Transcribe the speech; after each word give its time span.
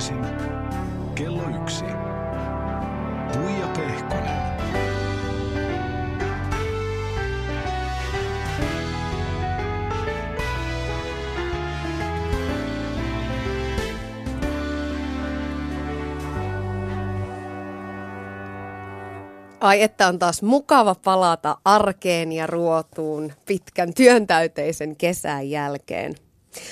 Arkisin 0.00 0.24
kello 1.14 1.42
yksi. 1.62 1.84
Tuija 3.32 3.66
Pehkonen. 3.76 4.50
Ai 19.60 19.82
että 19.82 20.08
on 20.08 20.18
taas 20.18 20.42
mukava 20.42 20.94
palata 20.94 21.56
arkeen 21.64 22.32
ja 22.32 22.46
ruotuun 22.46 23.32
pitkän 23.46 23.94
työntäyteisen 23.94 24.96
kesän 24.96 25.50
jälkeen. 25.50 26.14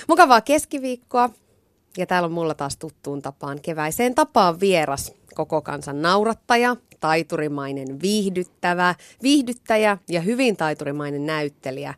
Mukavaa 0.09 0.41
keskiviikkoa 0.41 1.31
ja 1.99 2.07
täällä 2.07 2.27
on 2.27 2.33
mulla 2.33 2.55
taas 2.55 2.77
tuttuun 2.77 3.23
tapaan 3.23 3.61
keväiseen 3.61 4.15
tapaan 4.15 4.61
vieras 4.61 5.13
koko 5.35 5.63
kansan 5.63 6.03
naurattaja, 6.03 6.77
taiturimainen 7.01 8.01
viihdyttävä, 8.03 8.95
viihdyttäjä 9.23 9.99
ja 10.09 10.21
hyvin 10.21 10.57
taiturimainen 10.57 11.27
näyttelijä, 11.27 11.95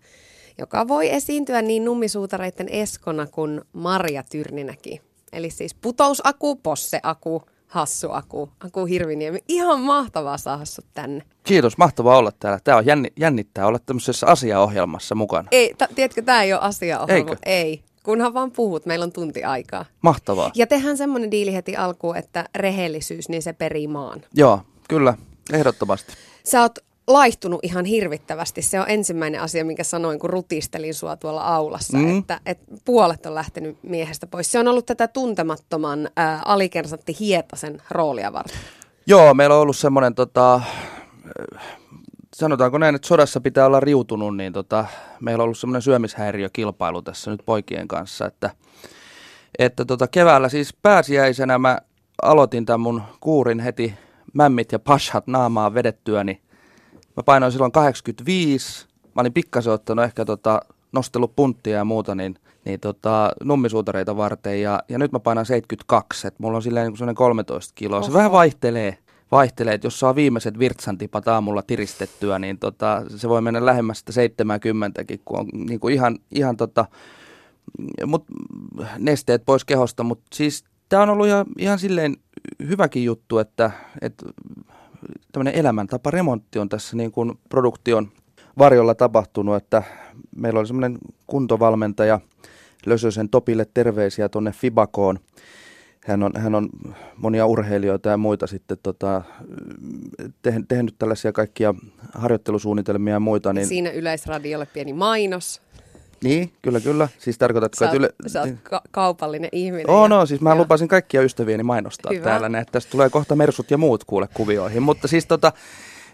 joka 0.59 0.89
voi 0.89 1.11
esiintyä 1.11 1.63
niin 1.63 1.85
nummisuutareiden 1.85 2.69
Eskona 2.69 3.27
kuin 3.27 3.61
Marja 3.73 4.23
Tyrninäkin. 4.23 5.01
Eli 5.33 5.51
siis 5.51 5.75
putousaku, 5.75 6.57
posseaku, 6.57 7.43
Hassu 7.67 8.13
Aku, 8.13 8.51
Aku 8.67 8.85
Hirviniemi. 8.85 9.39
Ihan 9.49 9.81
mahtavaa 9.81 10.39
saada 10.39 10.65
sut 10.65 10.87
tänne. 10.95 11.23
Kiitos, 11.43 11.79
mahtavaa 11.79 12.19
olla 12.19 12.33
täällä. 12.39 12.59
Tämä 12.65 12.77
on 12.77 12.87
jänni, 12.87 13.09
jännittää 13.17 13.67
olla 13.67 13.79
tämmöisessä 13.79 14.27
asiaohjelmassa 14.27 15.15
mukana. 15.15 15.49
Ei, 15.51 15.75
t- 15.75 15.95
tiedätkö, 15.95 16.23
tämä 16.23 16.43
ei 16.43 16.53
ole 16.53 16.61
asiaohjelma. 16.61 17.31
Eikö? 17.31 17.37
Ei, 17.47 17.85
kunhan 18.05 18.35
vaan 18.35 18.51
puhut, 18.51 18.87
meillä 18.87 19.05
on 19.05 19.13
tunti 19.13 19.45
aikaa. 19.45 19.85
Mahtavaa. 20.03 20.51
Ja 20.55 20.67
tehdään 20.67 20.97
semmoinen 20.97 21.31
diili 21.31 21.55
heti 21.55 21.77
alkuun, 21.77 22.17
että 22.17 22.45
rehellisyys, 22.55 23.29
niin 23.29 23.43
se 23.43 23.53
perii 23.53 23.89
maan. 23.89 24.23
Joo, 24.35 24.61
kyllä, 24.89 25.15
ehdottomasti. 25.53 26.13
Sä 26.45 26.61
oot 26.61 26.79
laihtunut 27.07 27.61
ihan 27.63 27.85
hirvittävästi. 27.85 28.63
Se 28.63 28.81
on 28.81 28.87
ensimmäinen 28.89 29.41
asia, 29.41 29.65
minkä 29.65 29.85
sanoin, 29.85 30.19
kun 30.19 30.31
rutistelin 30.31 30.95
sua 30.95 31.17
tuolla 31.17 31.43
aulassa, 31.43 31.99
mm. 31.99 32.19
että, 32.19 32.41
että 32.47 32.75
puolet 32.85 33.27
on 33.27 33.35
lähtenyt 33.35 33.79
miehestä 33.83 34.27
pois. 34.27 34.53
Se 34.53 34.59
on 34.59 34.69
ollut 34.69 34.87
tätä 34.87 35.09
tuntemattoman 35.09 36.11
ää, 36.17 36.43
alikersantti 36.45 37.17
Hietasen 37.21 37.83
roolia 37.91 38.33
varten. 38.33 38.57
Joo, 39.07 39.35
meillä 39.35 39.55
on 39.55 39.63
ollut 39.63 39.77
semmoinen, 39.77 40.15
tota, 40.15 40.55
äh, 40.55 41.80
sanotaanko 42.35 42.79
näin, 42.79 42.95
että 42.95 43.09
sodassa 43.09 43.41
pitää 43.41 43.67
olla 43.67 43.81
riutunut, 43.81 44.37
niin 44.37 44.53
tota, 44.53 44.85
meillä 45.21 45.43
on 45.43 45.45
ollut 45.45 45.59
semmoinen 45.59 45.83
syömishäiriökilpailu 45.83 47.03
tässä 47.03 47.31
nyt 47.31 47.43
poikien 47.47 47.89
kanssa, 47.89 48.27
että, 48.27 48.51
että 49.59 49.85
tota, 49.85 50.09
keväällä 50.09 50.49
siis 50.49 50.75
pääsiäisenä 50.83 51.59
mä 51.59 51.79
aloitin 52.23 52.67
tämän 52.67 52.81
mun 52.81 53.03
kuurin 53.21 53.61
heti 53.61 53.95
mämmit 54.33 54.73
ja 54.73 54.79
pashat 54.79 55.27
naamaa 55.27 55.75
vedettyäni. 55.75 56.41
Mä 57.17 57.23
painoin 57.23 57.53
silloin 57.53 57.73
85, 57.73 58.87
mä 59.15 59.21
olin 59.21 59.33
pikkasen 59.33 59.73
ottanut 59.73 60.05
ehkä 60.05 60.25
tota, 60.25 60.61
nostellut 60.93 61.37
punttia 61.37 61.77
ja 61.77 61.85
muuta, 61.85 62.15
niin, 62.15 62.35
niin 62.65 62.81
tota, 62.81 63.33
nummisuutareita 63.45 64.17
varten 64.17 64.63
ja, 64.63 64.83
ja 64.89 64.99
nyt 64.99 65.13
mä 65.13 65.21
painan 65.21 65.47
72, 65.47 66.27
että 66.27 66.43
mulla 66.43 66.57
on 66.57 66.63
silleen 66.63 66.85
niin 66.85 66.93
kuin 66.93 66.99
semmoinen 66.99 67.15
13 67.15 67.73
kiloa. 67.75 68.03
Se 68.03 68.09
Oho. 68.11 68.17
vähän 68.17 68.33
vaihtelee, 68.33 68.99
vaihtelee, 69.33 69.75
että 69.75 69.87
jos 69.87 70.01
saa 70.01 70.15
viimeiset 70.15 70.59
virtsantipat 70.59 71.29
aamulla 71.29 71.63
tiristettyä, 71.63 72.39
niin 72.39 72.59
tota, 72.59 73.03
se 73.17 73.29
voi 73.29 73.43
mennä 73.43 73.67
lähemmäs 73.67 73.99
sitä 73.99 74.13
70 74.13 75.05
kun 75.25 75.39
on 75.39 75.47
niin 75.53 75.81
kuin 75.81 75.95
ihan, 75.95 76.19
ihan 76.31 76.57
tota, 76.57 76.85
mut, 78.07 78.25
nesteet 78.99 79.45
pois 79.45 79.65
kehosta, 79.65 80.03
mutta 80.03 80.27
siis 80.35 80.65
tämä 80.89 81.03
on 81.03 81.11
ollut 81.11 81.27
ihan, 81.27 81.47
ihan 81.59 81.79
silleen 81.79 82.17
hyväkin 82.69 83.05
juttu, 83.05 83.39
että, 83.39 83.71
että 84.01 84.27
tämmöinen 85.33 85.55
elämäntaparemontti 85.55 86.59
on 86.59 86.69
tässä 86.69 86.97
niin 86.97 87.13
kuin 87.13 87.39
produktion 87.49 88.09
varjolla 88.59 88.95
tapahtunut, 88.95 89.57
että 89.57 89.83
meillä 90.37 90.61
oli 90.61 90.67
semmoinen 90.67 90.99
kuntovalmentaja 91.27 92.21
Lösösen 92.87 93.29
Topille 93.29 93.67
terveisiä 93.75 94.29
tuonne 94.29 94.53
Fibakoon. 94.53 95.19
Hän 96.07 96.23
on, 96.23 96.33
hän 96.37 96.55
on 96.55 96.69
monia 97.17 97.47
urheilijoita 97.47 98.09
ja 98.09 98.17
muita 98.17 98.47
sitten 98.47 98.79
tota, 98.83 99.23
tehnyt, 100.43 100.69
tehnyt 100.69 100.95
tällaisia 100.99 101.33
kaikkia 101.33 101.75
harjoittelusuunnitelmia 102.15 103.15
ja 103.15 103.21
muita. 103.21 103.53
Niin, 103.53 103.67
Siinä 103.67 103.91
Yleisradiolle 103.91 104.67
pieni 104.67 104.93
mainos. 104.93 105.63
niin 106.25 106.53
kyllä, 106.63 106.81
kyllä. 106.81 107.09
Siis 107.19 107.39
tarkoitatko, 107.39 107.77
Sä, 107.79 107.85
että 107.85 107.97
oot, 107.97 107.99
yle... 108.01 108.31
sä 108.31 108.41
oot 108.41 108.51
ka- 108.63 108.83
kaupallinen 108.91 109.49
ihminen. 109.53 109.91
Oo, 109.91 110.03
ja- 110.03 110.09
no, 110.09 110.27
siis 110.27 110.41
mä 110.41 110.51
ja- 110.51 110.57
lupasin 110.57 110.89
kaikkia 110.89 111.23
ystävieni 111.23 111.63
mainostaa 111.63 112.13
Hyvä. 112.15 112.25
täällä, 112.25 112.49
näin, 112.49 112.63
että 112.63 112.73
tästä 112.73 112.91
tulee 112.91 113.11
kohta 113.11 113.37
mersut 113.37 113.71
ja 113.71 113.79
muut 113.79 114.05
kuule 114.05 114.29
kuvioihin. 114.35 114.83
Mutta 114.83 115.09
siis 115.09 115.27
tota, 115.27 115.53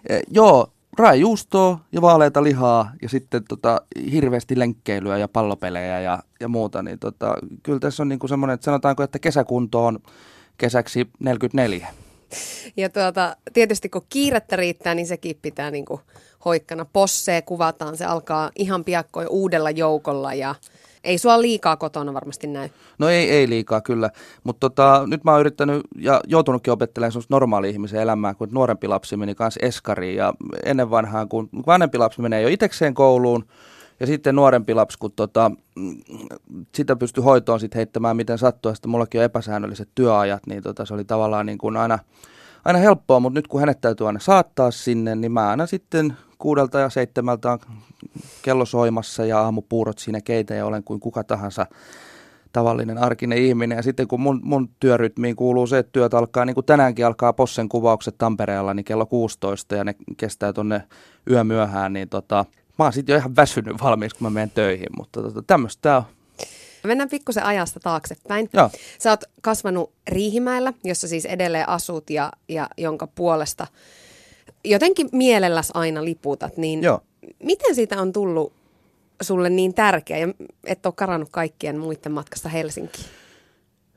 eh, 0.09 0.23
joo, 0.31 0.73
raajuustoa 0.99 1.79
ja 1.93 2.03
vaaleita 2.03 2.43
lihaa 2.43 2.93
ja 3.03 3.09
sitten 3.09 3.45
tota, 3.49 3.81
hirveästi 4.13 4.59
lenkkeilyä 4.59 5.19
ja 5.19 5.29
pallopelejä 5.29 6.01
ja, 6.01 6.23
ja 6.41 6.49
muuta, 6.49 6.83
niin 6.83 6.99
tota, 6.99 7.35
kyllä 7.63 7.79
tässä 7.79 8.03
on 8.03 8.09
niinku 8.09 8.29
semmoinen, 8.29 8.55
että 8.55 8.65
sanotaanko, 8.65 9.03
että 9.03 9.19
kesäkunto 9.19 9.87
on 9.87 9.99
kesäksi 10.59 11.09
44. 11.19 11.89
Ja 12.77 12.89
tuota, 12.89 13.37
tietysti 13.53 13.89
kun 13.89 14.07
kiirettä 14.09 14.57
riittää, 14.57 14.95
niin 14.95 15.07
sekin 15.07 15.39
pitää 15.43 15.71
niinku 15.71 16.01
hoikkana. 16.45 16.85
Possee 16.85 17.43
kuvataan, 17.43 17.97
se 17.97 18.05
alkaa 18.05 18.51
ihan 18.57 18.85
piakkoin 18.85 19.29
uudella 19.29 19.71
joukolla 19.71 20.35
ja 20.35 20.55
ei 21.07 21.19
sua 21.19 21.43
liikaa 21.43 21.77
kotona 21.77 22.15
varmasti 22.15 22.47
näy. 22.47 22.69
No 22.99 23.09
ei, 23.09 23.31
ei 23.31 23.49
liikaa 23.49 23.81
kyllä, 23.81 24.11
mutta 24.45 24.61
tota, 24.61 25.03
nyt 25.07 25.25
mä 25.25 25.31
oon 25.31 25.41
yrittänyt 25.41 25.83
ja 25.99 26.21
joutunutkin 26.27 26.73
opettelemaan 26.73 27.13
semmoista 27.13 27.35
normaali 27.35 27.71
ihmisen 27.71 28.01
elämää, 28.01 28.35
kun 28.35 28.49
nuorempi 28.53 28.89
lapsi 28.89 29.17
meni 29.17 29.35
kanssa 29.35 29.61
eskariin. 29.63 30.17
Ja 30.17 30.35
ennen 30.65 30.91
vanhaan, 30.91 31.29
kun 31.29 31.49
vanhempi 31.67 31.99
lapsi 31.99 32.21
menee 32.21 32.43
jo 32.43 32.49
itekseen 32.49 32.95
kouluun 32.95 33.45
ja 34.01 34.07
sitten 34.07 34.35
nuorempi 34.35 34.75
lapsi, 34.75 34.99
kun 34.99 35.13
tota, 35.13 35.51
sitä 36.75 36.97
pystyi 36.97 37.25
hoitoon 37.25 37.61
sitten 37.61 37.79
heittämään 37.79 38.17
miten 38.17 38.39
sattuu, 38.39 38.75
sitten 38.75 38.91
mullakin 38.91 39.21
on 39.21 39.25
epäsäännölliset 39.25 39.89
työajat, 39.95 40.47
niin 40.47 40.63
tota, 40.63 40.85
se 40.87 40.95
oli 40.95 41.05
tavallaan 41.05 41.47
niin 41.47 41.59
kuin 41.59 41.77
aina, 41.77 41.99
aina 42.65 42.79
helppoa, 42.79 43.21
mutta 43.21 43.39
nyt 43.39 43.49
kun 43.49 43.61
hänet 43.61 43.81
täytyy 43.81 44.07
aina 44.07 44.21
saattaa 44.21 44.71
sinne, 44.71 45.15
niin 45.15 45.33
mä 45.33 45.49
aina 45.49 45.67
sitten 45.67 46.17
kuudelta 46.39 46.79
ja 46.81 46.91
seitsemältä 46.91 47.53
on 47.53 47.59
kello 48.43 48.65
soimassa 48.65 49.25
ja 49.25 49.41
aamupuurot 49.41 49.99
siinä 49.99 50.21
keitä 50.21 50.55
ja 50.55 50.67
olen 50.67 50.85
kuin 50.85 51.01
kuka 51.01 51.25
tahansa 51.25 51.67
tavallinen 52.53 52.99
arkinen 52.99 53.39
ihminen. 53.39 53.77
Ja 53.77 53.83
sitten 53.83 54.09
kun 54.09 54.21
mun, 54.21 54.41
mun 54.45 54.69
työrytmiin 54.81 55.37
kuuluu 55.37 55.67
se, 55.67 55.79
että 55.79 55.93
työt 55.93 56.15
alkaa, 56.15 56.45
niin 56.45 56.55
kuin 56.55 56.67
tänäänkin 56.67 57.07
alkaa 57.07 57.33
Possen 57.33 57.69
kuvaukset 57.69 58.15
Tampereella, 58.19 58.75
niin 58.75 58.85
kello 58.85 59.07
16 59.07 59.75
ja 59.75 59.85
ne 59.85 59.95
kestää 60.17 60.53
tonne 60.53 60.83
yömyöhään, 61.31 61.93
niin 61.93 62.09
tota, 62.09 62.45
mä 62.79 62.85
oon 62.85 62.93
sitten 62.93 63.13
jo 63.13 63.19
ihan 63.19 63.37
väsynyt 63.37 63.83
valmiiksi, 63.83 64.19
kun 64.19 64.27
mä 64.27 64.31
menen 64.31 64.51
töihin, 64.51 64.89
mutta 64.97 65.23
tota, 65.23 65.43
tämmöistä 65.47 65.83
tää 65.83 65.97
on. 65.97 66.05
Mennään 66.85 67.09
pikkusen 67.09 67.45
ajasta 67.45 67.81
taaksepäin. 67.81 68.49
Joo. 68.53 68.71
Sä 68.99 69.11
oot 69.11 69.25
kasvanut 69.43 69.93
Riihimäellä, 70.09 70.73
jossa 70.85 71.09
siis 71.09 71.25
edelleen 71.25 71.69
asut 71.69 72.11
ja, 72.11 72.33
ja 72.49 72.69
jonka 72.79 73.07
puolesta 73.07 73.67
jotenkin 74.65 75.09
mielelläs 75.13 75.71
aina 75.75 76.05
liputat. 76.05 76.57
Niin 76.57 76.83
Joo. 76.83 77.01
Miten 77.43 77.75
siitä 77.75 78.01
on 78.01 78.13
tullut 78.13 78.53
sulle 79.23 79.51
niin 79.51 79.75
tärkeä 79.75 80.19
ja 80.19 80.29
et 80.65 80.87
ole 80.87 80.95
karannut 80.97 81.29
kaikkien 81.33 81.79
muiden 81.79 82.13
matkasta 82.13 82.49
Helsinkiin? 82.49 83.07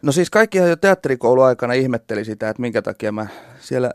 No 0.01 0.11
siis 0.11 0.29
kaikkihan 0.29 0.69
jo 0.69 0.75
teatterikouluaikana 0.75 1.73
ihmetteli 1.73 2.25
sitä, 2.25 2.49
että 2.49 2.61
minkä 2.61 2.81
takia 2.81 3.11
mä 3.11 3.27
siellä 3.59 3.91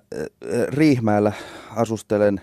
Riihmäellä 0.69 1.33
asustelen. 1.77 2.41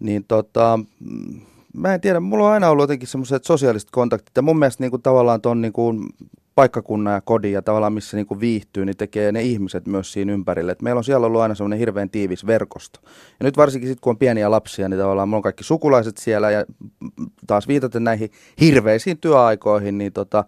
Niin 0.00 0.24
tota, 0.24 0.78
mm, 1.00 1.40
mä 1.74 1.94
en 1.94 2.00
tiedä, 2.00 2.20
mulla 2.20 2.46
on 2.46 2.52
aina 2.52 2.70
ollut 2.70 2.82
jotenkin 2.82 3.08
semmoiset 3.08 3.44
sosiaaliset 3.44 3.90
kontaktit. 3.90 4.36
Ja 4.36 4.42
mun 4.42 4.58
mielestä 4.58 4.82
niin 4.82 4.90
kuin 4.90 5.02
tavallaan 5.02 5.40
ton 5.40 5.60
niin 5.60 5.72
kuin 5.72 6.08
paikkakunnan 6.58 7.14
ja 7.14 7.20
kodin 7.20 7.52
ja 7.52 7.62
tavallaan 7.62 7.92
missä 7.92 8.16
niin 8.16 8.26
kuin 8.26 8.40
viihtyy, 8.40 8.84
niin 8.84 8.96
tekee 8.96 9.32
ne 9.32 9.42
ihmiset 9.42 9.86
myös 9.86 10.12
siinä 10.12 10.32
ympärille. 10.32 10.72
Et 10.72 10.82
meillä 10.82 10.98
on 10.98 11.04
siellä 11.04 11.26
ollut 11.26 11.40
aina 11.40 11.54
semmoinen 11.54 11.78
hirveän 11.78 12.10
tiivis 12.10 12.46
verkosto. 12.46 13.00
Ja 13.40 13.44
nyt 13.44 13.56
varsinkin 13.56 13.88
sitten 13.88 14.00
kun 14.00 14.10
on 14.10 14.18
pieniä 14.18 14.50
lapsia, 14.50 14.88
niin 14.88 15.00
tavallaan 15.00 15.28
mulla 15.28 15.38
on 15.38 15.42
kaikki 15.42 15.64
sukulaiset 15.64 16.16
siellä 16.16 16.50
ja 16.50 16.64
taas 17.46 17.68
viitaten 17.68 18.04
näihin 18.04 18.30
hirveisiin 18.60 19.18
työaikoihin, 19.18 19.98
niin 19.98 20.12
tota, 20.12 20.44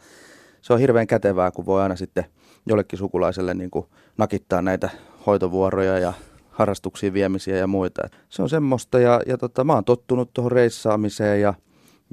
se 0.60 0.72
on 0.72 0.78
hirveän 0.78 1.06
kätevää, 1.06 1.50
kun 1.50 1.66
voi 1.66 1.82
aina 1.82 1.96
sitten 1.96 2.24
jollekin 2.66 2.98
sukulaiselle 2.98 3.54
niin 3.54 3.70
kuin 3.70 3.86
nakittaa 4.18 4.62
näitä 4.62 4.90
hoitovuoroja 5.26 5.98
ja 5.98 6.12
harrastuksiin 6.50 7.12
viemisiä 7.12 7.56
ja 7.56 7.66
muita. 7.66 8.02
Et 8.04 8.12
Se 8.28 8.42
on 8.42 8.48
semmoista 8.48 8.98
ja, 8.98 9.20
ja 9.26 9.38
tota, 9.38 9.64
mä 9.64 9.74
oon 9.74 9.84
tottunut 9.84 10.30
tuohon 10.34 10.52
reissaamiseen 10.52 11.40
ja, 11.40 11.54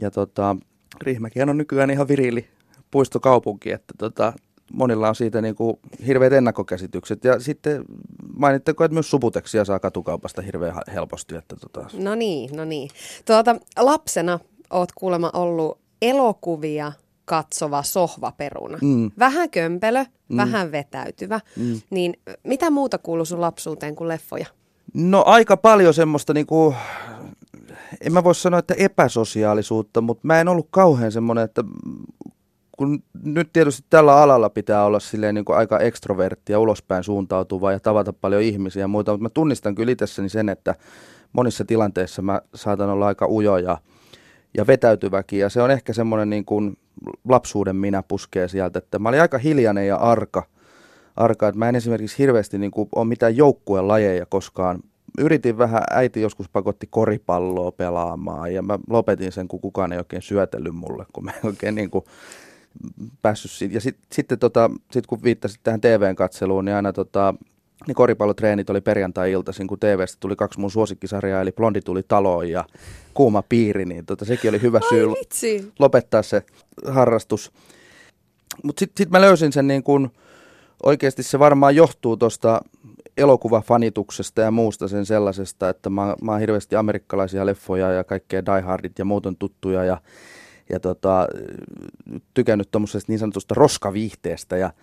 ja 0.01 0.11
tota, 0.11 0.55
Riihimäkihän 1.01 1.49
on 1.49 1.57
nykyään 1.57 1.89
ihan 1.89 2.07
virili 2.07 2.56
puistokaupunki, 2.97 3.71
että 3.71 3.94
tota, 3.97 4.33
monilla 4.73 5.09
on 5.09 5.15
siitä 5.15 5.41
niin 5.41 5.55
kuin 5.55 5.79
hirveät 6.07 6.33
ennakkokäsitykset. 6.33 7.23
Ja 7.23 7.39
sitten 7.39 7.85
mainitteko, 8.35 8.83
että 8.83 8.94
myös 8.94 9.09
subuteksia 9.09 9.65
saa 9.65 9.79
katukaupasta 9.79 10.41
hirveän 10.41 10.75
helposti. 10.94 11.35
Että 11.35 11.55
tota, 11.55 11.88
No 11.94 12.15
niin, 12.15 12.55
no 12.55 12.65
niin. 12.65 12.89
Tuota, 13.25 13.55
lapsena 13.77 14.39
oot 14.69 14.91
kuulemma 14.91 15.31
ollut 15.33 15.79
elokuvia 16.01 16.91
katsova 17.25 17.83
sohvaperuna. 17.83 18.77
Mm. 18.81 19.11
Vähän 19.19 19.49
kömpelö, 19.49 20.05
mm. 20.29 20.38
vähän 20.38 20.71
vetäytyvä. 20.71 21.39
Mm. 21.55 21.81
Niin 21.89 22.19
mitä 22.44 22.69
muuta 22.69 22.97
kuuluu 22.97 23.25
sun 23.25 23.41
lapsuuteen 23.41 23.95
kuin 23.95 24.07
leffoja? 24.07 24.45
No 24.94 25.23
aika 25.25 25.57
paljon 25.57 25.94
semmoista 25.94 26.33
niinku, 26.33 26.75
en 28.01 28.13
mä 28.13 28.23
voi 28.23 28.35
sanoa, 28.35 28.59
että 28.59 28.73
epäsosiaalisuutta, 28.77 30.01
mutta 30.01 30.27
mä 30.27 30.41
en 30.41 30.47
ollut 30.47 30.67
kauhean 30.69 31.11
semmoinen, 31.11 31.44
että 31.44 31.63
kun 32.77 33.03
nyt 33.24 33.50
tietysti 33.53 33.85
tällä 33.89 34.18
alalla 34.18 34.50
pitää 34.50 34.85
olla 34.85 35.00
silleen 35.00 35.35
niin 35.35 35.45
kuin 35.45 35.57
aika 35.57 35.79
ekstrovertti 35.79 36.53
ja 36.53 36.59
ulospäin 36.59 37.03
suuntautuva 37.03 37.71
ja 37.71 37.79
tavata 37.79 38.13
paljon 38.13 38.41
ihmisiä 38.41 38.83
ja 38.83 38.88
muuta, 38.88 39.12
mutta 39.12 39.24
mä 39.24 39.29
tunnistan 39.29 39.75
kyllä 39.75 39.91
itsessäni 39.91 40.29
sen, 40.29 40.50
että 40.50 40.75
monissa 41.33 41.65
tilanteissa 41.65 42.21
mä 42.21 42.41
saatan 42.56 42.89
olla 42.89 43.07
aika 43.07 43.27
ujo 43.27 43.57
ja, 43.57 43.77
ja 44.57 44.68
vetäytyväkin. 44.68 45.39
Ja 45.39 45.50
se 45.50 45.62
on 45.62 45.71
ehkä 45.71 45.94
semmoinen 45.94 46.29
niin 46.29 46.45
kuin 46.45 46.77
lapsuuden 47.29 47.75
minä 47.75 48.03
puskee 48.03 48.47
sieltä, 48.47 48.80
että 48.80 49.00
mä 49.00 49.09
olin 49.09 49.21
aika 49.21 49.38
hiljainen 49.38 49.88
ja 49.88 49.95
arka, 49.95 50.44
arka. 51.15 51.47
Että 51.47 51.59
mä 51.59 51.69
en 51.69 51.75
esimerkiksi 51.75 52.18
hirveästi 52.18 52.57
niin 52.57 52.71
kuin 52.71 52.89
ole 52.95 53.06
mitään 53.07 53.38
joukkueen 53.38 53.88
lajeja 53.88 54.25
koskaan. 54.25 54.80
Yritin 55.18 55.57
vähän, 55.57 55.81
äiti 55.91 56.21
joskus 56.21 56.50
pakotti 56.50 56.88
koripalloa 56.89 57.71
pelaamaan 57.71 58.53
ja 58.53 58.62
mä 58.62 58.80
lopetin 58.89 59.31
sen, 59.31 59.47
kun 59.47 59.62
kukaan 59.62 59.91
ei 59.91 59.97
oikein 59.97 60.21
syötellyt 60.21 60.75
mulle, 60.75 61.06
kun 61.13 61.25
mä 61.25 61.31
oikein 61.44 61.75
niin 61.75 61.89
kuin 61.89 62.06
päässyt 63.21 63.51
siitä. 63.51 63.75
Ja 63.75 63.81
sit, 63.81 63.97
sitten 64.12 64.39
tota, 64.39 64.71
sit 64.91 65.07
kun 65.07 65.24
viittasit 65.24 65.59
tähän 65.63 65.81
TVn 65.81 66.15
katseluun, 66.15 66.65
niin 66.65 66.75
aina 66.75 66.94
tota, 66.94 67.33
niin 67.88 67.95
koripallotreenit 67.95 68.69
oli 68.69 68.81
perjantai-iltaisin, 68.81 69.68
kun 69.68 69.79
TVstä 69.79 70.18
tuli 70.19 70.35
kaksi 70.35 70.59
mun 70.59 70.71
suosikkisarjaa, 70.71 71.41
eli 71.41 71.51
Blondi 71.51 71.81
tuli 71.81 72.03
taloon 72.07 72.50
ja 72.50 72.65
Kuuma 73.13 73.44
piiri, 73.50 73.85
niin 73.85 74.06
tota, 74.06 74.25
sekin 74.25 74.50
oli 74.50 74.62
hyvä 74.62 74.79
syy 74.89 75.07
vitsi. 75.09 75.74
lopettaa 75.79 76.24
se 76.24 76.44
harrastus. 76.88 77.51
Mutta 78.63 78.80
sitten 78.80 79.03
sit 79.03 79.09
mä 79.12 79.21
löysin 79.21 79.53
sen 79.53 79.68
niin 79.68 79.83
kun, 79.83 80.12
oikeasti 80.83 81.23
se 81.23 81.39
varmaan 81.39 81.75
johtuu 81.75 82.18
tuosta 82.18 82.62
elokuvafanituksesta 83.18 84.41
ja 84.41 84.51
muusta 84.51 84.88
sen 84.88 85.06
sellaisesta, 85.06 85.69
että 85.69 85.89
mä, 85.89 86.15
mä 86.21 86.31
oon 86.31 86.39
hirveästi 86.39 86.75
amerikkalaisia 86.75 87.45
leffoja 87.45 87.91
ja 87.91 88.03
kaikkea 88.03 88.45
Die 88.45 88.62
Hardit 88.62 89.00
ja 89.00 89.06
muuten 89.06 89.35
tuttuja 89.35 89.83
ja 89.83 90.01
ja 90.69 90.80
tota, 90.80 91.28
tykännyt 92.34 92.72
tuommoisesta 92.72 93.12
niin 93.12 93.19
sanotusta 93.19 93.56
roskaviihteestä. 93.58 94.58
Ja 94.58 94.74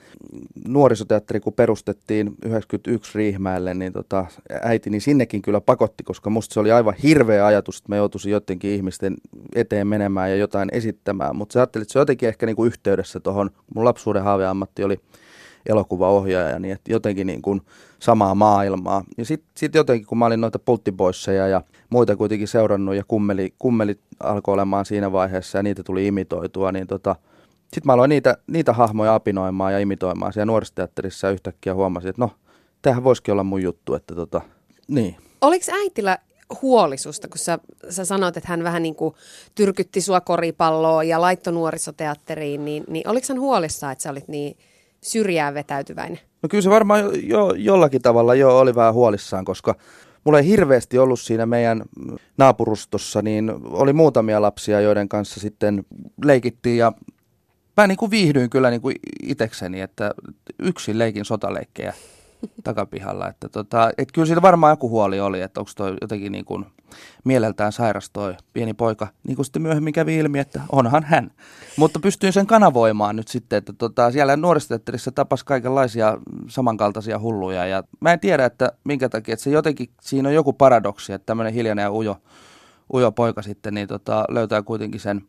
nuorisoteatteri, 0.68 1.40
kun 1.40 1.52
perustettiin 1.52 2.34
91 2.44 3.18
Riihmäelle, 3.18 3.74
niin 3.74 3.92
tota, 3.92 4.26
äitini 4.62 5.00
sinnekin 5.00 5.42
kyllä 5.42 5.60
pakotti, 5.60 6.04
koska 6.04 6.30
musta 6.30 6.54
se 6.54 6.60
oli 6.60 6.72
aivan 6.72 6.94
hirveä 7.02 7.46
ajatus, 7.46 7.78
että 7.78 7.88
mä 7.88 7.96
joutuisin 7.96 8.32
jotenkin 8.32 8.70
ihmisten 8.70 9.16
eteen 9.54 9.86
menemään 9.86 10.30
ja 10.30 10.36
jotain 10.36 10.68
esittämään. 10.72 11.36
Mutta 11.36 11.52
sä 11.52 11.60
ajattelin, 11.60 11.82
että 11.82 11.92
se 11.92 11.98
on 11.98 12.02
jotenkin 12.02 12.28
ehkä 12.28 12.46
niinku 12.46 12.64
yhteydessä 12.64 13.20
tuohon, 13.20 13.50
mun 13.74 13.84
lapsuuden 13.84 14.22
haaveammatti 14.22 14.84
oli 14.84 15.00
elokuvaohjaaja, 15.66 16.58
niin 16.58 16.72
että 16.72 16.92
jotenkin 16.92 17.26
niin 17.26 17.42
kuin 17.42 17.60
samaa 17.98 18.34
maailmaa. 18.34 19.04
Ja 19.18 19.24
sitten 19.24 19.50
sit 19.56 19.74
jotenkin, 19.74 20.06
kun 20.06 20.18
mä 20.18 20.26
olin 20.26 20.40
noita 20.40 20.58
pulttiboisseja 20.58 21.48
ja 21.48 21.62
muita 21.90 22.16
kuitenkin 22.16 22.48
seurannut 22.48 22.94
ja 22.94 23.04
kummeli, 23.08 23.54
kummeli 23.58 23.98
alkoi 24.20 24.54
olemaan 24.54 24.86
siinä 24.86 25.12
vaiheessa 25.12 25.58
ja 25.58 25.62
niitä 25.62 25.82
tuli 25.82 26.06
imitoitua, 26.06 26.72
niin 26.72 26.86
tota, 26.86 27.16
sitten 27.60 27.86
mä 27.86 27.92
aloin 27.92 28.08
niitä, 28.08 28.36
niitä 28.46 28.72
hahmoja 28.72 29.14
apinoimaan 29.14 29.72
ja 29.72 29.78
imitoimaan 29.78 30.32
siellä 30.32 30.46
nuorisoteatterissa 30.46 31.30
yhtäkkiä 31.30 31.74
huomasin, 31.74 32.10
että 32.10 32.22
no, 32.22 32.30
tämähän 32.82 33.04
voisikin 33.04 33.32
olla 33.32 33.44
mun 33.44 33.62
juttu, 33.62 33.94
että 33.94 34.14
tota, 34.14 34.40
niin. 34.88 35.16
Oliko 35.40 35.64
äitillä 35.72 36.18
huolisusta, 36.62 37.28
kun 37.28 37.38
sä, 37.38 37.58
sä 37.90 38.04
sanoit, 38.04 38.36
että 38.36 38.48
hän 38.48 38.64
vähän 38.64 38.82
niin 38.82 38.94
kuin 38.94 39.14
tyrkytti 39.54 40.00
sua 40.00 40.20
koripalloa 40.20 41.04
ja 41.04 41.20
laittoi 41.20 41.52
nuorisoteatteriin, 41.52 42.64
niin, 42.64 42.84
niin 42.88 43.08
oliko 43.08 43.26
hän 43.28 43.40
huolissaan, 43.40 43.92
että 43.92 44.02
sä 44.02 44.10
olit 44.10 44.28
niin 44.28 44.56
syrjään 45.04 45.54
vetäytyväinen? 45.54 46.18
No 46.42 46.48
kyllä 46.48 46.62
se 46.62 46.70
varmaan 46.70 47.00
jo, 47.00 47.10
jo, 47.12 47.54
jollakin 47.56 48.02
tavalla 48.02 48.34
jo 48.34 48.58
oli 48.58 48.74
vähän 48.74 48.94
huolissaan, 48.94 49.44
koska 49.44 49.74
mulla 50.24 50.38
ei 50.38 50.46
hirveästi 50.46 50.98
ollut 50.98 51.20
siinä 51.20 51.46
meidän 51.46 51.82
naapurustossa, 52.38 53.22
niin 53.22 53.52
oli 53.64 53.92
muutamia 53.92 54.42
lapsia, 54.42 54.80
joiden 54.80 55.08
kanssa 55.08 55.40
sitten 55.40 55.84
leikittiin 56.24 56.76
ja 56.76 56.92
mä 57.76 57.86
niin 57.86 57.96
kuin 57.96 58.10
viihdyin 58.10 58.50
kyllä 58.50 58.70
niin 58.70 58.80
kuin 58.80 58.96
itekseni, 59.22 59.80
että 59.80 60.14
yksin 60.58 60.98
leikin 60.98 61.24
sotaleikkejä 61.24 61.94
takapihalla. 62.64 63.28
Että 63.28 63.48
tota, 63.48 63.90
et 63.98 64.12
kyllä 64.12 64.26
siitä 64.26 64.42
varmaan 64.42 64.72
joku 64.72 64.88
huoli 64.88 65.20
oli, 65.20 65.40
että 65.40 65.60
onko 65.60 65.70
toi 65.76 65.96
jotenkin 66.00 66.32
niin 66.32 66.44
kuin 66.44 66.66
mieleltään 67.24 67.72
sairas 67.72 68.10
toi 68.10 68.34
pieni 68.52 68.74
poika. 68.74 69.08
Niin 69.26 69.36
kuin 69.36 69.46
sitten 69.46 69.62
myöhemmin 69.62 69.92
kävi 69.92 70.16
ilmi, 70.16 70.38
että 70.38 70.60
onhan 70.72 71.04
hän. 71.04 71.30
Mutta 71.76 72.00
pystyin 72.00 72.32
sen 72.32 72.46
kanavoimaan 72.46 73.16
nyt 73.16 73.28
sitten, 73.28 73.56
että 73.56 73.72
tota, 73.72 74.10
siellä 74.10 74.36
nuorisoteatterissa 74.36 75.12
tapas 75.12 75.44
kaikenlaisia 75.44 76.18
samankaltaisia 76.48 77.18
hulluja. 77.18 77.66
Ja 77.66 77.82
mä 78.00 78.12
en 78.12 78.20
tiedä, 78.20 78.44
että 78.44 78.72
minkä 78.84 79.08
takia, 79.08 79.32
että 79.32 79.42
se 79.42 79.50
jotenkin, 79.50 79.88
siinä 80.00 80.28
on 80.28 80.34
joku 80.34 80.52
paradoksi, 80.52 81.12
että 81.12 81.26
tämmöinen 81.26 81.54
hiljainen 81.54 81.82
ja 81.82 81.92
ujo, 81.92 82.16
ujo 82.94 83.12
poika 83.12 83.42
sitten 83.42 83.74
niin 83.74 83.88
tota, 83.88 84.24
löytää 84.28 84.62
kuitenkin 84.62 85.00
sen 85.00 85.22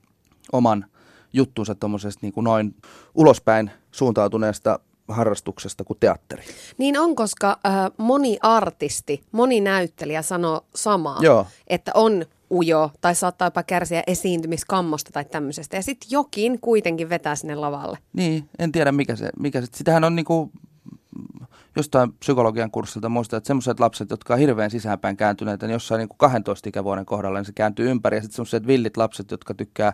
oman 0.52 0.86
juttuunsa 1.34 1.76
tuommoisesta 1.76 2.20
niin 2.22 2.34
kuin 2.34 2.44
noin 2.44 2.76
ulospäin 3.16 3.72
suuntautuneesta 3.92 4.80
harrastuksesta 5.08 5.84
kuin 5.84 6.00
teatteri. 6.00 6.44
Niin 6.78 7.00
on, 7.00 7.16
koska 7.16 7.60
äh, 7.66 7.74
moni 7.98 8.38
artisti, 8.42 9.22
moni 9.32 9.62
näyttelijä 9.62 10.22
sanoo 10.22 10.66
samaa, 10.76 11.20
Joo. 11.22 11.48
että 11.68 11.92
on 11.94 12.26
ujo 12.52 12.92
tai 13.02 13.16
saattaa 13.16 13.48
jopa 13.48 13.64
kärsiä 13.64 14.04
esiintymiskammosta 14.08 15.12
tai 15.14 15.26
tämmöisestä. 15.26 15.78
Ja 15.78 15.84
sitten 15.84 16.08
jokin 16.12 16.60
kuitenkin 16.62 17.10
vetää 17.10 17.36
sinne 17.36 17.56
lavalle. 17.56 17.98
Niin, 18.14 18.50
en 18.60 18.72
tiedä 18.72 18.92
mikä 18.92 19.16
se, 19.16 19.30
mikä 19.40 19.62
se. 19.62 19.68
Sitähän 19.74 20.04
on 20.04 20.16
niinku 20.16 20.52
jostain 21.76 22.14
psykologian 22.14 22.72
kurssilta 22.72 23.10
muistaa, 23.10 23.38
että 23.38 23.48
semmoiset 23.48 23.80
lapset, 23.80 24.10
jotka 24.10 24.34
on 24.34 24.40
hirveän 24.40 24.72
sisäänpäin 24.72 25.18
kääntyneitä, 25.18 25.68
niin 25.68 25.74
jossain 25.74 26.00
niin 26.00 26.10
kuin 26.10 26.18
12 26.18 26.70
ikävuoden 26.70 27.06
kohdalla 27.06 27.40
niin 27.40 27.46
se 27.46 27.54
kääntyy 27.54 27.92
ympäri. 27.92 28.18
Ja 28.18 28.22
sitten 28.22 28.36
semmoiset 28.36 28.68
villit 28.68 28.98
lapset, 28.98 29.32
jotka 29.32 29.54
tykkää 29.54 29.94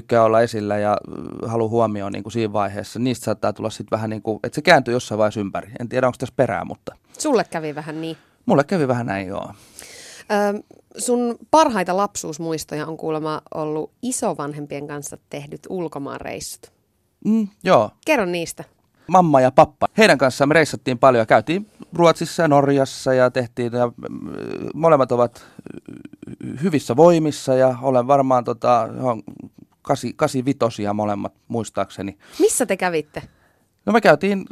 tykkää 0.00 0.24
olla 0.24 0.40
esillä 0.40 0.78
ja 0.78 0.92
äh, 0.92 1.50
haluaa 1.50 1.68
huomioon 1.68 2.12
niin 2.12 2.22
kuin 2.22 2.32
siinä 2.32 2.52
vaiheessa. 2.52 2.98
Niistä 2.98 3.24
saattaa 3.24 3.52
tulla 3.52 3.70
sitten 3.70 3.96
vähän 3.96 4.10
niin 4.10 4.22
kuin, 4.22 4.40
että 4.42 4.54
se 4.54 4.62
kääntyy 4.62 4.94
jossain 4.94 5.18
vaiheessa 5.18 5.40
ympäri. 5.40 5.70
En 5.80 5.88
tiedä, 5.88 6.06
onko 6.06 6.16
tässä 6.18 6.34
perää, 6.36 6.64
mutta... 6.64 6.96
Sulle 7.18 7.44
kävi 7.44 7.74
vähän 7.74 8.00
niin. 8.00 8.16
Mulle 8.46 8.64
kävi 8.64 8.88
vähän 8.88 9.06
näin, 9.06 9.28
joo. 9.28 9.50
Ö, 10.54 10.62
sun 10.98 11.38
parhaita 11.50 11.96
lapsuusmuistoja 11.96 12.86
on 12.86 12.96
kuulemma 12.96 13.42
ollut 13.54 13.92
isovanhempien 14.02 14.86
kanssa 14.86 15.18
tehdyt 15.30 15.60
ulkomaanreissut. 15.68 16.72
Mm, 17.24 17.48
joo. 17.64 17.90
Kerro 18.06 18.24
niistä. 18.24 18.64
Mamma 19.06 19.40
ja 19.40 19.50
pappa. 19.50 19.86
Heidän 19.98 20.18
kanssaan 20.18 20.48
me 20.48 20.54
reissattiin 20.54 20.98
paljon 20.98 21.22
ja 21.22 21.26
käytiin 21.26 21.66
Ruotsissa 21.92 22.42
ja 22.42 22.48
Norjassa 22.48 23.14
ja 23.14 23.30
tehtiin, 23.30 23.72
ja 23.72 23.92
molemmat 24.74 25.12
ovat 25.12 25.44
hyvissä 26.62 26.96
voimissa 26.96 27.54
ja 27.54 27.78
olen 27.82 28.06
varmaan 28.06 28.44
tota, 28.44 28.88
kasi, 29.86 30.12
kasi 30.16 30.44
vitosia 30.44 30.92
molemmat 30.92 31.34
muistaakseni. 31.48 32.18
Missä 32.40 32.66
te 32.66 32.76
kävitte? 32.76 33.22
No 33.86 33.92
me 33.92 34.00
käytiin 34.00 34.44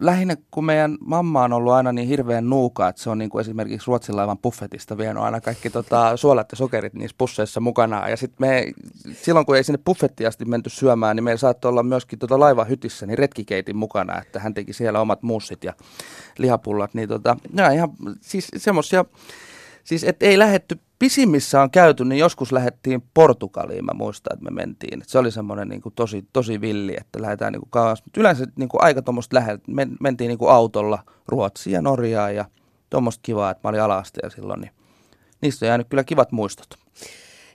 lähinnä, 0.00 0.36
kun 0.50 0.64
meidän 0.64 0.96
mamma 1.00 1.44
on 1.44 1.52
ollut 1.52 1.72
aina 1.72 1.92
niin 1.92 2.08
hirveän 2.08 2.50
nuuka, 2.50 2.88
että 2.88 3.02
se 3.02 3.10
on 3.10 3.18
niin 3.18 3.30
kuin 3.30 3.40
esimerkiksi 3.40 3.86
Ruotsin 3.86 4.16
laivan 4.16 4.38
buffetista 4.38 4.98
vienyt 4.98 5.22
aina 5.22 5.40
kaikki 5.40 5.70
tota, 5.70 6.16
suolat 6.16 6.52
ja 6.52 6.56
sokerit 6.56 6.94
niissä 6.94 7.14
pusseissa 7.18 7.60
mukana. 7.60 8.08
Ja 8.08 8.16
sitten 8.16 8.36
me, 8.38 8.72
silloin 9.12 9.46
kun 9.46 9.56
ei 9.56 9.64
sinne 9.64 9.78
buffettiin 9.84 10.28
asti 10.28 10.44
menty 10.44 10.70
syömään, 10.70 11.16
niin 11.16 11.24
meillä 11.24 11.38
saattoi 11.38 11.68
olla 11.68 11.82
myöskin 11.82 12.18
tota 12.18 12.40
laivan 12.40 12.68
hytissä 12.68 13.06
niin 13.06 13.18
retkikeitin 13.18 13.76
mukana, 13.76 14.18
että 14.22 14.40
hän 14.40 14.54
teki 14.54 14.72
siellä 14.72 15.00
omat 15.00 15.22
muussit 15.22 15.64
ja 15.64 15.72
lihapullat. 16.38 16.94
Niin 16.94 17.08
tota, 17.08 17.36
ihan 17.74 17.90
siis 18.20 18.48
semmoisia, 18.56 19.04
siis 19.84 20.04
et 20.04 20.22
ei 20.22 20.38
lähetty 20.38 20.78
pisimmissä 21.04 21.62
on 21.62 21.70
käyty, 21.70 22.04
niin 22.04 22.18
joskus 22.18 22.52
lähdettiin 22.52 23.02
Portugaliin, 23.14 23.84
mä 23.84 23.92
muistan, 23.94 24.34
että 24.34 24.44
me 24.44 24.50
mentiin. 24.50 25.02
Et 25.02 25.08
se 25.08 25.18
oli 25.18 25.30
semmoinen 25.30 25.68
niin 25.68 25.82
kuin 25.82 25.94
tosi, 25.94 26.24
tosi 26.32 26.60
villi, 26.60 26.96
että 27.00 27.22
lähdetään 27.22 27.52
niin 27.52 27.60
kuin 27.60 27.70
kauas. 27.70 28.04
Mutta 28.04 28.20
yleensä 28.20 28.46
niin 28.56 28.68
kuin 28.68 28.84
aika 28.84 29.02
tuommoista 29.02 29.36
läheltä. 29.36 29.62
Men, 29.66 29.96
mentiin 30.00 30.28
niin 30.28 30.38
kuin 30.38 30.50
autolla 30.50 30.98
Ruotsiin 31.28 31.74
ja 31.74 31.82
Norjaan 31.82 32.34
ja 32.34 32.44
tuommoista 32.90 33.20
kivaa, 33.22 33.50
että 33.50 33.60
mä 33.64 33.68
olin 33.68 33.80
ala 33.80 34.02
silloin, 34.28 34.60
niin 34.60 34.70
niistä 35.40 35.66
on 35.66 35.68
jäänyt 35.68 35.88
kyllä 35.88 36.04
kivat 36.04 36.32
muistot. 36.32 36.68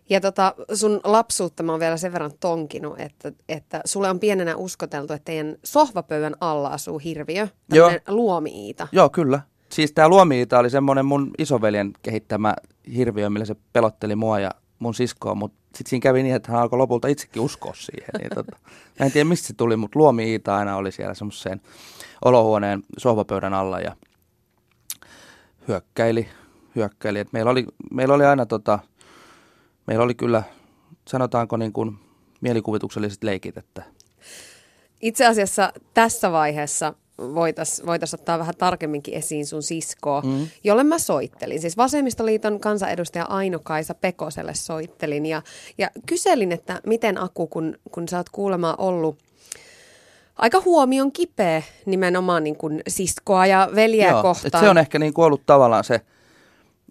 Ja 0.09 0.21
tota, 0.21 0.53
sun 0.73 0.99
lapsuutta 1.03 1.63
mä 1.63 1.71
oon 1.71 1.79
vielä 1.79 1.97
sen 1.97 2.13
verran 2.13 2.31
tonkinut, 2.39 2.99
että, 2.99 3.31
että 3.49 3.81
sulle 3.85 4.09
on 4.09 4.19
pienenä 4.19 4.55
uskoteltu, 4.55 5.13
että 5.13 5.25
teidän 5.25 5.55
sohvapöydän 5.63 6.35
alla 6.41 6.69
asuu 6.69 6.99
hirviö, 6.99 7.47
tämmöinen 7.69 8.01
luomi-iita. 8.07 8.87
Joo, 8.91 9.09
kyllä. 9.09 9.41
Siis 9.69 9.91
tämä 9.91 10.09
luomi-iita 10.09 10.59
oli 10.59 10.69
semmoinen 10.69 11.05
mun 11.05 11.31
isoveljen 11.37 11.91
kehittämä 12.01 12.53
hirviö, 12.95 13.29
millä 13.29 13.45
se 13.45 13.55
pelotteli 13.73 14.15
mua 14.15 14.39
ja 14.39 14.51
mun 14.79 14.93
siskoa, 14.93 15.35
mutta 15.35 15.57
sitten 15.75 15.89
siinä 15.89 16.03
kävi 16.03 16.23
niin, 16.23 16.35
että 16.35 16.51
hän 16.51 16.61
alkoi 16.61 16.77
lopulta 16.77 17.07
itsekin 17.07 17.41
uskoa 17.41 17.73
siihen. 17.75 18.09
Niin 18.19 18.29
tota, 18.35 18.57
mä 18.99 19.05
en 19.05 19.11
tiedä, 19.11 19.29
mistä 19.29 19.47
se 19.47 19.53
tuli, 19.53 19.75
mutta 19.75 19.99
luomi 19.99 20.31
Iita 20.31 20.57
aina 20.57 20.75
oli 20.75 20.91
siellä 20.91 21.13
semmoiseen 21.13 21.61
olohuoneen 22.25 22.83
sohvapöydän 22.97 23.53
alla 23.53 23.79
ja 23.79 23.95
hyökkäili. 25.67 26.29
hyökkäili. 26.75 27.19
Et 27.19 27.33
meillä, 27.33 27.51
oli, 27.51 27.65
meillä 27.91 28.13
oli 28.13 28.25
aina 28.25 28.45
tota, 28.45 28.79
meillä 29.87 30.03
oli 30.03 30.15
kyllä, 30.15 30.43
sanotaanko 31.07 31.57
niin 31.57 31.73
kuin 31.73 31.99
mielikuvitukselliset 32.41 33.23
leikit, 33.23 33.57
että 33.57 33.83
Itse 35.01 35.25
asiassa 35.25 35.73
tässä 35.93 36.31
vaiheessa 36.31 36.93
voitaisiin 37.19 37.85
voitais 37.85 38.13
ottaa 38.13 38.39
vähän 38.39 38.55
tarkemminkin 38.57 39.13
esiin 39.13 39.45
sun 39.45 39.63
siskoa, 39.63 40.21
mm. 40.21 40.47
jolle 40.63 40.83
mä 40.83 40.99
soittelin. 40.99 41.61
Siis 41.61 41.77
Vasemmistoliiton 41.77 42.59
kansanedustaja 42.59 43.25
Aino-Kaisa 43.25 43.93
Pekoselle 43.93 44.53
soittelin 44.53 45.25
ja, 45.25 45.41
ja 45.77 45.89
kyselin, 46.05 46.51
että 46.51 46.81
miten 46.85 47.17
Aku, 47.17 47.47
kun, 47.47 47.77
kun 47.91 48.07
sä 48.07 48.17
oot 48.17 48.29
kuulemma 48.29 48.75
ollut 48.77 49.17
aika 50.35 50.61
huomion 50.65 51.11
kipeä 51.11 51.63
nimenomaan 51.85 52.43
niin 52.43 52.55
kuin 52.55 52.81
siskoa 52.87 53.45
ja 53.45 53.69
veljeä 53.75 54.11
Joo, 54.11 54.21
kohtaan. 54.21 54.51
Et 54.53 54.65
se 54.65 54.69
on 54.69 54.77
ehkä 54.77 54.99
niin 54.99 55.13
kuin 55.13 55.25
ollut 55.25 55.45
tavallaan 55.45 55.83
se, 55.83 56.01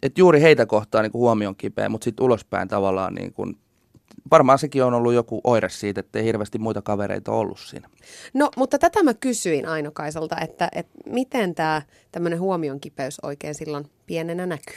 että 0.02 0.20
juuri 0.20 0.42
heitä 0.42 0.66
kohtaan 0.66 1.02
niin 1.02 1.12
kuin 1.12 1.20
huomion 1.20 1.56
kipeä, 1.56 1.88
mutta 1.88 2.04
sitten 2.04 2.24
ulospäin 2.24 2.68
tavallaan 2.68 3.14
niin 3.14 3.32
kuin 3.32 3.56
varmaan 4.30 4.58
sekin 4.58 4.84
on 4.84 4.94
ollut 4.94 5.14
joku 5.14 5.40
oire 5.44 5.68
siitä, 5.68 6.00
että 6.00 6.18
ei 6.18 6.24
hirveästi 6.24 6.58
muita 6.58 6.82
kavereita 6.82 7.32
ollut 7.32 7.58
siinä. 7.58 7.88
No, 8.34 8.50
mutta 8.56 8.78
tätä 8.78 9.02
mä 9.02 9.14
kysyin 9.14 9.68
Aino-Kaisalta, 9.68 10.36
että, 10.40 10.68
että 10.74 10.92
miten 11.06 11.54
tämä 11.54 11.82
tämmöinen 12.12 12.40
huomion 12.40 12.80
kipeys 12.80 13.20
oikein 13.22 13.54
silloin 13.54 13.84
pienenä 14.06 14.46
näkyy? 14.46 14.76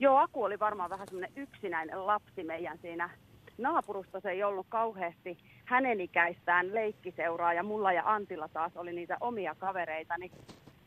Joo, 0.00 0.16
Aku 0.16 0.42
oli 0.42 0.58
varmaan 0.58 0.90
vähän 0.90 1.06
semmoinen 1.06 1.32
yksinäinen 1.36 2.06
lapsi 2.06 2.44
meidän 2.44 2.78
siinä 2.82 3.10
naapurustossa 3.58 4.30
ei 4.30 4.44
ollut 4.44 4.66
kauheasti 4.68 5.38
hänen 5.64 6.00
ikäistään 6.00 6.74
leikkiseuraa 6.74 7.54
ja 7.54 7.62
mulla 7.62 7.92
ja 7.92 8.02
Antilla 8.06 8.48
taas 8.48 8.76
oli 8.76 8.92
niitä 8.92 9.16
omia 9.20 9.54
kavereita, 9.58 10.18
niin 10.18 10.32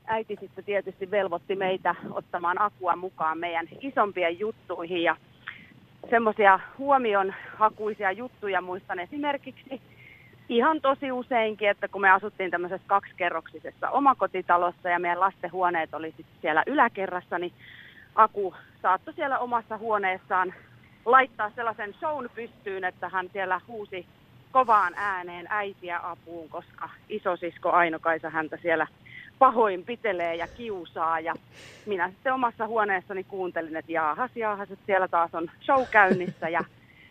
äiti 0.06 0.38
sitten 0.40 0.64
tietysti 0.64 1.12
velvoitti 1.12 1.56
meitä 1.56 1.96
ottamaan 2.12 2.62
Akua 2.62 2.96
mukaan 2.96 3.38
meidän 3.38 3.68
isompien 3.82 4.40
juttuihin 4.40 5.04
ja 5.04 5.18
semmoisia 6.10 6.60
huomionhakuisia 6.78 8.12
juttuja 8.12 8.62
muistan 8.62 9.00
esimerkiksi 9.00 9.82
ihan 10.50 10.82
tosi 10.82 11.12
useinkin, 11.12 11.70
että 11.70 11.88
kun 11.88 12.02
me 12.02 12.10
asuttiin 12.10 12.52
tämmöisessä 12.52 12.88
kaksikerroksisessa 12.88 13.90
omakotitalossa 13.90 14.90
ja 14.90 15.00
meidän 15.00 15.20
lastenhuoneet 15.20 15.94
oli 15.94 16.14
sitten 16.18 16.42
siellä 16.42 16.64
yläkerrassa, 16.68 17.40
niin 17.40 17.54
Aku 18.18 18.56
saattoi 18.82 19.14
siellä 19.14 19.40
omassa 19.40 19.78
huoneessaan 19.78 20.54
laittaa 21.06 21.52
sellaisen 21.56 21.94
shown 21.94 22.30
pystyyn, 22.36 22.84
että 22.84 23.10
hän 23.10 23.30
siellä 23.34 23.62
huusi 23.68 24.06
kovaan 24.52 24.94
ääneen 24.96 25.46
äitiä 25.50 26.00
apuun, 26.04 26.50
koska 26.50 26.90
isosisko 27.10 27.72
Ainokaisa 27.72 28.30
häntä 28.30 28.58
siellä 28.62 28.88
pahoin 29.40 29.84
pitelee 29.84 30.36
ja 30.36 30.48
kiusaa. 30.48 31.20
Ja 31.20 31.34
minä 31.86 32.10
sitten 32.10 32.34
omassa 32.34 32.68
huoneessani 32.68 33.24
kuuntelin, 33.24 33.76
että 33.76 33.92
jaahas, 33.92 34.32
jaahas, 34.36 34.72
että 34.72 34.86
siellä 34.86 35.08
taas 35.08 35.36
on 35.36 35.52
show 35.66 35.84
käynnissä. 35.92 36.50
Ja 36.50 36.64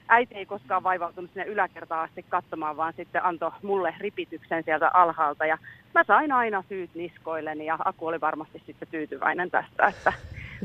äiti 0.08 0.34
ei 0.34 0.46
koskaan 0.46 0.82
vaivautunut 0.82 1.30
sinne 1.34 1.46
yläkertaan 1.46 2.04
asti 2.04 2.24
katsomaan, 2.28 2.76
vaan 2.76 2.92
sitten 2.96 3.24
antoi 3.24 3.50
mulle 3.62 3.94
ripityksen 4.00 4.64
sieltä 4.64 4.90
alhaalta. 4.94 5.46
Ja 5.46 5.58
mä 5.94 6.04
sain 6.04 6.32
aina 6.32 6.64
syyt 6.68 6.90
niskoilleni 6.94 7.66
ja 7.66 7.78
Aku 7.84 8.06
oli 8.06 8.20
varmasti 8.20 8.62
sitten 8.66 8.88
tyytyväinen 8.90 9.50
tästä, 9.50 9.86
että 9.86 10.12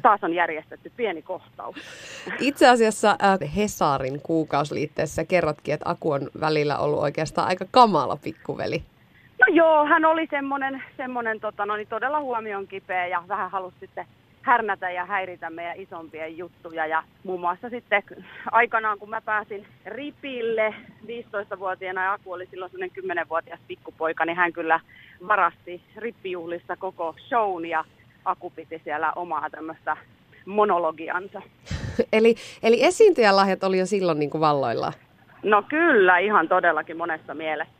taas 0.01 0.23
on 0.23 0.33
järjestetty 0.33 0.91
pieni 0.97 1.21
kohtaus. 1.21 1.75
Itse 2.39 2.67
asiassa 2.67 3.17
äh, 3.23 3.55
Hesarin 3.55 4.21
kuukausliitteessä 4.21 5.25
kerrotkin, 5.25 5.73
että 5.73 5.89
Aku 5.89 6.11
on 6.11 6.29
välillä 6.39 6.77
ollut 6.77 6.99
oikeastaan 6.99 7.47
aika 7.47 7.65
kamala 7.71 8.17
pikkuveli. 8.23 8.83
No 9.41 9.53
joo, 9.53 9.85
hän 9.85 10.05
oli 10.05 10.27
semmoinen, 10.29 10.83
semmoinen 10.97 11.39
tota, 11.39 11.65
no 11.65 11.75
niin 11.75 11.87
todella 11.87 12.19
huomion 12.19 12.67
kipeä 12.67 13.07
ja 13.07 13.23
vähän 13.27 13.51
halusi 13.51 13.77
sitten 13.79 14.05
härnätä 14.41 14.91
ja 14.91 15.05
häiritä 15.05 15.49
meidän 15.49 15.79
isompien 15.79 16.37
juttuja. 16.37 16.85
Ja 16.85 17.03
muun 17.23 17.39
muassa 17.39 17.69
sitten 17.69 18.03
aikanaan, 18.51 18.99
kun 18.99 19.09
mä 19.09 19.21
pääsin 19.21 19.65
ripille 19.85 20.75
15-vuotiaana 21.05 22.03
ja 22.03 22.13
Aku 22.13 22.31
oli 22.31 22.47
silloin 22.51 22.71
sellainen 22.71 23.25
10-vuotias 23.25 23.59
pikkupoika, 23.67 24.25
niin 24.25 24.37
hän 24.37 24.53
kyllä 24.53 24.79
varasti 25.27 25.81
rippijuhlissa 25.95 26.75
koko 26.75 27.15
shown 27.27 27.65
ja 27.65 27.85
Aku 28.25 28.49
piti 28.49 28.81
siellä 28.83 29.11
omaa 29.15 29.49
tämmöistä 29.49 29.97
monologiansa. 30.45 31.41
eli, 32.13 32.35
eli 32.63 32.83
esiintyjälahjat 32.83 33.63
oli 33.63 33.79
jo 33.79 33.85
silloin 33.85 34.19
niin 34.19 34.29
kuin 34.29 34.41
valloillaan? 34.41 34.93
No 35.43 35.63
kyllä, 35.69 36.17
ihan 36.17 36.47
todellakin 36.47 36.97
monessa 36.97 37.33
mielessä. 37.33 37.73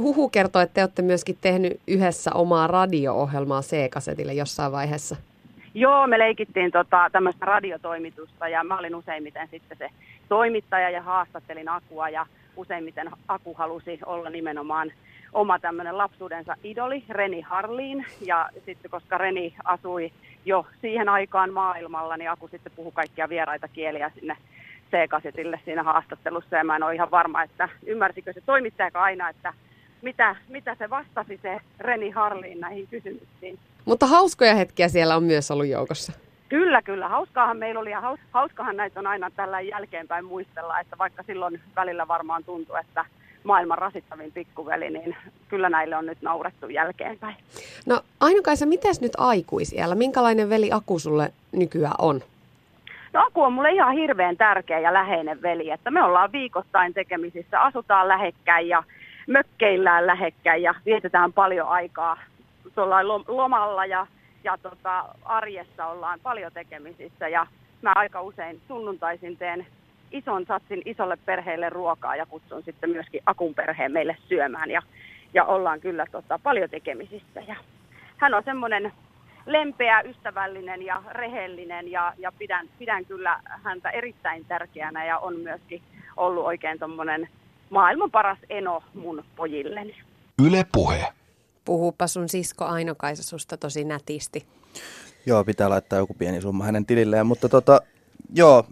Huhu 0.00 0.28
kertoo, 0.28 0.62
että 0.62 0.74
te 0.74 0.82
olette 0.82 1.02
myöskin 1.02 1.38
tehnyt 1.40 1.80
yhdessä 1.86 2.30
omaa 2.34 2.66
radio-ohjelmaa 2.66 3.60
C-kasetille 3.60 4.34
jossain 4.34 4.72
vaiheessa. 4.72 5.16
Joo, 5.74 6.06
me 6.06 6.18
leikittiin 6.18 6.72
tota, 6.72 7.10
tämmöistä 7.12 7.46
radiotoimitusta 7.46 8.48
ja 8.48 8.64
mä 8.64 8.78
olin 8.78 8.94
useimmiten 8.94 9.48
sitten 9.50 9.78
se 9.78 9.88
toimittaja 10.28 10.90
ja 10.90 11.02
haastattelin 11.02 11.68
Akua 11.68 12.08
ja 12.08 12.26
useimmiten 12.56 13.10
Aku 13.28 13.54
halusi 13.54 13.98
olla 14.06 14.30
nimenomaan 14.30 14.92
oma 15.32 15.58
tämmöinen 15.58 15.98
lapsuudensa 15.98 16.56
idoli, 16.64 17.04
Reni 17.08 17.40
Harliin. 17.40 18.06
Ja 18.20 18.48
sitten 18.66 18.90
koska 18.90 19.18
Reni 19.18 19.54
asui 19.64 20.12
jo 20.44 20.66
siihen 20.80 21.08
aikaan 21.08 21.52
maailmalla, 21.52 22.16
niin 22.16 22.30
Aku 22.30 22.48
sitten 22.48 22.72
puhui 22.76 22.92
kaikkia 22.92 23.28
vieraita 23.28 23.68
kieliä 23.68 24.10
sinne 24.14 24.36
C-kasetille 24.90 25.60
siinä 25.64 25.82
haastattelussa. 25.82 26.56
Ja 26.56 26.64
mä 26.64 26.76
en 26.76 26.82
ole 26.82 26.94
ihan 26.94 27.10
varma, 27.10 27.42
että 27.42 27.68
ymmärsikö 27.86 28.32
se 28.32 28.40
toimittaja 28.46 28.90
aina, 28.94 29.28
että 29.28 29.54
mitä, 30.02 30.36
mitä 30.48 30.74
se 30.74 30.90
vastasi 30.90 31.38
se 31.42 31.60
Reni 31.80 32.10
Harliin 32.10 32.60
näihin 32.60 32.86
kysymyksiin. 32.86 33.58
Mutta 33.84 34.06
hauskoja 34.06 34.54
hetkiä 34.54 34.88
siellä 34.88 35.16
on 35.16 35.22
myös 35.22 35.50
ollut 35.50 35.66
joukossa. 35.66 36.12
Kyllä, 36.48 36.82
kyllä. 36.82 37.08
Hauskaahan 37.08 37.56
meillä 37.56 37.80
oli 37.80 37.90
ja 37.90 38.00
haus, 38.00 38.20
hauskahan 38.30 38.76
näitä 38.76 39.00
on 39.00 39.06
aina 39.06 39.30
tällä 39.30 39.60
jälkeenpäin 39.60 40.24
muistella, 40.24 40.80
että 40.80 40.98
vaikka 40.98 41.22
silloin 41.22 41.60
välillä 41.76 42.08
varmaan 42.08 42.44
tuntui, 42.44 42.80
että 42.80 43.04
maailman 43.44 43.78
rasittavin 43.78 44.32
pikkuveli, 44.32 44.90
niin 44.90 45.16
kyllä 45.48 45.68
näille 45.68 45.96
on 45.96 46.06
nyt 46.06 46.22
naurettu 46.22 46.68
jälkeenpäin. 46.68 47.36
No 47.86 48.00
Ainokaisa, 48.20 48.66
mitäs 48.66 49.00
nyt 49.00 49.12
aikuisiellä? 49.18 49.94
Minkälainen 49.94 50.50
veli 50.50 50.72
Aku 50.72 50.98
sulle 50.98 51.32
nykyään 51.52 51.94
on? 51.98 52.22
No 53.16 53.22
Aku 53.26 53.42
on 53.42 53.52
mulle 53.52 53.70
ihan 53.70 53.94
hirveän 53.94 54.36
tärkeä 54.36 54.78
ja 54.78 54.92
läheinen 54.92 55.42
veli, 55.42 55.70
että 55.70 55.90
me 55.90 56.02
ollaan 56.02 56.32
viikoittain 56.32 56.94
tekemisissä, 56.94 57.60
asutaan 57.60 58.08
lähekkäin 58.08 58.68
ja 58.68 58.82
mökkeillään 59.26 60.06
lähekkäin 60.06 60.62
ja 60.62 60.74
vietetään 60.86 61.32
paljon 61.32 61.68
aikaa 61.68 62.18
tuolla 62.74 63.08
lomalla 63.28 63.86
ja, 63.86 64.06
ja 64.44 64.58
tota, 64.62 65.04
arjessa 65.24 65.86
ollaan 65.86 66.20
paljon 66.22 66.52
tekemisissä 66.52 67.28
ja 67.28 67.46
mä 67.82 67.92
aika 67.94 68.22
usein 68.22 68.60
sunnuntaisin 68.68 69.36
teen 69.36 69.66
ison 70.10 70.46
satsin 70.46 70.82
isolle 70.84 71.18
perheelle 71.24 71.68
ruokaa 71.68 72.16
ja 72.16 72.26
kutsun 72.26 72.62
sitten 72.62 72.90
myöskin 72.90 73.22
Akun 73.26 73.54
perheen 73.54 73.92
meille 73.92 74.16
syömään 74.28 74.70
ja, 74.70 74.82
ja 75.34 75.44
ollaan 75.44 75.80
kyllä 75.80 76.06
tota, 76.12 76.38
paljon 76.42 76.70
tekemisissä. 76.70 77.40
Ja 77.48 77.56
hän 78.16 78.34
on 78.34 78.42
semmoinen 78.44 78.92
lempeä, 79.46 80.00
ystävällinen 80.00 80.82
ja 80.82 81.02
rehellinen 81.10 81.90
ja, 81.90 82.12
ja 82.18 82.32
pidän, 82.32 82.68
pidän 82.78 83.04
kyllä 83.04 83.40
häntä 83.44 83.90
erittäin 83.90 84.44
tärkeänä 84.44 85.04
ja 85.04 85.18
on 85.18 85.40
myöskin 85.40 85.82
ollut 86.16 86.44
oikein 86.44 86.78
tuommoinen 86.78 87.28
maailman 87.70 88.10
paras 88.10 88.38
eno 88.50 88.82
mun 88.94 89.24
pojilleni. 89.36 89.96
Yle 90.46 90.66
Puhe. 90.72 91.06
Puhuupa 91.64 92.06
sun 92.06 92.28
sisko 92.28 92.64
Aino-Kaisa 92.64 93.22
susta 93.22 93.56
tosi 93.56 93.84
nätisti. 93.84 94.46
Joo, 95.26 95.44
pitää 95.44 95.70
laittaa 95.70 95.98
joku 95.98 96.14
pieni 96.14 96.40
summa 96.40 96.64
hänen 96.64 96.86
tililleen, 96.86 97.26
mutta 97.26 97.48
tota, 97.48 97.80
joo, 98.34 98.64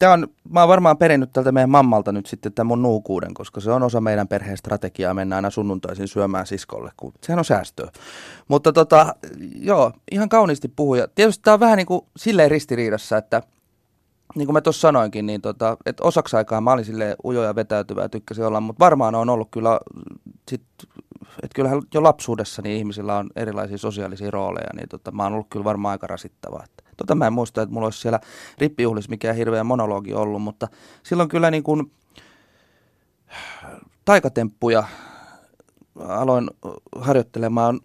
Tämä 0.00 0.12
on, 0.12 0.28
mä 0.48 0.60
oon 0.60 0.68
varmaan 0.68 0.98
perinnyt 0.98 1.32
tältä 1.32 1.52
meidän 1.52 1.70
mammalta 1.70 2.12
nyt 2.12 2.26
sitten 2.26 2.52
tämän 2.52 2.66
mun 2.66 2.82
nuukuuden, 2.82 3.34
koska 3.34 3.60
se 3.60 3.70
on 3.70 3.82
osa 3.82 4.00
meidän 4.00 4.28
perheen 4.28 4.56
strategiaa 4.56 5.14
mennä 5.14 5.36
aina 5.36 5.50
sunnuntaisin 5.50 6.08
syömään 6.08 6.46
siskolle, 6.46 6.90
kun 6.96 7.12
sehän 7.22 7.38
on 7.38 7.44
säästöä. 7.44 7.90
Mutta 8.48 8.72
tota, 8.72 9.14
joo, 9.54 9.92
ihan 10.12 10.28
kauniisti 10.28 10.68
puhuja. 10.68 11.08
Tietysti 11.08 11.42
tämä 11.42 11.52
on 11.54 11.60
vähän 11.60 11.76
niin 11.76 11.86
kuin 11.86 12.00
silleen 12.16 12.50
ristiriidassa, 12.50 13.16
että 13.16 13.42
niin 14.34 14.46
kuin 14.46 14.52
mä 14.52 14.60
tuossa 14.60 14.80
sanoinkin, 14.80 15.26
niin 15.26 15.40
tota, 15.40 15.76
että 15.86 16.04
osaksi 16.04 16.36
aikaa 16.36 16.60
mä 16.60 16.72
olin 16.72 16.84
silleen 16.84 17.16
ujo 17.24 17.42
ja 17.42 17.54
vetäytyvä 17.54 18.02
ja 18.02 18.08
tykkäsin 18.08 18.44
olla, 18.44 18.60
mutta 18.60 18.84
varmaan 18.84 19.14
on 19.14 19.28
ollut 19.28 19.48
kyllä 19.50 19.80
sit, 20.50 20.62
että 21.42 21.54
kyllähän 21.54 21.82
jo 21.94 22.02
lapsuudessa 22.02 22.62
niin 22.62 22.76
ihmisillä 22.76 23.16
on 23.16 23.30
erilaisia 23.36 23.78
sosiaalisia 23.78 24.30
rooleja, 24.30 24.70
niin 24.76 24.88
tota, 24.88 25.10
mä 25.10 25.22
oon 25.22 25.32
ollut 25.32 25.46
kyllä 25.50 25.64
varmaan 25.64 25.92
aika 25.92 26.06
rasittavaa. 26.06 26.64
Että 26.64 26.79
Tota 27.00 27.14
mä 27.14 27.26
en 27.26 27.32
muista, 27.32 27.62
että 27.62 27.72
mulla 27.72 27.86
olisi 27.86 28.00
siellä 28.00 28.20
rippijuhlissa 28.58 29.10
mikään 29.10 29.36
hirveä 29.36 29.64
monologi 29.64 30.14
ollut, 30.14 30.42
mutta 30.42 30.68
silloin 31.02 31.28
kyllä 31.28 31.50
niin 31.50 31.62
kuin 31.62 31.92
taikatemppuja 34.04 34.84
aloin 35.98 36.50
harjoittelemaan 36.96 37.80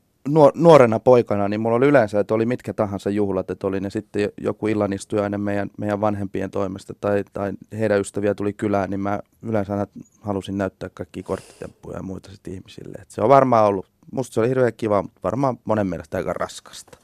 nuorena 0.55 1.00
poikana, 1.00 1.48
niin 1.48 1.62
mulla 1.62 1.75
oli 1.75 1.88
yleensä, 1.88 2.19
että 2.19 2.34
oli 2.34 2.45
mitkä 2.45 2.74
tahansa 2.74 3.10
juhlat, 3.10 3.51
että 3.51 3.67
oli 3.67 3.79
ne 3.79 3.89
sitten 3.89 4.29
joku 4.41 4.67
illanistujainen 4.67 5.41
meidän, 5.41 5.69
meidän 5.77 6.01
vanhempien 6.01 6.51
toimesta 6.51 6.93
tai, 7.01 7.24
tai 7.34 7.53
heidän 7.79 8.00
ystäviä 8.00 8.36
tuli 8.36 8.53
kylään, 8.53 8.89
niin 8.89 9.00
mä 9.00 9.19
yleensä 9.41 9.74
aina 9.74 9.86
halusin 10.22 10.57
näyttää 10.57 10.89
kaikki 10.93 11.24
korttitemppuja 11.24 11.98
ja 11.98 12.03
muita 12.03 12.31
sitten 12.31 12.53
ihmisille. 12.53 12.98
Et 13.01 13.12
se 13.12 13.22
on 13.22 13.29
varmaan 13.29 13.65
ollut, 13.65 13.86
musta 14.12 14.34
se 14.34 14.39
oli 14.39 14.50
hirveän 14.50 14.74
kiva, 14.77 15.01
mutta 15.01 15.19
varmaan 15.24 15.57
monen 15.65 15.88
mielestä 15.88 16.17
aika 16.17 16.34
raskasta. 16.34 16.98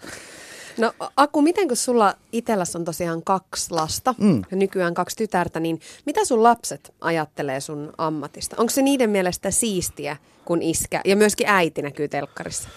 No 0.77 0.93
Aku, 1.17 1.41
miten 1.41 1.67
kun 1.67 1.77
sulla 1.77 2.13
itselläsi 2.31 2.77
on 2.77 2.85
tosiaan 2.85 3.23
kaksi 3.23 3.71
lasta 3.71 4.15
mm. 4.17 4.41
ja 4.51 4.57
nykyään 4.57 4.93
kaksi 4.93 5.17
tytärtä, 5.17 5.59
niin 5.59 5.79
mitä 6.05 6.25
sun 6.25 6.43
lapset 6.43 6.93
ajattelee 7.01 7.59
sun 7.59 7.93
ammatista? 7.97 8.55
Onko 8.59 8.69
se 8.69 8.81
niiden 8.81 9.09
mielestä 9.09 9.51
siistiä, 9.51 10.17
kun 10.45 10.61
iskä 10.61 11.01
ja 11.05 11.15
myöskin 11.15 11.47
äiti 11.49 11.81
näkyy 11.81 12.07
telkkarissa? 12.07 12.69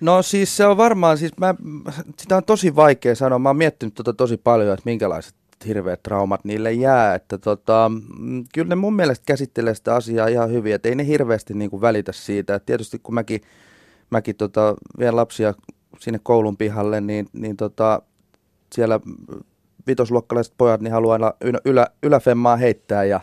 No 0.00 0.22
siis 0.22 0.56
se 0.56 0.66
on 0.66 0.76
varmaan, 0.76 1.18
siis 1.18 1.32
mä, 1.36 1.54
sitä 2.18 2.36
on 2.36 2.44
tosi 2.44 2.76
vaikea 2.76 3.14
sanoa. 3.14 3.38
Mä 3.38 3.48
oon 3.48 3.56
miettinyt 3.56 3.94
tota 3.94 4.12
tosi 4.12 4.36
paljon, 4.36 4.74
että 4.74 4.82
minkälaiset 4.84 5.34
hirveät 5.66 6.02
traumat 6.02 6.44
niille 6.44 6.72
jää. 6.72 7.14
Että 7.14 7.38
tota, 7.38 7.90
mm, 8.18 8.44
kyllä 8.54 8.68
ne 8.68 8.74
mun 8.74 8.96
mielestä 8.96 9.24
käsittelee 9.26 9.74
sitä 9.74 9.94
asiaa 9.94 10.28
ihan 10.28 10.50
hyvin, 10.50 10.74
että 10.74 10.88
ei 10.88 10.94
ne 10.94 11.06
hirveästi 11.06 11.54
niin 11.54 11.70
kuin 11.70 11.80
välitä 11.80 12.12
siitä. 12.12 12.54
Et 12.54 12.66
tietysti 12.66 12.98
kun 13.02 13.14
mäkin, 13.14 13.40
mäkin 14.10 14.36
tota, 14.36 14.74
vien 14.98 15.16
lapsia 15.16 15.54
sinne 15.98 16.20
koulun 16.22 16.56
pihalle, 16.56 17.00
niin, 17.00 17.28
niin 17.32 17.56
tota, 17.56 18.02
siellä 18.74 19.00
vitosluokkalaiset 19.86 20.54
pojat 20.58 20.80
niin 20.80 20.92
haluaa 20.92 21.12
aina 21.12 21.32
ylä, 21.40 21.58
ylä, 21.64 21.86
yläfemmaa 22.02 22.56
heittää 22.56 23.04
ja 23.04 23.20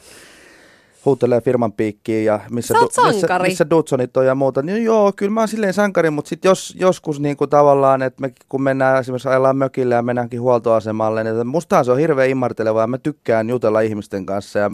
huutelee 1.05 1.41
firman 1.41 1.73
piikkiin 1.73 2.25
ja 2.25 2.39
missä, 2.51 2.73
du, 2.73 3.03
missä, 3.07 3.39
missä 3.39 3.69
Dudsonit 3.69 4.17
on 4.17 4.25
ja 4.25 4.35
muuta. 4.35 4.61
Niin 4.61 4.83
joo, 4.83 5.13
kyllä 5.15 5.31
mä 5.31 5.41
oon 5.41 5.47
silleen 5.47 5.73
sankari, 5.73 6.09
mutta 6.09 6.29
sitten 6.29 6.49
jos, 6.49 6.75
joskus 6.79 7.19
niin 7.19 7.37
kuin 7.37 7.49
tavallaan, 7.49 8.01
että 8.01 8.21
me, 8.21 8.33
kun 8.49 8.61
mennään 8.61 8.99
esimerkiksi 8.99 9.29
ajellaan 9.29 9.57
mökille 9.57 9.95
ja 9.95 10.01
mennäänkin 10.01 10.41
huoltoasemalle, 10.41 11.23
niin 11.23 11.47
mustahan 11.47 11.85
se 11.85 11.91
on 11.91 11.99
hirveän 11.99 12.29
immarteleva 12.29 12.81
ja 12.81 12.87
mä 12.87 12.97
tykkään 12.97 13.49
jutella 13.49 13.81
ihmisten 13.81 14.25
kanssa 14.25 14.59
ja 14.59 14.71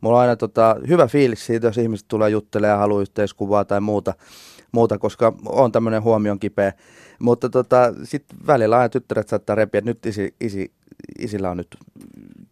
mulla 0.00 0.16
on 0.16 0.22
aina 0.22 0.36
tota, 0.36 0.76
hyvä 0.88 1.06
fiilis 1.06 1.46
siitä, 1.46 1.66
jos 1.66 1.78
ihmiset 1.78 2.08
tulee 2.08 2.30
juttelemaan 2.30 2.74
ja 2.74 2.78
haluaa 2.78 3.02
yhteiskuvaa 3.02 3.64
tai 3.64 3.80
muuta, 3.80 4.14
muuta 4.72 4.98
koska 4.98 5.32
on 5.46 5.72
tämmöinen 5.72 6.02
huomion 6.02 6.38
kipeä. 6.38 6.72
Mutta 7.18 7.50
tota, 7.50 7.94
sitten 8.04 8.38
välillä 8.46 8.76
aina 8.76 8.88
tyttäret 8.88 9.28
saattaa 9.28 9.56
repiä, 9.56 9.78
että 9.78 9.90
nyt 9.90 10.06
isi, 10.06 10.34
isi, 10.40 10.72
isillä 11.18 11.50
on 11.50 11.56
nyt 11.56 11.76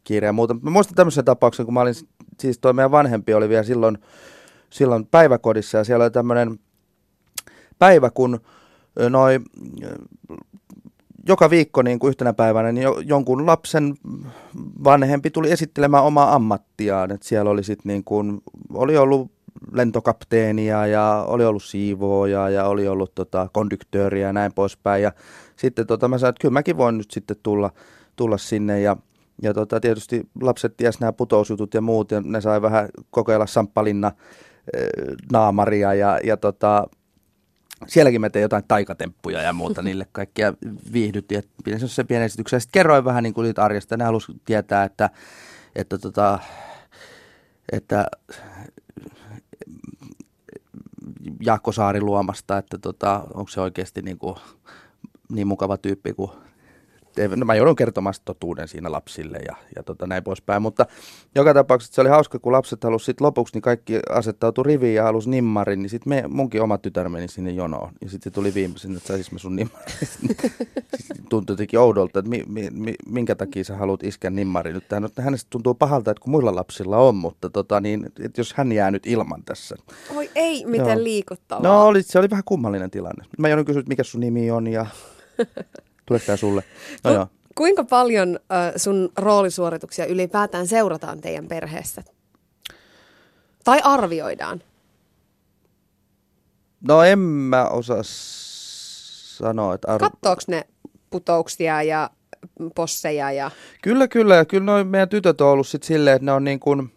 kiire 0.05 0.27
ja 0.27 0.33
muuta. 0.33 0.55
Mä 0.55 0.71
muistan 0.71 0.95
tämmöisen 0.95 1.25
tapauksen, 1.25 1.67
kun 1.67 1.75
mä 1.75 1.81
olin, 1.81 1.95
siis 2.41 2.59
toi 2.59 2.73
meidän 2.73 2.91
vanhempi 2.91 3.35
oli 3.35 3.49
vielä 3.49 3.63
silloin, 3.63 3.99
silloin 4.71 5.07
päiväkodissa 5.07 5.79
ja 5.79 5.85
siellä 5.85 6.05
oli 6.05 6.11
tämmöinen 6.11 6.59
päivä, 7.79 8.11
kun 8.11 8.41
noin 9.11 9.45
joka 11.29 11.51
viikko 11.51 11.83
niin 11.83 11.99
kuin 11.99 12.09
yhtenä 12.09 12.33
päivänä 12.33 12.73
niin 12.73 12.89
jonkun 13.05 13.47
lapsen 13.47 13.95
vanhempi 14.85 15.31
tuli 15.31 15.51
esittelemään 15.51 16.05
omaa 16.05 16.35
ammattiaan. 16.35 17.11
Et 17.11 17.23
siellä 17.23 17.51
oli 17.51 17.65
sit 17.65 17.85
niin 17.85 18.05
kuin, 18.05 18.41
oli 18.73 18.97
ollut 18.97 19.38
lentokapteenia 19.73 20.87
ja 20.87 21.25
oli 21.29 21.45
ollut 21.45 21.65
siivooja 21.65 22.49
ja 22.49 22.65
oli 22.65 22.89
ollut 22.89 23.15
tota, 23.15 23.49
kondyktööriä 23.53 24.27
ja 24.27 24.33
näin 24.33 24.53
poispäin. 24.55 25.03
Ja 25.03 25.13
sitten 25.57 25.87
tota, 25.87 26.09
mä 26.09 26.19
sanoin, 26.19 26.31
että 26.31 26.41
kyllä 26.41 26.53
mäkin 26.53 26.77
voin 26.77 26.99
nyt 26.99 27.11
sitten 27.11 27.37
tulla, 27.43 27.71
tulla 28.17 28.39
sinne 28.39 28.81
ja 28.81 28.97
ja 29.43 29.55
tota, 29.55 29.81
tietysti 29.81 30.29
lapset 30.41 30.77
ties 30.77 31.01
nämä 31.01 31.13
putousjutut 31.13 31.75
ja 31.75 31.81
muut, 31.81 32.11
ja 32.11 32.21
ne 32.21 32.41
sai 32.41 32.63
vähän 32.63 32.89
kokeilla 33.11 33.47
samppalinna 33.47 34.13
naamaria, 35.33 35.95
ja, 35.95 36.21
ja 36.25 36.37
tota, 36.37 36.87
sielläkin 37.87 38.21
mä 38.21 38.31
tein 38.31 38.43
jotain 38.43 38.65
taikatemppuja 38.69 39.43
ja 39.43 39.53
muuta 39.53 39.83
niille 39.89 40.07
kaikkia 40.13 40.55
viihdytti. 40.93 41.41
Pidin 41.65 41.89
se 41.89 42.05
pienen 42.05 42.27
esityksen. 42.27 42.61
Sitten 42.61 42.81
kerroin 42.81 43.05
vähän 43.05 43.23
niin 43.23 43.35
kuin 43.35 43.47
siitä 43.47 43.65
arjesta. 43.65 43.97
Ne 43.97 44.05
halusi 44.05 44.33
tietää, 44.45 44.85
että, 44.85 45.11
että, 45.77 45.99
tota, 45.99 46.39
että 47.73 48.07
Jaakko 51.41 51.73
Saari 51.73 52.01
luomasta, 52.01 52.59
että 52.59 52.79
tota, 52.79 53.25
onko 53.35 53.49
se 53.49 53.61
oikeasti 53.61 54.03
niin, 54.03 54.19
kuin, 54.19 54.37
niin 55.33 55.47
mukava 55.47 55.77
tyyppi 55.77 56.13
kuin 56.13 56.31
no 57.37 57.45
mä 57.45 57.55
joudun 57.55 57.77
kertomaan 57.77 58.15
totuuden 58.25 58.69
siinä 58.69 58.93
lapsille 58.93 59.39
ja, 59.39 59.57
ja 59.77 59.83
tota, 59.83 60.07
näin 60.07 60.25
poispäin. 60.25 60.63
Mutta 60.63 60.87
joka 61.35 61.55
tapauksessa 61.55 61.95
se 61.95 62.01
oli 62.01 62.09
hauska, 62.09 62.39
kun 62.39 62.53
lapset 62.53 62.85
halusivat 62.85 63.07
sitten 63.07 63.25
lopuksi, 63.25 63.55
niin 63.55 63.63
kaikki 63.63 64.01
asettautui 64.11 64.65
riviin 64.65 64.95
ja 64.95 65.03
halusi 65.03 65.31
nimmarin, 65.31 65.83
niin 65.83 65.91
sitten 65.91 66.25
munkin 66.29 66.63
oma 66.63 66.79
tytär 66.79 67.09
meni 67.09 67.29
sinne 67.29 67.51
jonoon. 67.51 67.93
Ja 68.01 68.11
sitten 68.11 68.31
se 68.31 68.35
tuli 68.35 68.55
viimeisenä, 68.55 68.97
että 68.97 69.07
saisis 69.07 69.33
mä 69.33 69.39
sun 69.39 69.57
nimmarin. 69.57 69.97
tuntui 71.31 71.53
jotenkin 71.55 71.79
oudolta, 71.79 72.19
että 72.19 72.31
mi, 72.31 72.45
mi, 72.49 72.69
mi, 72.71 72.95
minkä 73.09 73.35
takia 73.35 73.65
sä 73.65 73.77
haluat 73.77 74.03
isken 74.03 74.37
nimmarin. 74.37 74.75
Nyt 74.75 74.89
tähän, 74.89 75.09
hänestä 75.19 75.51
tuntuu 75.51 75.75
pahalta, 75.75 76.11
että 76.11 76.21
kun 76.21 76.31
muilla 76.31 76.55
lapsilla 76.55 76.99
on, 76.99 77.15
mutta 77.15 77.51
tota, 77.51 77.81
niin, 77.81 78.07
että 78.07 78.41
jos 78.41 78.55
hän 78.55 78.73
jää 78.73 78.91
nyt 78.91 79.07
ilman 79.07 79.43
tässä. 79.45 79.77
Oi 80.17 80.31
ei, 80.35 80.67
miten 80.67 80.89
Joo. 80.89 81.05
liikuttavaa. 81.05 81.63
No 81.63 81.87
oli, 81.87 82.03
se 82.03 82.19
oli 82.19 82.31
vähän 82.31 82.45
kummallinen 82.45 82.91
tilanne. 82.91 83.25
Mä 83.39 83.49
joudun 83.49 83.65
kysyä, 83.65 83.83
mikä 83.89 84.03
sun 84.03 84.21
nimi 84.21 84.51
on 84.51 84.67
ja 84.67 84.87
Tuleeko 86.09 86.27
tämä 86.27 86.37
sulle? 86.37 86.65
No, 87.05 87.13
joo. 87.13 87.27
Kuinka 87.55 87.85
paljon 87.85 88.39
äh, 88.53 88.73
sun 88.77 89.13
roolisuorituksia 89.17 90.07
ylipäätään 90.07 90.67
seurataan 90.67 91.21
teidän 91.21 91.49
perheessä? 91.49 92.03
Tai 93.65 93.81
arvioidaan? 93.85 94.63
No 96.89 97.03
en 97.03 97.19
mä 97.19 97.69
osaa 97.69 98.03
sanoa, 98.03 99.75
että... 99.75 99.93
Arv... 99.93 100.01
Kattooko 100.01 100.43
ne 100.49 100.65
putouksia 101.11 101.83
ja 101.83 102.11
posseja? 102.75 103.33
Ja... 103.33 103.51
Kyllä, 103.83 104.09
kyllä. 104.09 104.37
Ja 104.37 104.45
kyllä 104.45 104.65
noin 104.65 104.87
meidän 104.87 105.09
tytöt 105.09 105.41
on 105.41 105.49
ollut 105.49 105.69
sit 105.69 105.83
silleen, 105.83 106.17
että 106.17 106.27
ne 106.27 106.33
on 106.33 106.45
niin 106.45 106.61
kuin... 106.61 106.93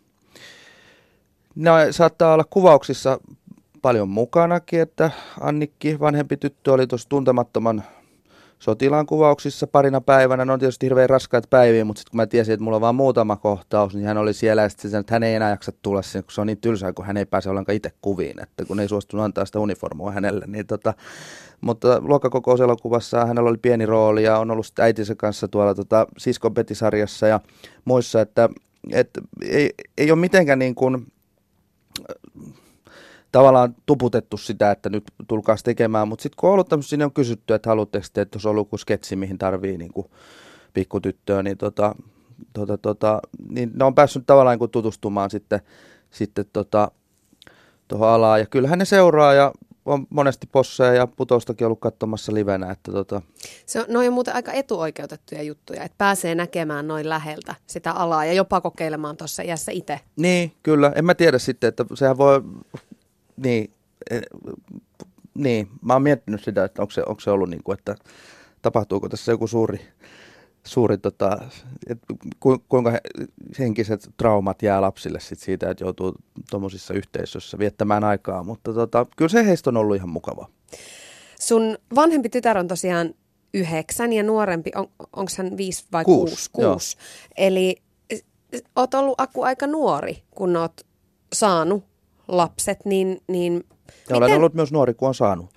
Ne 1.55 1.71
saattaa 1.91 2.33
olla 2.33 2.43
kuvauksissa 2.49 3.19
paljon 3.81 4.09
mukanakin, 4.09 4.81
että 4.81 5.11
Annikki, 5.39 5.99
vanhempi 5.99 6.37
tyttö, 6.37 6.73
oli 6.73 6.87
tuossa 6.87 7.09
tuntemattoman 7.09 7.83
sotilaan 8.61 9.05
kuvauksissa 9.05 9.67
parina 9.67 10.01
päivänä. 10.01 10.45
Ne 10.45 10.53
on 10.53 10.59
tietysti 10.59 10.85
hirveän 10.85 11.09
raskaat 11.09 11.49
päiviä, 11.49 11.85
mutta 11.85 11.99
sitten 11.99 12.11
kun 12.11 12.17
mä 12.17 12.27
tiesin, 12.27 12.53
että 12.53 12.63
mulla 12.63 12.77
on 12.77 12.81
vain 12.81 12.95
muutama 12.95 13.35
kohtaus, 13.35 13.95
niin 13.95 14.05
hän 14.07 14.17
oli 14.17 14.33
siellä 14.33 14.61
ja 14.61 14.69
sitten 14.69 14.95
että 14.95 15.15
hän 15.15 15.23
ei 15.23 15.35
enää 15.35 15.49
jaksa 15.49 15.71
tulla 15.81 16.01
sinne, 16.01 16.23
kun 16.23 16.31
se 16.31 16.41
on 16.41 16.47
niin 16.47 16.61
tylsää, 16.61 16.93
kun 16.93 17.05
hän 17.05 17.17
ei 17.17 17.25
pääse 17.25 17.49
ollenkaan 17.49 17.75
itse 17.75 17.91
kuviin, 18.01 18.41
että 18.43 18.65
kun 18.65 18.79
ei 18.79 18.87
suostunut 18.87 19.23
antaa 19.23 19.45
sitä 19.45 19.59
uniformua 19.59 20.11
hänelle. 20.11 20.45
Niin 20.47 20.67
tota, 20.67 20.93
mutta 21.61 22.01
luokkakokouselokuvassa 22.01 23.25
hänellä 23.25 23.49
oli 23.49 23.57
pieni 23.57 23.85
rooli 23.85 24.23
ja 24.23 24.37
on 24.37 24.51
ollut 24.51 24.65
sitten 24.65 24.85
äitinsä 24.85 25.15
kanssa 25.15 25.47
tuolla 25.47 25.75
tota, 25.75 26.07
Siskon 26.17 26.53
Petisarjassa 26.53 27.27
ja 27.27 27.39
muissa, 27.85 28.21
että, 28.21 28.49
että 28.91 29.21
ei, 29.41 29.69
ei 29.97 30.11
ole 30.11 30.19
mitenkään 30.19 30.59
niin 30.59 30.75
kuin, 30.75 31.07
tavallaan 33.31 33.75
tuputettu 33.85 34.37
sitä, 34.37 34.71
että 34.71 34.89
nyt 34.89 35.03
tulkaa 35.27 35.55
tekemään, 35.63 36.07
mutta 36.07 36.23
sitten 36.23 36.37
kun 36.39 36.49
on 36.49 36.53
ollut 36.53 36.69
tämmöistä, 36.69 36.89
sinne 36.89 37.05
on 37.05 37.13
kysytty, 37.13 37.53
että 37.53 37.69
haluatteko 37.69 38.05
te, 38.13 38.21
että 38.21 38.37
olisi 38.37 38.47
ollut 38.47 38.67
joku 38.67 38.77
sketsi, 38.77 39.15
mihin 39.15 39.37
tarvii 39.37 39.77
niin 39.77 39.93
kuin 39.93 40.07
pikkutyttöä, 40.73 41.43
niin, 41.43 41.57
tota, 41.57 41.95
tota, 42.53 42.77
tota, 42.77 43.21
niin 43.49 43.71
ne 43.73 43.85
on 43.85 43.95
päässyt 43.95 44.25
tavallaan 44.25 44.59
niin 44.59 44.69
tutustumaan 44.69 45.29
sitten, 45.29 45.61
sitten 46.11 46.45
tota, 46.53 46.91
tuohon 47.87 48.09
alaan. 48.09 48.39
Ja 48.39 48.45
kyllähän 48.45 48.79
ne 48.79 48.85
seuraa 48.85 49.33
ja 49.33 49.51
on 49.85 50.07
monesti 50.09 50.47
posseja 50.51 50.93
ja 50.93 51.07
putoustakin 51.07 51.67
ollut 51.67 51.79
katsomassa 51.79 52.33
livenä. 52.33 52.71
Että 52.71 52.91
tota. 52.91 53.21
Se 53.65 53.79
on, 53.79 53.85
noin 53.89 54.07
on 54.07 54.13
muuten 54.13 54.35
aika 54.35 54.51
etuoikeutettuja 54.51 55.41
juttuja, 55.41 55.83
että 55.83 55.95
pääsee 55.97 56.35
näkemään 56.35 56.87
noin 56.87 57.09
läheltä 57.09 57.55
sitä 57.67 57.91
alaa 57.91 58.25
ja 58.25 58.33
jopa 58.33 58.61
kokeilemaan 58.61 59.17
tuossa 59.17 59.43
iässä 59.43 59.71
itse. 59.71 59.99
Niin, 60.15 60.51
kyllä. 60.63 60.91
En 60.95 61.05
mä 61.05 61.15
tiedä 61.15 61.39
sitten, 61.39 61.67
että 61.67 61.85
sehän 61.93 62.17
voi 62.17 62.41
niin, 63.37 63.73
e, 64.09 64.19
niin, 65.33 65.67
mä 65.81 65.93
oon 65.93 66.01
miettinyt 66.01 66.43
sitä, 66.43 66.63
että 66.63 66.81
onko 66.81 66.91
se, 66.91 67.03
onko 67.05 67.19
se 67.19 67.31
ollut 67.31 67.49
niin 67.49 67.63
kuin, 67.63 67.77
että 67.77 67.95
tapahtuuko 68.61 69.09
tässä 69.09 69.31
joku 69.31 69.47
suuri, 69.47 69.81
suuri 70.63 70.97
tota, 70.97 71.37
että 71.87 72.05
kuinka 72.69 72.91
henkiset 73.59 74.09
traumat 74.17 74.61
jää 74.61 74.81
lapsille 74.81 75.19
sit 75.19 75.39
siitä, 75.39 75.69
että 75.69 75.83
joutuu 75.83 76.15
tuommoisissa 76.49 76.93
yhteisöissä 76.93 77.57
viettämään 77.57 78.03
aikaa, 78.03 78.43
mutta 78.43 78.73
tota, 78.73 79.05
kyllä 79.17 79.29
se 79.29 79.45
heistä 79.45 79.69
on 79.69 79.77
ollut 79.77 79.95
ihan 79.95 80.09
mukava. 80.09 80.47
Sun 81.39 81.77
vanhempi 81.95 82.29
tytär 82.29 82.57
on 82.57 82.67
tosiaan 82.67 83.13
yhdeksän 83.53 84.13
ja 84.13 84.23
nuorempi, 84.23 84.71
on, 84.75 84.87
onko 84.99 85.31
hän 85.37 85.57
viisi 85.57 85.85
vai 85.91 86.05
kuusi? 86.05 86.49
Kuusi. 86.51 86.51
kuusi. 86.51 86.97
Eli 87.37 87.75
oot 88.75 88.93
ollut 88.93 89.21
Aku 89.21 89.43
aika 89.43 89.67
nuori, 89.67 90.23
kun 90.31 90.55
oot 90.57 90.81
saanut 91.33 91.90
lapset, 92.31 92.85
niin... 92.85 93.21
niin 93.27 93.53
ja 93.53 93.93
miten... 94.01 94.17
olen 94.17 94.37
ollut 94.37 94.53
myös 94.53 94.71
nuori, 94.71 94.93
kun 94.93 95.07
on 95.07 95.15
saanut. 95.15 95.49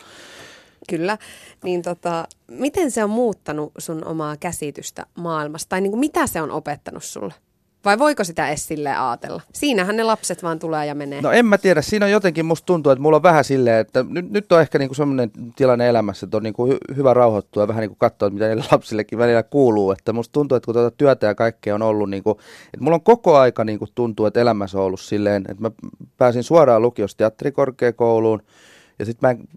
Kyllä. 0.88 1.18
Niin 1.64 1.82
tota, 1.82 2.28
miten 2.50 2.90
se 2.90 3.04
on 3.04 3.10
muuttanut 3.10 3.72
sun 3.78 4.04
omaa 4.04 4.36
käsitystä 4.36 5.06
maailmasta? 5.14 5.68
Tai 5.68 5.80
niin 5.80 5.90
kuin 5.90 6.00
mitä 6.00 6.26
se 6.26 6.42
on 6.42 6.50
opettanut 6.50 7.04
sulle? 7.04 7.34
Vai 7.84 7.98
voiko 7.98 8.24
sitä 8.24 8.48
edes 8.48 8.66
silleen 8.66 9.00
ajatella? 9.00 9.42
Siinähän 9.52 9.96
ne 9.96 10.02
lapset 10.02 10.42
vaan 10.42 10.58
tulee 10.58 10.86
ja 10.86 10.94
menee. 10.94 11.22
No 11.22 11.32
en 11.32 11.46
mä 11.46 11.58
tiedä. 11.58 11.82
Siinä 11.82 12.06
on 12.06 12.12
jotenkin, 12.12 12.46
musta 12.46 12.66
tuntuu, 12.66 12.92
että 12.92 13.02
mulla 13.02 13.16
on 13.16 13.22
vähän 13.22 13.44
silleen, 13.44 13.80
että 13.80 14.04
nyt, 14.08 14.30
nyt 14.30 14.52
on 14.52 14.60
ehkä 14.60 14.78
niinku 14.78 14.94
sellainen 14.94 15.30
tilanne 15.56 15.88
elämässä, 15.88 16.26
että 16.26 16.36
on 16.36 16.42
niinku 16.42 16.66
hy, 16.66 16.78
hyvä 16.96 17.14
rauhoittua 17.14 17.62
ja 17.62 17.68
vähän 17.68 17.80
niinku 17.80 17.96
katsoa, 17.98 18.30
mitä 18.30 18.46
niille 18.46 18.64
lapsillekin 18.72 19.18
välillä 19.18 19.42
kuuluu. 19.42 19.92
Että 19.92 20.12
musta 20.12 20.32
tuntuu, 20.32 20.56
että 20.56 20.64
kun 20.66 20.74
tuota 20.74 20.96
työtä 20.96 21.26
ja 21.26 21.34
kaikkea 21.34 21.74
on 21.74 21.82
ollut, 21.82 22.10
niinku, 22.10 22.30
että 22.64 22.80
mulla 22.80 22.94
on 22.94 23.02
koko 23.02 23.36
aika 23.36 23.64
niinku 23.64 23.86
tuntuu, 23.94 24.26
että 24.26 24.40
elämässä 24.40 24.78
on 24.78 24.84
ollut 24.84 25.00
silleen, 25.00 25.44
että 25.48 25.62
mä 25.62 25.70
pääsin 26.16 26.42
suoraan 26.42 26.82
lukiosta 26.82 27.18
teatterikorkeakouluun 27.18 28.42
ja 28.98 29.04
sitten 29.04 29.28
mä 29.28 29.30
en 29.30 29.48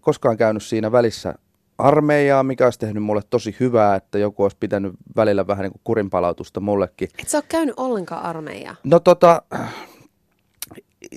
koskaan 0.00 0.36
käynyt 0.36 0.62
siinä 0.62 0.92
välissä 0.92 1.34
armeijaa, 1.80 2.42
mikä 2.42 2.64
olisi 2.64 2.78
tehnyt 2.78 3.02
mulle 3.02 3.22
tosi 3.30 3.56
hyvää, 3.60 3.96
että 3.96 4.18
joku 4.18 4.42
olisi 4.42 4.56
pitänyt 4.60 4.92
välillä 5.16 5.46
vähän 5.46 5.62
niin 5.62 5.72
kuin 5.72 5.80
kurinpalautusta 5.84 6.60
mullekin. 6.60 7.08
Et 7.18 7.28
sä 7.28 7.38
ole 7.38 7.44
käynyt 7.48 7.74
ollenkaan 7.76 8.22
armeijaa? 8.22 8.76
No 8.84 9.00
tota, 9.00 9.42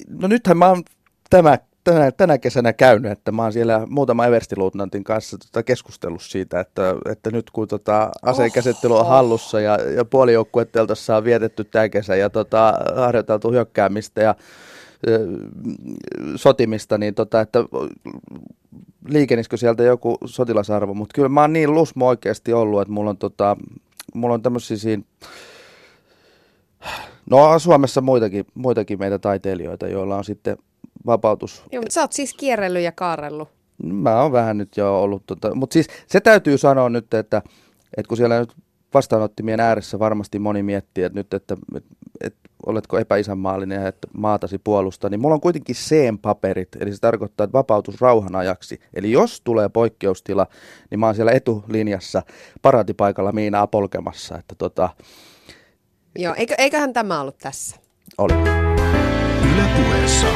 no 0.09 0.27
nythän 0.27 0.57
mä 0.57 0.67
oon 0.69 0.83
tämä, 1.29 1.57
tänä, 1.83 2.11
tänä 2.11 2.37
kesänä 2.37 2.73
käynyt, 2.73 3.11
että 3.11 3.31
mä 3.31 3.43
oon 3.43 3.53
siellä 3.53 3.87
muutama 3.89 4.25
everstiluutnantin 4.25 5.03
kanssa 5.03 5.37
tota 5.37 5.63
keskustellut 5.63 6.21
siitä, 6.21 6.59
että, 6.59 6.95
että 7.11 7.31
nyt 7.31 7.49
kun 7.51 7.67
tota 7.67 8.11
aseenkäsittely 8.21 8.97
on 8.97 9.07
hallussa 9.07 9.59
ja, 9.59 9.77
ja 9.95 10.05
puolijoukkuetteltossa 10.05 11.17
on 11.17 11.23
vietetty 11.23 11.63
tämä 11.63 11.89
kesä 11.89 12.15
ja 12.15 12.29
tota, 12.29 12.73
harjoiteltu 12.95 13.51
hyökkäämistä 13.51 14.21
ja 14.21 14.35
sotimista, 16.35 16.97
niin 16.97 17.15
tota, 17.15 17.41
että 17.41 17.59
liikenisikö 19.07 19.57
sieltä 19.57 19.83
joku 19.83 20.17
sotilasarvo, 20.25 20.93
mutta 20.93 21.13
kyllä 21.15 21.29
mä 21.29 21.41
oon 21.41 21.53
niin 21.53 21.73
lusmo 21.73 22.07
oikeasti 22.07 22.53
ollut, 22.53 22.81
että 22.81 22.91
mulla 22.93 23.09
on, 23.09 23.17
tota, 23.17 23.57
mulla 24.13 24.33
on 24.33 24.41
tämmöisiä 24.41 24.77
siinä, 24.77 25.03
no 27.29 27.43
on 27.43 27.59
Suomessa 27.59 28.01
muitakin, 28.01 28.45
muitakin 28.53 28.99
meitä 28.99 29.19
taiteilijoita, 29.19 29.87
joilla 29.87 30.17
on 30.17 30.23
sitten 30.23 30.57
vapautus. 31.05 31.63
Joo, 31.71 31.81
mutta 31.81 31.93
sä 31.93 32.01
oot 32.01 32.11
siis 32.11 32.33
kierrellyt 32.33 32.83
ja 32.83 32.91
kaarellut. 32.91 33.49
Mä 33.83 34.21
oon 34.21 34.31
vähän 34.31 34.57
nyt 34.57 34.77
jo 34.77 35.01
ollut, 35.01 35.23
tota, 35.25 35.55
mutta 35.55 35.73
siis 35.73 35.87
se 36.07 36.21
täytyy 36.21 36.57
sanoa 36.57 36.89
nyt, 36.89 37.13
että, 37.13 37.41
että 37.97 38.07
kun 38.07 38.17
siellä 38.17 38.39
nyt 38.39 38.53
vastaanottimien 38.93 39.59
ääressä 39.59 39.99
varmasti 39.99 40.39
moni 40.39 40.63
miettii, 40.63 41.03
että 41.03 41.19
nyt, 41.19 41.33
että, 41.33 41.57
että, 41.75 41.95
että 42.21 42.49
oletko 42.65 42.97
epäisänmaallinen 42.97 43.81
ja 43.81 43.87
että 43.87 44.07
maatasi 44.13 44.57
puolusta, 44.57 45.09
niin 45.09 45.19
mulla 45.19 45.35
on 45.35 45.41
kuitenkin 45.41 45.75
C-paperit, 45.75 46.69
eli 46.79 46.93
se 46.93 46.99
tarkoittaa, 47.01 47.43
että 47.43 47.57
vapautus 47.57 48.01
rauhan 48.01 48.35
ajaksi. 48.35 48.79
Eli 48.93 49.11
jos 49.11 49.41
tulee 49.41 49.69
poikkeustila, 49.69 50.47
niin 50.91 50.99
mä 50.99 51.05
oon 51.05 51.15
siellä 51.15 51.31
etulinjassa 51.31 52.21
paratipaikalla 52.61 53.31
Miinaa 53.31 53.67
polkemassa, 53.67 54.37
että 54.37 54.55
tota, 54.57 54.89
Joo, 56.15 56.33
eikö, 56.37 56.55
eiköhän 56.57 56.93
tämä 56.93 57.21
ollut 57.21 57.37
tässä? 57.37 57.77
oli. 58.17 58.33
Yle 59.53 59.63
puheessa. 59.77 60.27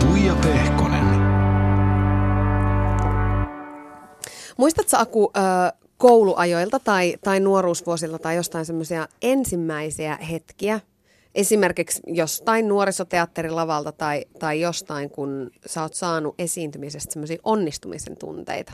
Tuija 0.00 0.34
Pehkonen. 0.42 1.04
Muistatko 4.56 4.96
Aku 4.96 5.30
ö, 5.36 5.40
kouluajoilta 5.98 6.78
tai, 6.78 7.16
tai 7.24 7.40
nuoruusvuosilta 7.40 8.18
tai 8.18 8.36
jostain 8.36 8.64
semmoisia 8.64 9.08
ensimmäisiä 9.22 10.16
hetkiä, 10.16 10.80
esimerkiksi 11.34 12.02
jostain 12.06 12.68
nuorisoteatterilavalta 12.68 13.92
tai, 13.92 14.24
tai 14.38 14.60
jostain, 14.60 15.10
kun 15.10 15.50
sä 15.66 15.82
oot 15.82 15.94
saanut 15.94 16.34
esiintymisestä 16.38 17.12
semmoisia 17.12 17.38
onnistumisen 17.44 18.16
tunteita? 18.16 18.72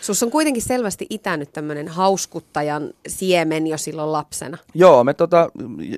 Sus 0.00 0.22
on 0.22 0.30
kuitenkin 0.30 0.62
selvästi 0.62 1.06
itänyt 1.10 1.52
tämmöinen 1.52 1.88
hauskuttajan 1.88 2.90
siemen 3.08 3.66
jo 3.66 3.78
silloin 3.78 4.12
lapsena. 4.12 4.58
Joo, 4.74 5.04
me 5.04 5.14
tota, 5.14 5.50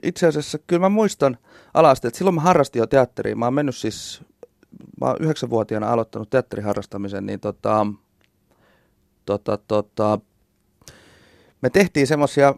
itse 0.03 0.27
asiassa 0.27 0.59
kyllä 0.67 0.81
mä 0.81 0.89
muistan 0.89 1.39
alasta, 1.75 2.09
että 2.09 2.19
silloin 2.19 2.35
mä 2.35 2.41
harrastin 2.41 2.81
jo 2.81 2.87
teatteria. 2.87 3.37
Mä 3.37 3.47
oon 3.47 3.55
mennyt 3.55 3.77
siis, 3.77 4.23
mä 5.01 5.07
oon 5.07 5.17
yhdeksänvuotiaana 5.21 5.93
aloittanut 5.93 6.31
teatteriharrastamisen, 6.31 7.27
niin 7.27 7.41
tota, 7.41 7.87
tota, 9.27 9.59
tota, 9.69 10.19
me 11.63 11.71
tehtiin 11.71 12.07
semmoisia, 12.07 12.55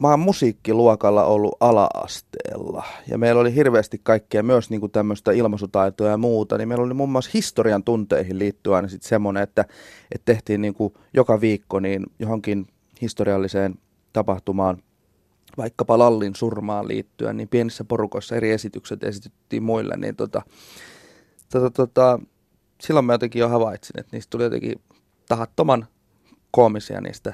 mä 0.00 0.08
oon 0.08 0.20
musiikkiluokalla 0.20 1.24
ollut 1.24 1.56
ala-asteella 1.60 2.84
ja 3.06 3.18
meillä 3.18 3.40
oli 3.40 3.54
hirveästi 3.54 4.00
kaikkea 4.02 4.42
myös 4.42 4.70
niin 4.70 4.80
kuin 4.80 4.92
tämmöistä 4.92 5.32
ilmaisutaitoa 5.32 6.08
ja 6.08 6.16
muuta, 6.16 6.58
niin 6.58 6.68
meillä 6.68 6.84
oli 6.84 6.94
muun 6.94 7.10
muassa 7.10 7.30
historian 7.34 7.84
tunteihin 7.84 8.38
liittyen 8.38 8.76
aina 8.76 8.88
sitten 8.88 9.08
semmoinen, 9.08 9.42
että, 9.42 9.64
että 10.14 10.24
tehtiin 10.24 10.60
niin 10.60 10.74
kuin 10.74 10.94
joka 11.14 11.40
viikko 11.40 11.80
niin 11.80 12.06
johonkin 12.18 12.66
historialliseen 13.02 13.74
tapahtumaan 14.12 14.82
vaikkapa 15.56 15.98
Lallin 15.98 16.34
surmaan 16.34 16.88
liittyen, 16.88 17.36
niin 17.36 17.48
pienissä 17.48 17.84
porukoissa 17.84 18.36
eri 18.36 18.50
esitykset 18.50 19.04
esitettiin 19.04 19.62
muille, 19.62 19.96
niin 19.96 20.16
tota, 20.16 20.42
tota, 21.52 21.70
tota, 21.70 22.18
silloin 22.80 23.06
mä 23.06 23.12
jotenkin 23.12 23.40
jo 23.40 23.48
havaitsin, 23.48 24.00
että 24.00 24.16
niistä 24.16 24.30
tuli 24.30 24.42
jotenkin 24.42 24.80
tahattoman 25.30 25.86
koomisia 26.50 27.00
niistä, 27.00 27.32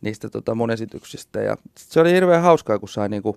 niistä 0.00 0.28
tota 0.28 0.54
mun 0.54 0.70
esityksistä. 0.70 1.40
Ja 1.40 1.56
se 1.78 2.00
oli 2.00 2.12
hirveän 2.12 2.42
hauskaa, 2.42 2.78
kun 2.78 2.88
sai 2.88 3.08
niinku 3.08 3.36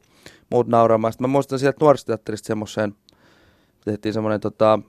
muut 0.51 0.67
nauramaan. 0.67 1.13
Sitten 1.13 1.29
mä 1.29 1.31
muistan 1.31 1.59
sieltä 1.59 1.77
nuorisoteatterista 1.81 2.47
semmoiseen, 2.47 2.95
tehtiin 3.85 4.13
semmoinen 4.13 4.39
tota, 4.39 4.79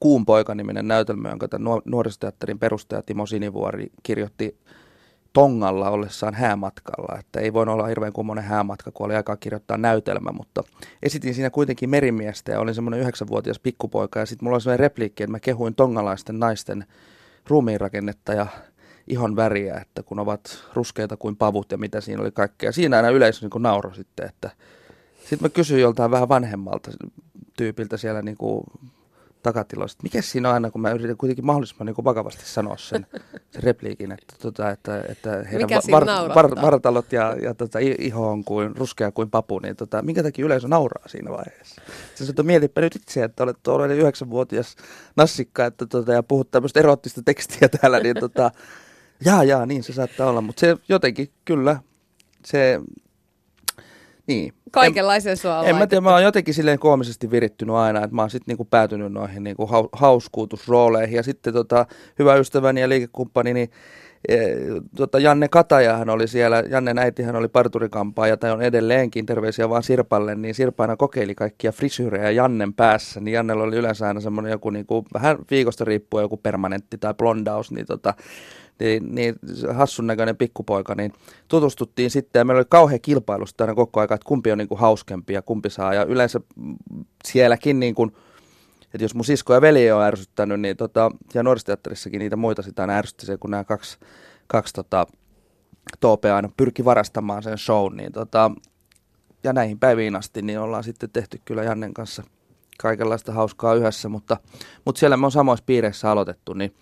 Kuun 0.00 0.26
poika-niminen 0.26 0.88
näytelmä, 0.88 1.28
jonka 1.28 1.48
tämän 1.48 1.64
nuor- 1.64 1.82
nuorisoteatterin 1.84 2.58
perustaja 2.58 3.02
Timo 3.02 3.26
Sinivuori 3.26 3.86
kirjoitti 4.02 4.58
Tongalla 5.32 5.90
ollessaan 5.90 6.34
häämatkalla, 6.34 7.18
että 7.18 7.40
ei 7.40 7.52
voinut 7.52 7.72
olla 7.72 7.86
hirveän 7.86 8.12
kummonen 8.12 8.44
häämatka, 8.44 8.90
kun 8.90 9.06
oli 9.06 9.16
aikaa 9.16 9.36
kirjoittaa 9.36 9.76
näytelmä, 9.76 10.32
mutta 10.32 10.62
esitin 11.02 11.34
siinä 11.34 11.50
kuitenkin 11.50 11.90
merimiestä 11.90 12.52
ja 12.52 12.60
olin 12.60 12.74
semmoinen 12.74 13.00
yhdeksänvuotias 13.00 13.58
pikkupoika 13.58 14.18
ja 14.18 14.26
sitten 14.26 14.46
mulla 14.46 14.54
oli 14.54 14.60
semmoinen 14.60 14.80
repliikki, 14.80 15.22
että 15.22 15.30
mä 15.30 15.40
kehuin 15.40 15.74
tongalaisten 15.74 16.38
naisten 16.38 16.84
ruumiinrakennetta 17.48 18.32
ja 18.32 18.46
ihon 19.06 19.36
väriä, 19.36 19.76
että 19.76 20.02
kun 20.02 20.18
ovat 20.18 20.64
ruskeita 20.74 21.16
kuin 21.16 21.36
pavut 21.36 21.72
ja 21.72 21.78
mitä 21.78 22.00
siinä 22.00 22.22
oli 22.22 22.30
kaikkea. 22.30 22.72
Siinä 22.72 22.96
aina 22.96 23.08
yleisö 23.08 23.48
niin 23.48 23.62
nauro 23.62 23.94
sitten, 23.94 24.26
että 24.26 24.50
sitten 25.18 25.38
mä 25.42 25.48
kysyin 25.48 25.80
joltain 25.80 26.10
vähän 26.10 26.28
vanhemmalta 26.28 26.90
tyypiltä 27.56 27.96
siellä 27.96 28.22
niin 28.22 28.36
kuin 28.36 28.64
takatiloista, 29.42 30.02
mikä 30.02 30.22
siinä 30.22 30.48
on 30.48 30.54
aina, 30.54 30.70
kun 30.70 30.80
mä 30.80 30.90
yritän 30.90 31.16
kuitenkin 31.16 31.46
mahdollisimman 31.46 31.86
niin 31.86 32.04
vakavasti 32.04 32.42
sanoa 32.44 32.76
sen, 32.76 33.06
sen 33.50 33.62
repliikin, 33.62 34.12
että, 34.12 34.34
tota, 34.42 34.70
että, 34.70 35.04
että 35.08 35.30
heidän 35.52 35.82
siinä 35.82 36.00
naurattaa? 36.00 36.62
vartalot 36.62 37.12
ja, 37.12 37.36
ja 37.42 37.54
tota, 37.54 37.78
iho 37.98 38.30
on 38.30 38.44
kuin 38.44 38.76
ruskea 38.76 39.12
kuin 39.12 39.30
papu, 39.30 39.58
niin 39.58 39.76
tota, 39.76 40.02
minkä 40.02 40.22
takia 40.22 40.44
yleisö 40.44 40.68
nauraa 40.68 41.08
siinä 41.08 41.30
vaiheessa? 41.30 41.82
Se 42.14 42.16
sanoi, 42.16 42.30
että 42.30 42.42
mietipä 42.42 42.80
nyt 42.80 42.96
itse, 42.96 43.24
että 43.24 43.42
olet 43.42 43.58
tuollainen 43.62 43.98
yhdeksänvuotias 43.98 44.76
nassikka 45.16 45.66
että, 45.66 45.86
tota, 45.86 46.12
ja 46.12 46.22
puhut 46.22 46.50
tämmöistä 46.50 46.80
erottista 46.80 47.22
tekstiä 47.22 47.68
täällä, 47.80 48.00
niin 48.00 48.16
tota, 48.20 48.50
jaa, 49.24 49.44
jaa, 49.44 49.66
niin 49.66 49.82
se 49.82 49.92
saattaa 49.92 50.30
olla, 50.30 50.40
mutta 50.40 50.60
se 50.60 50.76
jotenkin 50.88 51.30
kyllä, 51.44 51.80
se, 52.44 52.80
niin. 54.30 54.52
Kaikenlaisen 54.70 55.36
sua 55.36 55.58
on 55.58 55.66
En 55.66 55.76
mä 55.76 55.86
tiedä, 55.86 56.00
mä 56.00 56.10
oon 56.10 56.22
jotenkin 56.22 56.54
silleen 56.54 56.78
koomisesti 56.78 57.30
virittynyt 57.30 57.74
aina, 57.74 58.04
että 58.04 58.16
mä 58.16 58.22
oon 58.22 58.30
sitten 58.30 58.52
niinku 58.52 58.64
päätynyt 58.64 59.12
noihin 59.12 59.44
niinku 59.44 59.66
hau- 59.66 59.88
hauskuutusrooleihin. 59.92 61.16
Ja 61.16 61.22
sitten 61.22 61.52
tota, 61.52 61.86
hyvä 62.18 62.34
ystäväni 62.34 62.80
ja 62.80 62.88
liikekumppani, 62.88 63.54
niin 63.54 63.70
e, 64.28 64.36
tota 64.96 65.18
Janne 65.18 65.48
Katajahan 65.48 66.10
oli 66.10 66.28
siellä, 66.28 66.62
Janne 66.68 66.94
äitihän 66.96 67.36
oli 67.36 67.48
parturikampaaja 67.48 68.36
tai 68.36 68.50
on 68.50 68.62
edelleenkin, 68.62 69.26
terveisiä 69.26 69.68
vaan 69.68 69.82
Sirpalle, 69.82 70.34
niin 70.34 70.54
Sirpa 70.54 70.84
aina 70.84 70.96
kokeili 70.96 71.34
kaikkia 71.34 71.72
frisyyrejä 71.72 72.30
Jannen 72.30 72.74
päässä, 72.74 73.20
niin 73.20 73.34
Jannella 73.34 73.64
oli 73.64 73.76
yleensä 73.76 74.08
aina 74.08 74.20
semmoinen 74.20 74.50
joku 74.50 74.70
niinku, 74.70 75.04
vähän 75.14 75.38
viikosta 75.50 75.84
riippuen 75.84 76.22
joku 76.22 76.36
permanentti 76.36 76.98
tai 76.98 77.14
blondaus, 77.14 77.70
niin 77.70 77.86
tota, 77.86 78.14
niin, 78.80 79.14
niin 79.14 79.34
hassun 79.72 80.06
näköinen 80.06 80.36
pikkupoika, 80.36 80.94
niin 80.94 81.12
tutustuttiin 81.48 82.10
sitten 82.10 82.40
ja 82.40 82.44
meillä 82.44 82.58
oli 82.58 82.66
kauhean 82.68 83.00
kilpailu 83.00 83.44
aina 83.60 83.74
koko 83.74 84.00
ajan, 84.00 84.12
että 84.12 84.26
kumpi 84.26 84.52
on 84.52 84.58
niin 84.58 84.68
kuin 84.68 84.80
hauskempi 84.80 85.32
ja 85.32 85.42
kumpi 85.42 85.70
saa. 85.70 85.94
Ja 85.94 86.04
yleensä 86.04 86.40
sielläkin, 87.24 87.80
niin 87.80 87.94
kuin, 87.94 88.12
että 88.94 89.04
jos 89.04 89.14
mun 89.14 89.24
sisko 89.24 89.54
ja 89.54 89.60
veli 89.60 89.90
on 89.90 90.02
ärsyttänyt, 90.02 90.60
niin 90.60 90.76
tota, 90.76 91.10
ja 91.34 91.42
nuorisoteatterissakin 91.42 92.18
niitä 92.18 92.36
muita 92.36 92.62
sitä 92.62 92.82
aina 92.82 92.96
ärsytti 92.96 93.26
se, 93.26 93.36
kun 93.36 93.50
nämä 93.50 93.64
kaksi, 93.64 93.98
kaksi 94.46 94.74
tota, 94.74 95.06
toopea 96.00 96.36
aina 96.36 96.50
pyrki 96.56 96.84
varastamaan 96.84 97.42
sen 97.42 97.58
shown, 97.58 97.96
niin 97.96 98.12
tota, 98.12 98.50
ja 99.44 99.52
näihin 99.52 99.78
päiviin 99.78 100.16
asti, 100.16 100.42
niin 100.42 100.60
ollaan 100.60 100.84
sitten 100.84 101.10
tehty 101.10 101.40
kyllä 101.44 101.62
Jannen 101.62 101.94
kanssa 101.94 102.22
kaikenlaista 102.78 103.32
hauskaa 103.32 103.74
yhdessä, 103.74 104.08
mutta, 104.08 104.36
mutta 104.84 104.98
siellä 104.98 105.16
me 105.16 105.26
on 105.26 105.32
samoissa 105.32 105.64
piireissä 105.66 106.10
aloitettu, 106.10 106.52
niin 106.52 106.74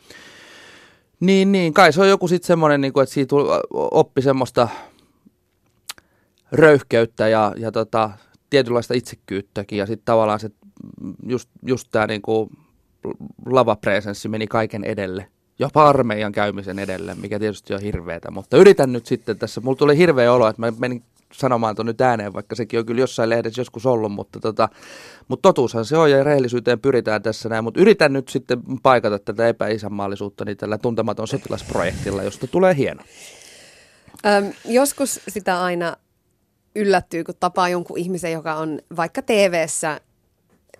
niin, 1.20 1.52
niin, 1.52 1.74
kai 1.74 1.92
se 1.92 2.00
on 2.00 2.09
joku 2.09 2.28
sitten 2.28 2.46
semmoinen, 2.46 2.81
niin 2.81 2.92
kuin, 2.92 3.02
että 3.02 3.14
siitä 3.14 3.37
oppi 3.70 4.22
semmoista 4.22 4.68
röyhkeyttä 6.52 7.28
ja, 7.28 7.54
ja 7.57 7.72
tota, 7.72 8.11
tietynlaista 8.50 8.94
itsekyyttäkin 8.94 9.78
ja 9.78 9.87
sitten 9.87 10.04
tavallaan 10.04 10.40
se, 10.40 10.50
mm, 11.00 11.14
just, 11.26 11.48
just 11.66 11.88
tämä 11.90 12.07
niin 12.07 12.22
lavapresenssi 13.46 14.28
meni 14.28 14.46
kaiken 14.46 14.85
edelle. 14.85 15.26
Jopa 15.59 15.88
armeijan 15.88 16.33
käymisen 16.33 16.78
edelle, 16.78 17.14
mikä 17.14 17.38
tietysti 17.38 17.74
on 17.74 17.81
hirveetä, 17.81 18.31
mutta 18.31 18.57
yritän 18.57 18.92
nyt 18.92 19.07
sitten 19.07 19.38
tässä, 19.38 19.61
mulla 19.61 19.76
tuli 19.76 19.96
hirveä 19.96 20.33
olo, 20.33 20.48
että 20.48 20.62
mä 20.62 20.72
menin 20.78 21.02
sanomaan 21.33 21.77
tuon 21.77 21.87
nyt 21.87 22.01
ääneen, 22.01 22.33
vaikka 22.33 22.55
sekin 22.55 22.79
on 22.81 22.87
kyllä 22.87 23.01
jossain 23.01 23.31
lehdessä 23.31 23.61
joskus 23.61 23.87
ollut, 23.87 24.12
mutta, 24.12 24.41
tota, 24.41 24.69
mutta 25.29 25.43
totuushan 25.49 25.85
se 25.85 25.97
on 25.97 26.11
ja 26.11 26.25
rehellisyyteen 26.25 26.81
pyritään 26.81 27.23
tässä 27.23 27.49
näin, 27.49 27.64
mutta 27.64 27.81
yritän 27.81 28.12
nyt 28.12 28.29
sitten 28.29 28.62
paikata 28.83 29.19
tätä 29.19 29.49
epäisänmaallisuutta 29.49 30.45
niin 30.45 30.57
tällä 30.57 30.79
tuntematon 30.79 31.29
sotilasprojektilla, 31.29 32.23
josta 32.23 32.47
tulee 32.47 32.77
hieno. 32.77 33.03
Öm, 34.27 34.53
joskus 34.64 35.21
sitä 35.29 35.62
aina 35.62 35.97
yllättyy, 36.77 37.25
kun 37.25 37.35
tapaa 37.41 37.69
jonkun 37.69 37.99
ihmisen, 37.99 38.33
joka 38.33 38.55
on 38.55 38.79
vaikka 38.97 39.23
TV-ssä 39.23 40.01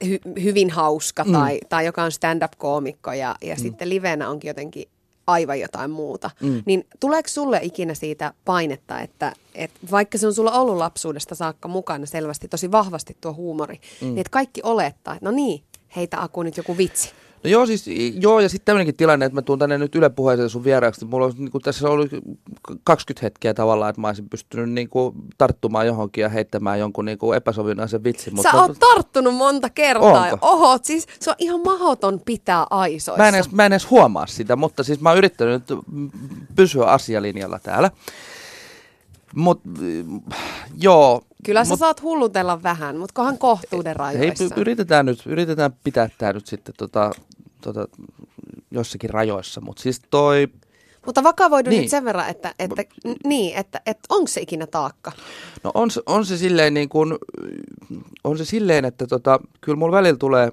hy- 0.05 0.43
hyvin 0.43 0.71
hauska 0.71 1.25
Mm. 1.25 1.33
tai, 1.33 1.61
tai 1.69 1.87
joka 1.87 2.03
on 2.03 2.13
stand-up-koomikko 2.13 3.13
ja, 3.13 3.35
ja 3.43 3.57
sitten 3.57 3.89
livenä 3.89 4.29
onkin 4.29 4.49
jotenkin 4.49 4.89
aivan 5.29 5.61
jotain 5.61 5.91
muuta. 5.91 6.31
Mm. 6.41 6.63
Niin 6.67 6.87
tuleeko 7.01 7.29
sulle 7.29 7.61
ikinä 7.63 7.95
siitä 7.95 8.33
painetta, 8.45 9.01
että, 9.01 9.33
että 9.55 9.79
vaikka 9.91 10.19
se 10.19 10.27
on 10.27 10.35
sulla 10.35 10.53
ollut 10.53 10.77
lapsuudesta 10.77 11.35
saakka 11.35 11.69
mukana 11.69 12.07
selvästi 12.07 12.49
tosi 12.49 12.73
vahvasti 12.73 13.17
tuo 13.21 13.35
huumori, 13.35 13.81
mm. 14.01 14.07
niin 14.07 14.19
että 14.19 14.31
kaikki 14.31 14.61
olettaa, 14.65 15.15
että 15.15 15.25
no 15.25 15.31
niin, 15.31 15.63
heitä 15.97 16.23
Aku 16.23 16.43
nyt 16.43 16.57
joku 16.57 16.77
vitsi. 16.77 17.11
No 17.45 17.51
joo, 17.51 17.67
siis, 17.67 17.85
joo, 18.21 18.41
ja 18.41 18.49
sitten 18.49 18.65
tämmöinenkin 18.65 18.97
tilanne, 18.97 19.27
että 19.27 19.35
mä 19.35 19.43
tuun 19.43 19.59
tänne 19.59 19.79
nyt 19.79 19.95
Yle 19.95 20.09
puheeseen 20.11 20.51
sun 20.51 20.65
vieraaksi. 20.65 21.05
Mulla 21.05 21.27
on 21.27 21.33
niin 21.39 21.51
kuin, 21.51 21.63
tässä 21.63 21.89
ollut 21.89 22.11
20 22.85 23.27
hetkeä 23.27 23.55
tavallaan, 23.55 23.91
että 23.91 24.01
mä 24.01 24.07
olisin 24.07 24.29
pystynyt 24.29 24.71
niin 24.71 24.89
kuin, 24.89 25.15
tarttumaan 25.39 25.87
johonkin 25.87 26.23
ja 26.23 26.29
heittämään 26.29 26.79
jonkun 26.79 27.05
niin 27.05 27.19
kuin, 27.19 27.37
epäsovinnaisen 27.37 28.05
vitsin. 28.05 28.43
Sä 28.43 28.53
oot 28.53 28.79
tarttunut 28.79 29.35
monta 29.35 29.71
kertaa. 29.71 30.25
Onko? 30.25 30.39
Oho, 30.41 30.79
siis 30.83 31.07
se 31.21 31.31
on 31.31 31.37
ihan 31.39 31.61
mahoton 31.65 32.21
pitää 32.25 32.67
aisoissa. 32.71 33.23
Mä 33.23 33.29
en, 33.29 33.35
edes, 33.35 33.53
mä 33.53 33.67
en 33.67 33.73
edes 33.73 33.91
huomaa 33.91 34.27
sitä, 34.27 34.57
mutta 34.57 34.83
siis 34.83 35.01
mä 35.01 35.09
oon 35.09 35.19
yrittänyt 35.19 35.63
mm, 35.93 36.11
pysyä 36.57 36.87
asialinjalla 36.87 37.59
täällä. 37.59 37.91
Mut 39.35 39.61
mm, 39.65 40.21
joo. 40.81 41.23
Kyllä 41.45 41.65
sä 41.65 41.71
mut, 41.71 41.79
saat 41.79 42.03
hullutella 42.03 42.63
vähän, 42.63 42.97
mutta 42.97 43.13
kohan 43.15 43.39
kohtuuden 43.39 43.91
hei, 43.91 43.95
rajoissa. 43.99 44.45
py- 44.45 44.61
yritetään 44.61 45.07
nyt, 45.07 45.23
yritetään 45.27 45.73
pitää 45.85 46.11
tää 46.19 46.33
nyt 46.33 46.47
sitten 46.47 46.75
tota, 46.79 47.11
tota, 47.63 47.89
jossakin 48.71 49.11
rajoissa, 49.11 49.61
mutta 49.61 49.83
siis 49.83 50.01
toi, 50.11 50.49
Mutta 51.07 51.23
vakavoidu 51.23 51.71
Niin. 51.71 51.81
nyt 51.81 51.91
sen 51.91 52.05
verran, 52.05 52.29
että, 52.29 52.55
että, 52.59 52.85
niin, 53.25 53.57
että, 53.57 53.81
että 53.87 54.07
onko 54.09 54.27
se 54.29 54.41
ikinä 54.41 54.67
taakka? 54.67 55.13
No 55.65 55.71
on, 55.75 55.89
on 56.07 56.27
se 56.27 56.37
silleen 56.39 56.75
niin 56.75 56.89
kuin, 56.89 57.15
on 58.25 58.39
se 58.39 58.45
silleen, 58.45 58.85
että 58.85 59.07
tota, 59.07 59.41
kyllä 59.61 59.79
mulla 59.79 59.97
välillä 59.97 60.17
tulee, 60.19 60.53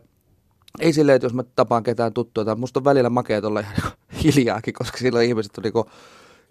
ei 0.79 0.93
silleen, 0.93 1.15
että 1.15 1.25
jos 1.25 1.33
mä 1.33 1.43
tapaan 1.55 1.83
ketään 1.83 2.13
tuttua, 2.13 2.45
tai 2.45 2.55
musta 2.55 2.79
on 2.79 2.83
välillä 2.83 3.09
makea 3.09 3.41
olla 3.43 3.59
ihan 3.59 3.73
niinku 3.75 3.97
hiljaakin, 4.23 4.73
koska 4.73 4.97
silloin 4.97 5.27
ihmiset 5.29 5.57
on 5.57 5.63
niinku 5.63 5.85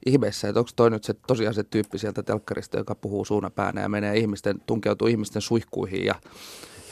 ihmeessä, 0.07 0.49
että 0.49 0.61
onko 0.61 0.71
toi 0.77 0.91
nyt 0.91 1.05
se 1.05 1.15
tosiaan 1.27 1.55
se 1.55 1.65
tyyppi 1.65 1.99
sieltä 1.99 2.23
telkkarista, 2.23 2.79
joka 2.79 2.95
puhuu 2.95 3.25
suuna 3.25 3.51
päänä 3.51 3.81
ja 3.81 3.89
menee 3.89 4.17
ihmisten, 4.17 4.61
tunkeutuu 4.67 5.09
ihmisten 5.09 5.43
suihkuihin 5.43 6.05
ja, 6.05 6.15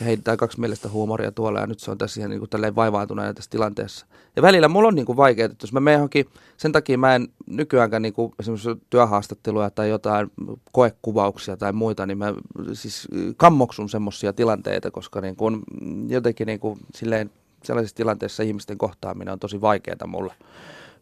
ja 0.01 0.07
heittää 0.07 0.37
kaksi 0.37 0.61
mielestä 0.61 0.89
huumoria 0.89 1.33
tuolla 1.33 1.61
ja 1.61 1.67
nyt 1.67 1.79
se 1.79 1.91
on 1.91 1.99
tässä 1.99 2.21
ihan 2.21 2.31
niin 2.31 2.39
kuin 2.39 2.51
tälleen 2.51 2.75
vaivaantuneena 2.75 3.35
tässä 3.35 3.51
tilanteessa. 3.51 4.07
Ja 4.37 4.43
välillä 4.43 4.69
mulla 4.69 4.89
on 4.89 4.95
niin 4.95 5.07
kuin 5.07 5.17
vaikeaa, 5.17 5.47
että 5.47 5.65
jos 5.65 5.73
mä 5.73 5.81
menen 5.81 5.99
johonkin, 5.99 6.27
sen 6.57 6.73
takia 6.73 6.99
mä 6.99 7.15
en 7.15 7.29
nykyäänkään 7.47 8.03
niin 8.03 8.15
kuin 8.15 8.33
esimerkiksi 8.41 8.69
työhaastatteluja 8.91 9.71
tai 9.71 9.89
jotain 9.89 10.31
koekuvauksia 10.73 11.57
tai 11.57 11.73
muita, 11.73 12.07
niin 12.07 12.19
mä 12.19 12.35
siis 12.73 13.09
kammoksun 13.37 13.89
semmoisia 13.89 14.33
tilanteita, 14.33 14.91
koska 14.91 15.21
niin 15.21 15.37
kuin 15.37 15.63
jotenkin 16.09 16.47
niin 16.47 16.61
kuin 16.61 16.79
silleen 16.95 17.31
sellaisissa 17.65 17.97
tilanteissa 17.97 18.43
ihmisten 18.43 18.79
kohtaaminen 18.79 19.33
on 19.33 19.39
tosi 19.39 19.61
vaikeaa 19.61 20.07
mulle. 20.07 20.35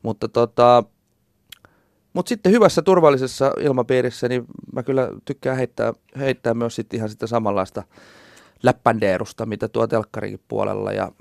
Mutta 0.03 0.29
tota, 0.29 0.85
mutta 2.13 2.29
sitten 2.29 2.53
hyvässä 2.53 2.83
turvallisessa 2.83 3.53
ilmapiirissä, 3.61 4.29
niin 4.29 4.45
mä 4.73 4.83
kyllä 4.83 5.09
tykkään 5.25 5.57
heittää, 5.57 5.93
heittää 6.19 6.55
myös 6.55 6.75
sitten 6.75 6.97
ihan 6.97 7.09
sitä 7.09 7.27
samanlaista 7.27 7.83
läppändeerusta, 8.63 9.47
mitä 9.47 9.69
tuo 9.69 9.87
telkkarinkin 9.87 10.41
puolella 10.49 10.93
ja, 10.93 11.13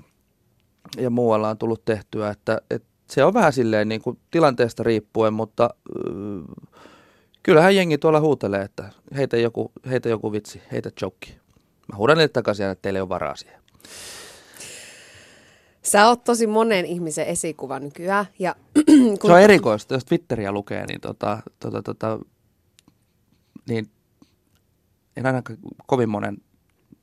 ja 0.96 1.10
muualla 1.10 1.48
on 1.48 1.58
tullut 1.58 1.84
tehtyä. 1.84 2.30
Että, 2.30 2.60
et 2.70 2.84
se 3.10 3.24
on 3.24 3.34
vähän 3.34 3.52
silleen 3.52 3.88
niin 3.88 4.02
kuin 4.02 4.18
tilanteesta 4.30 4.82
riippuen, 4.82 5.32
mutta 5.32 5.70
äh, 6.08 6.68
kyllähän 7.42 7.76
jengi 7.76 7.98
tuolla 7.98 8.20
huutelee, 8.20 8.62
että 8.62 8.90
heitä 9.16 9.36
joku, 9.36 9.72
heitä 9.90 10.08
joku 10.08 10.32
vitsi, 10.32 10.62
heitä 10.72 10.90
joke. 11.02 11.26
Mä 11.92 11.96
huudan 11.96 12.16
niille 12.16 12.28
takaisin, 12.28 12.66
että 12.66 12.82
teillä 12.82 12.98
ei 12.98 13.02
ole 13.02 13.08
varaa 13.08 13.36
siihen. 13.36 13.60
Sä 15.82 16.08
oot 16.08 16.24
tosi 16.24 16.46
monen 16.46 16.86
ihmisen 16.86 17.26
esikuva 17.26 17.80
nykyään. 17.80 18.26
Ja 18.38 18.56
kun 19.20 19.30
Se 19.30 19.32
on 19.32 19.40
erikoista, 19.40 19.94
jos 19.94 20.04
Twitteriä 20.04 20.52
lukee, 20.52 20.86
niin, 20.86 21.00
tota, 21.00 21.42
tota, 21.60 21.82
tota, 21.82 22.18
niin 23.68 23.90
en 25.16 25.26
ainakaan 25.26 25.58
kovin 25.86 26.08
monen 26.08 26.36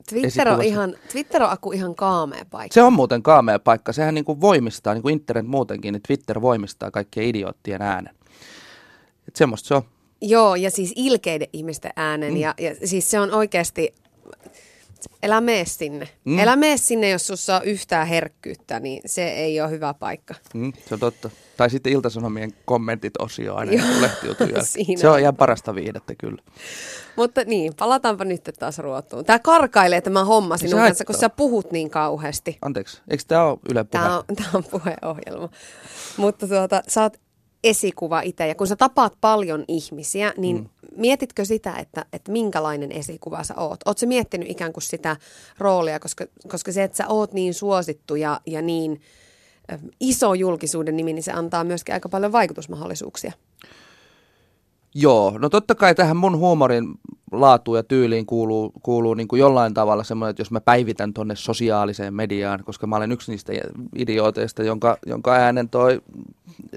Twitter 0.08 0.48
on, 0.48 0.62
ihan, 0.62 0.94
Twitter 1.12 1.42
on 1.42 1.50
Aku 1.50 1.72
ihan 1.72 1.94
kaamea 1.94 2.44
paikka. 2.50 2.74
Se 2.74 2.82
on 2.82 2.92
muuten 2.92 3.22
kaamea 3.22 3.58
paikka. 3.58 3.92
Sehän 3.92 4.14
niin 4.14 4.24
kuin 4.24 4.40
voimistaa, 4.40 4.94
niin 4.94 5.02
kuin 5.02 5.12
internet 5.12 5.46
muutenkin, 5.46 5.92
niin 5.92 6.02
Twitter 6.02 6.40
voimistaa 6.40 6.90
kaikkien 6.90 7.26
idioottien 7.26 7.82
äänen. 7.82 8.14
Et 9.28 9.36
semmoista 9.36 9.68
se 9.68 9.74
on. 9.74 9.82
Joo, 10.20 10.54
ja 10.54 10.70
siis 10.70 10.92
ilkeiden 10.96 11.48
ihmisten 11.52 11.92
äänen. 11.96 12.32
Mm. 12.32 12.36
Ja, 12.36 12.54
ja 12.58 12.74
siis 12.84 13.10
se 13.10 13.20
on 13.20 13.34
oikeasti, 13.34 13.94
älä 15.26 15.40
mene 15.40 15.64
sinne. 15.64 16.08
Mm. 16.24 16.38
Älä 16.38 16.56
mene 16.56 16.76
sinne, 16.76 17.10
jos 17.10 17.26
sussa 17.26 17.56
on 17.56 17.64
yhtään 17.64 18.06
herkkyyttä, 18.06 18.80
niin 18.80 19.02
se 19.06 19.28
ei 19.28 19.60
ole 19.60 19.70
hyvä 19.70 19.94
paikka. 19.94 20.34
Mm, 20.54 20.72
se 20.88 20.94
on 20.94 21.00
totta. 21.00 21.30
Tai 21.56 21.70
sitten 21.70 21.92
Iltasanomien 21.92 22.52
kommentit 22.64 23.12
osio 23.18 23.54
aina 23.54 23.72
Se 24.96 25.08
on 25.08 25.20
ihan 25.20 25.36
parasta 25.36 25.74
viihdettä 25.74 26.14
kyllä. 26.14 26.42
Mutta 27.16 27.44
niin, 27.44 27.74
palataanpa 27.78 28.24
nyt 28.24 28.50
taas 28.58 28.78
ruotuun. 28.78 29.24
Tämä 29.24 29.38
karkailee 29.38 30.00
tämä 30.00 30.24
homma 30.24 30.56
Se 30.56 30.68
sinun 30.68 30.84
kanssa, 30.84 31.04
kun 31.04 31.14
sä 31.14 31.28
puhut 31.28 31.72
niin 31.72 31.90
kauheasti. 31.90 32.58
Anteeksi, 32.62 33.02
eikö 33.10 33.24
tämä 33.28 33.44
ole 33.44 33.58
Yle 33.70 33.84
Puhe? 33.84 34.02
Tämä 34.02 34.18
on, 34.18 34.24
tämä 34.36 34.50
on 34.54 34.64
puheohjelma. 34.64 35.48
Mutta 36.16 36.48
tuota, 36.48 36.82
sä 36.88 37.02
oot 37.02 37.20
esikuva 37.64 38.20
itse, 38.20 38.46
ja 38.46 38.54
kun 38.54 38.66
sä 38.66 38.76
tapaat 38.76 39.14
paljon 39.20 39.64
ihmisiä, 39.68 40.34
niin 40.36 40.56
mm. 40.56 40.68
mietitkö 40.96 41.44
sitä, 41.44 41.76
että, 41.76 42.04
että 42.12 42.32
minkälainen 42.32 42.92
esikuva 42.92 43.44
sä 43.44 43.54
oot? 43.56 43.80
Oot 43.86 43.98
sä 43.98 44.06
miettinyt 44.06 44.50
ikään 44.50 44.72
kuin 44.72 44.82
sitä 44.82 45.16
roolia, 45.58 46.00
koska, 46.00 46.26
koska 46.48 46.72
se, 46.72 46.82
että 46.82 46.96
sä 46.96 47.08
oot 47.08 47.32
niin 47.32 47.54
suosittu 47.54 48.14
ja, 48.14 48.40
ja 48.46 48.62
niin 48.62 49.00
iso 50.00 50.34
julkisuuden 50.34 50.96
nimi, 50.96 51.12
niin 51.12 51.22
se 51.22 51.32
antaa 51.32 51.64
myöskin 51.64 51.94
aika 51.94 52.08
paljon 52.08 52.32
vaikutusmahdollisuuksia. 52.32 53.32
Joo, 54.94 55.38
no 55.38 55.48
totta 55.48 55.74
kai 55.74 55.94
tähän 55.94 56.16
mun 56.16 56.38
huumorin 56.38 56.94
laatuun 57.32 57.76
ja 57.76 57.82
tyyliin 57.82 58.26
kuuluu, 58.26 58.72
kuuluu 58.82 59.14
niin 59.14 59.28
kuin 59.28 59.40
jollain 59.40 59.74
tavalla 59.74 60.04
semmoinen, 60.04 60.30
että 60.30 60.40
jos 60.40 60.50
mä 60.50 60.60
päivitän 60.60 61.14
tonne 61.14 61.36
sosiaaliseen 61.36 62.14
mediaan, 62.14 62.64
koska 62.64 62.86
mä 62.86 62.96
olen 62.96 63.12
yksi 63.12 63.30
niistä 63.30 63.52
idiooteista, 63.96 64.62
jonka, 64.62 64.98
jonka 65.06 65.32
äänen 65.32 65.68
toi 65.68 66.00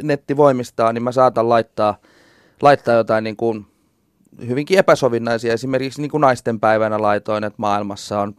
netti 0.03 0.37
voimistaa, 0.37 0.93
niin 0.93 1.03
mä 1.03 1.11
saatan 1.11 1.49
laittaa, 1.49 1.97
laittaa 2.61 2.95
jotain 2.95 3.23
niin 3.23 3.35
kuin 3.35 3.65
hyvinkin 4.47 4.77
epäsovinnaisia. 4.77 5.53
Esimerkiksi 5.53 6.01
niin 6.01 6.11
kuin 6.11 6.21
naisten 6.21 6.59
päivänä 6.59 7.01
laitoin, 7.01 7.43
että 7.43 7.57
maailmassa 7.57 8.21
on, 8.21 8.35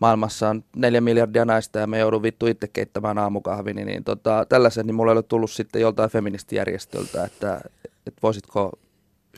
maailmassa 0.00 0.48
on 0.48 0.64
neljä 0.76 1.00
miljardia 1.00 1.44
naista 1.44 1.78
ja 1.78 1.86
me 1.86 1.98
joudun 1.98 2.22
vittu 2.22 2.46
itse 2.46 2.68
keittämään 2.68 3.18
aamukahvini, 3.18 3.84
niin 3.84 4.04
tota, 4.04 4.46
tällaiset, 4.48 4.86
niin 4.86 4.94
mulla 4.94 5.12
ei 5.12 5.16
ole 5.16 5.22
tullut 5.22 5.50
sitten 5.50 5.82
joltain 5.82 6.10
feministijärjestöltä, 6.10 7.24
että, 7.24 7.60
että 8.06 8.20
voisitko 8.22 8.72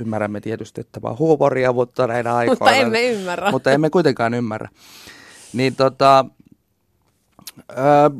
ymmärrämme 0.01 0.41
tietysti, 0.41 0.81
että 0.81 1.01
tämä 1.01 1.11
on 1.11 1.19
huumoria, 1.19 1.73
mutta 1.73 2.07
näinä 2.07 2.35
aikoina. 2.35 2.59
Mutta 2.59 2.75
emme 2.75 3.09
ymmärrä. 3.09 3.51
Mutta 3.51 3.73
emme 3.73 3.91
kuitenkaan 3.91 4.35
ymmärrä. 4.35 4.69
Niin 5.53 5.77
tota, 5.77 6.25
öö, 7.71 8.11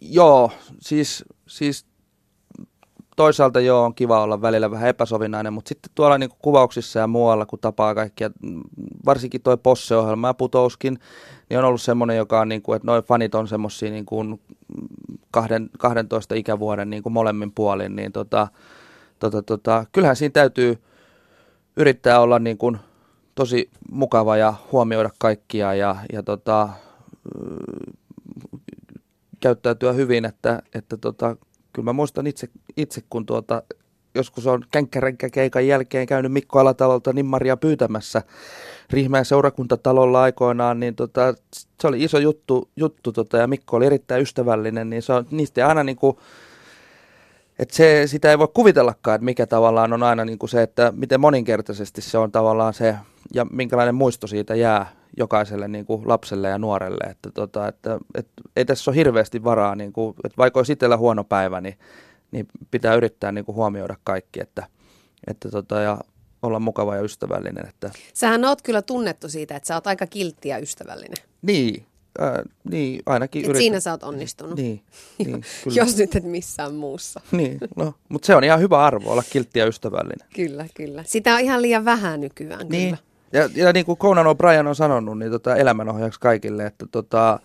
joo, 0.00 0.52
siis, 0.80 1.24
siis 1.46 1.86
toisaalta 3.18 3.60
joo, 3.60 3.84
on 3.84 3.94
kiva 3.94 4.22
olla 4.22 4.42
välillä 4.42 4.70
vähän 4.70 4.88
epäsovinnainen, 4.88 5.52
mutta 5.52 5.68
sitten 5.68 5.90
tuolla 5.94 6.18
niin 6.18 6.30
kuvauksissa 6.38 6.98
ja 6.98 7.06
muualla, 7.06 7.46
kun 7.46 7.58
tapaa 7.58 7.94
kaikkia, 7.94 8.30
varsinkin 9.06 9.42
toi 9.42 9.56
Posse-ohjelma 9.56 10.26
ja 10.26 10.34
Putouskin, 10.34 10.98
niin 11.50 11.58
on 11.58 11.64
ollut 11.64 11.82
semmoinen, 11.82 12.16
joka 12.16 12.40
on, 12.40 12.48
niin 12.48 12.62
kuin, 12.62 12.76
että 12.76 12.86
noin 12.86 13.04
fanit 13.04 13.34
on 13.34 13.48
semmoisia 13.48 13.90
niin 13.90 14.06
kuin 14.06 14.40
kahden, 15.30 15.70
12 15.78 16.34
ikävuoden 16.34 16.90
niin 16.90 17.02
kuin 17.02 17.12
molemmin 17.12 17.52
puolin, 17.52 17.96
niin 17.96 18.12
tota, 18.12 18.48
tota, 19.18 19.42
tota, 19.42 19.84
kyllähän 19.92 20.16
siinä 20.16 20.32
täytyy 20.32 20.78
yrittää 21.78 22.20
olla 22.20 22.38
niin 22.38 22.58
kuin 22.58 22.78
tosi 23.34 23.70
mukava 23.90 24.36
ja 24.36 24.54
huomioida 24.72 25.10
kaikkia 25.18 25.74
ja, 25.74 25.96
ja 26.12 26.22
tota, 26.22 26.68
ö, 27.26 27.92
käyttäytyä 29.40 29.92
hyvin, 29.92 30.24
että, 30.24 30.62
että 30.74 30.96
tota, 30.96 31.36
kyllä 31.72 31.84
mä 31.84 31.92
muistan 31.92 32.26
itse, 32.26 32.48
itse 32.76 33.02
kun 33.10 33.26
tuota, 33.26 33.62
joskus 34.14 34.46
on 34.46 34.64
känkkärenkäkeikan 34.70 35.66
jälkeen 35.66 36.06
käynyt 36.06 36.32
Mikko 36.32 36.58
Alatalolta 36.58 37.12
Nimmaria 37.12 37.56
pyytämässä 37.56 38.22
Riihmään 38.90 39.24
seurakuntatalolla 39.24 40.22
aikoinaan, 40.22 40.80
niin 40.80 40.94
tota, 40.94 41.34
se 41.80 41.88
oli 41.88 42.04
iso 42.04 42.18
juttu, 42.18 42.68
juttu 42.76 43.12
tota, 43.12 43.36
ja 43.36 43.46
Mikko 43.46 43.76
oli 43.76 43.86
erittäin 43.86 44.22
ystävällinen, 44.22 44.90
niin 44.90 45.02
se 45.02 45.12
on, 45.12 45.26
niistä 45.30 45.68
aina 45.68 45.84
niin 45.84 45.96
kuin, 45.96 46.16
että 47.58 47.76
se, 47.76 48.02
sitä 48.06 48.30
ei 48.30 48.38
voi 48.38 48.48
kuvitellakaan, 48.54 49.14
että 49.14 49.24
mikä 49.24 49.46
tavallaan 49.46 49.92
on 49.92 50.02
aina 50.02 50.24
niin 50.24 50.38
kuin 50.38 50.50
se, 50.50 50.62
että 50.62 50.92
miten 50.96 51.20
moninkertaisesti 51.20 52.00
se 52.00 52.18
on 52.18 52.32
tavallaan 52.32 52.74
se, 52.74 52.94
ja 53.34 53.44
minkälainen 53.44 53.94
muisto 53.94 54.26
siitä 54.26 54.54
jää 54.54 54.92
jokaiselle 55.16 55.68
niin 55.68 55.86
kuin 55.86 56.08
lapselle 56.08 56.48
ja 56.48 56.58
nuorelle. 56.58 57.10
Että, 57.10 57.30
tota, 57.30 57.68
että, 57.68 57.98
että 58.14 58.42
ei 58.56 58.64
tässä 58.64 58.90
ole 58.90 58.96
hirveästi 58.96 59.44
varaa, 59.44 59.74
niin 59.74 59.92
kuin, 59.92 60.14
että 60.24 60.36
vaikka 60.38 60.60
olisi 60.60 60.72
itsellä 60.72 60.96
huono 60.96 61.24
päivä, 61.24 61.60
niin, 61.60 61.78
niin 62.30 62.46
pitää 62.70 62.94
yrittää 62.94 63.32
niin 63.32 63.44
kuin 63.44 63.56
huomioida 63.56 63.96
kaikki, 64.04 64.40
että, 64.40 64.66
että 65.26 65.48
tota, 65.50 65.80
ja 65.80 65.98
olla 66.42 66.60
mukava 66.60 66.96
ja 66.96 67.02
ystävällinen. 67.02 67.68
Että, 67.68 67.90
Sähän 68.14 68.44
oot 68.44 68.62
kyllä 68.62 68.82
tunnettu 68.82 69.28
siitä, 69.28 69.56
että 69.56 69.66
sä 69.66 69.74
oot 69.74 69.86
aika 69.86 70.06
kiltti 70.06 70.48
ja 70.48 70.58
ystävällinen. 70.58 71.24
niin, 71.42 71.86
Ää, 72.18 72.42
niin, 72.70 73.02
ainakin 73.06 73.40
Et 73.40 73.44
yritän. 73.48 73.62
siinä 73.62 73.80
sä 73.80 73.90
oot 73.90 74.02
onnistunut. 74.02 74.56
Niin, 74.56 74.82
niin 75.18 75.42
kyllä. 75.64 75.76
Jos 75.76 75.96
nyt 75.96 76.16
et 76.16 76.24
missään 76.24 76.74
muussa. 76.74 77.20
Niin, 77.32 77.58
no, 77.76 77.94
mutta 78.08 78.26
se 78.26 78.34
on 78.36 78.44
ihan 78.44 78.60
hyvä 78.60 78.84
arvo 78.84 79.12
olla 79.12 79.22
kiltti 79.30 79.58
ja 79.58 79.66
ystävällinen. 79.66 80.28
Kyllä, 80.34 80.66
kyllä. 80.74 81.02
Sitä 81.06 81.34
on 81.34 81.40
ihan 81.40 81.62
liian 81.62 81.84
vähän 81.84 82.20
nykyään 82.20 82.68
Niin. 82.68 82.84
kyllä. 82.96 83.08
Ja, 83.32 83.50
ja 83.66 83.72
niin 83.72 83.86
kuin 83.86 83.98
Conan 83.98 84.26
O'Brien 84.26 84.66
on 84.68 84.76
sanonut, 84.76 85.18
niin 85.18 85.30
tota 85.32 85.56
elämänohjaaksi 85.56 86.20
kaikille, 86.20 86.66
että, 86.66 86.86
tota, 86.90 87.40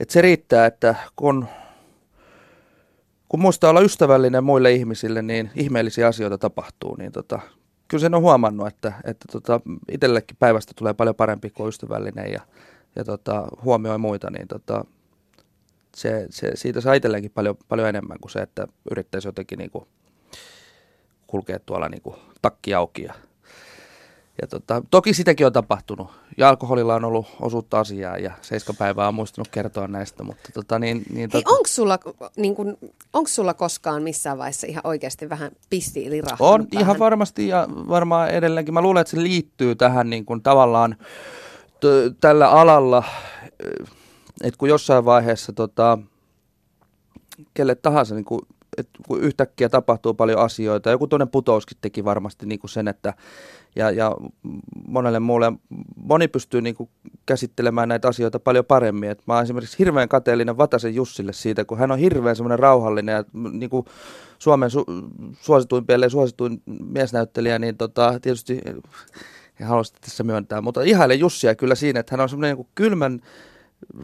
että 0.00 0.12
se 0.12 0.20
riittää, 0.22 0.66
että 0.66 0.94
kun, 1.16 1.46
kun 3.28 3.40
muistaa 3.40 3.70
olla 3.70 3.80
ystävällinen 3.80 4.44
muille 4.44 4.72
ihmisille, 4.72 5.22
niin 5.22 5.50
ihmeellisiä 5.54 6.06
asioita 6.06 6.38
tapahtuu. 6.38 6.96
Niin 6.96 7.12
tota, 7.12 7.40
kyllä 7.88 8.00
sen 8.02 8.14
on 8.14 8.22
huomannut, 8.22 8.66
että, 8.66 8.92
että 9.04 9.24
tota, 9.32 9.60
itsellekin 9.92 10.36
päivästä 10.38 10.72
tulee 10.76 10.94
paljon 10.94 11.14
parempi 11.14 11.50
kuin 11.50 11.68
ystävällinen 11.68 12.32
ja, 12.32 12.40
ja 12.96 13.04
tota, 13.04 13.48
huomioi 13.64 13.98
muita, 13.98 14.30
niin 14.30 14.48
tota, 14.48 14.84
se, 15.96 16.26
se, 16.30 16.50
siitä 16.54 16.80
saa 16.80 16.94
itselleenkin 16.94 17.30
paljon, 17.30 17.56
paljon 17.68 17.88
enemmän 17.88 18.18
kuin 18.20 18.30
se, 18.30 18.38
että 18.40 18.66
yrittäisi 18.90 19.28
jotenkin 19.28 19.58
niin 19.58 19.70
kuin 19.70 19.84
kulkea 21.26 21.58
tuolla 21.58 21.88
niin 21.88 22.02
kuin 22.02 22.16
takki 22.42 22.74
auki 22.74 23.02
ja 23.02 23.14
ja 24.42 24.48
tota, 24.48 24.82
toki 24.90 25.14
sitäkin 25.14 25.46
on 25.46 25.52
tapahtunut. 25.52 26.10
Ja 26.36 26.48
alkoholilla 26.48 26.94
on 26.94 27.04
ollut 27.04 27.26
osuutta 27.40 27.80
asiaa 27.80 28.16
ja 28.16 28.32
seiska 28.42 28.72
päivää 28.72 29.08
on 29.08 29.14
muistunut 29.14 29.48
kertoa 29.48 29.86
näistä. 29.88 30.22
Mutta 30.22 30.52
tota, 30.54 30.78
niin, 30.78 31.02
niin, 31.10 31.30
Hei, 31.32 31.42
tota, 31.42 31.50
onko 31.50 31.68
sulla, 31.68 31.98
niin 32.36 32.54
kun, 32.54 32.78
sulla 33.26 33.54
koskaan 33.54 34.02
missään 34.02 34.38
vaiheessa 34.38 34.66
ihan 34.66 34.86
oikeasti 34.86 35.28
vähän 35.28 35.50
pisti 35.70 36.10
lirahtanut 36.10 36.54
on 36.54 36.66
ihan 36.70 36.98
varmasti 36.98 37.48
ja 37.48 37.68
varmaan 37.68 38.30
edelleenkin. 38.30 38.74
Mä 38.74 38.82
luulen, 38.82 39.00
että 39.00 39.10
se 39.10 39.22
liittyy 39.22 39.74
tähän 39.74 40.10
niin 40.10 40.24
kuin 40.24 40.42
tavallaan 40.42 40.96
tällä 42.20 42.50
alalla, 42.50 43.04
että 44.42 44.58
kun 44.58 44.68
jossain 44.68 45.04
vaiheessa 45.04 45.52
tota, 45.52 45.98
kelle 47.54 47.74
tahansa, 47.74 48.14
niin 48.14 48.24
kuin, 48.24 48.40
että 48.76 48.98
kun 49.06 49.20
yhtäkkiä 49.20 49.68
tapahtuu 49.68 50.14
paljon 50.14 50.38
asioita, 50.38 50.90
joku 50.90 51.06
toinen 51.06 51.28
putouskin 51.28 51.78
teki 51.80 52.04
varmasti 52.04 52.46
niin 52.46 52.60
sen, 52.66 52.88
että 52.88 53.14
ja, 53.76 53.90
ja 53.90 54.16
monelle 54.86 55.20
muulle, 55.20 55.52
moni 55.96 56.28
pystyy 56.28 56.60
niin 56.60 56.76
käsittelemään 57.26 57.88
näitä 57.88 58.08
asioita 58.08 58.40
paljon 58.40 58.64
paremmin. 58.64 59.10
Et 59.10 59.22
mä 59.26 59.34
oon 59.34 59.42
esimerkiksi 59.42 59.78
hirveän 59.78 60.08
kateellinen 60.08 60.58
Vatasen 60.58 60.94
Jussille 60.94 61.32
siitä, 61.32 61.64
kun 61.64 61.78
hän 61.78 61.90
on 61.90 61.98
hirveän 61.98 62.36
semmoinen 62.36 62.58
rauhallinen 62.58 63.12
ja 63.12 63.24
niin 63.52 63.70
kuin 63.70 63.86
Suomen 64.38 64.70
su- 64.70 65.34
suosituin 65.40 65.84
ja 66.02 66.10
suosituin 66.10 66.62
miesnäyttelijä, 66.66 67.58
niin 67.58 67.76
tota, 67.76 68.20
tietysti 68.22 68.60
en 69.62 69.68
halua 69.68 69.84
sitä 69.84 69.98
tässä 70.00 70.24
myöntää, 70.24 70.60
mutta 70.60 70.82
ihailen 70.82 71.20
Jussia 71.20 71.54
kyllä 71.54 71.74
siinä, 71.74 72.00
että 72.00 72.12
hän 72.12 72.20
on 72.20 72.28
semmoinen 72.28 72.56
niin 72.56 72.66
kylmän 72.74 73.20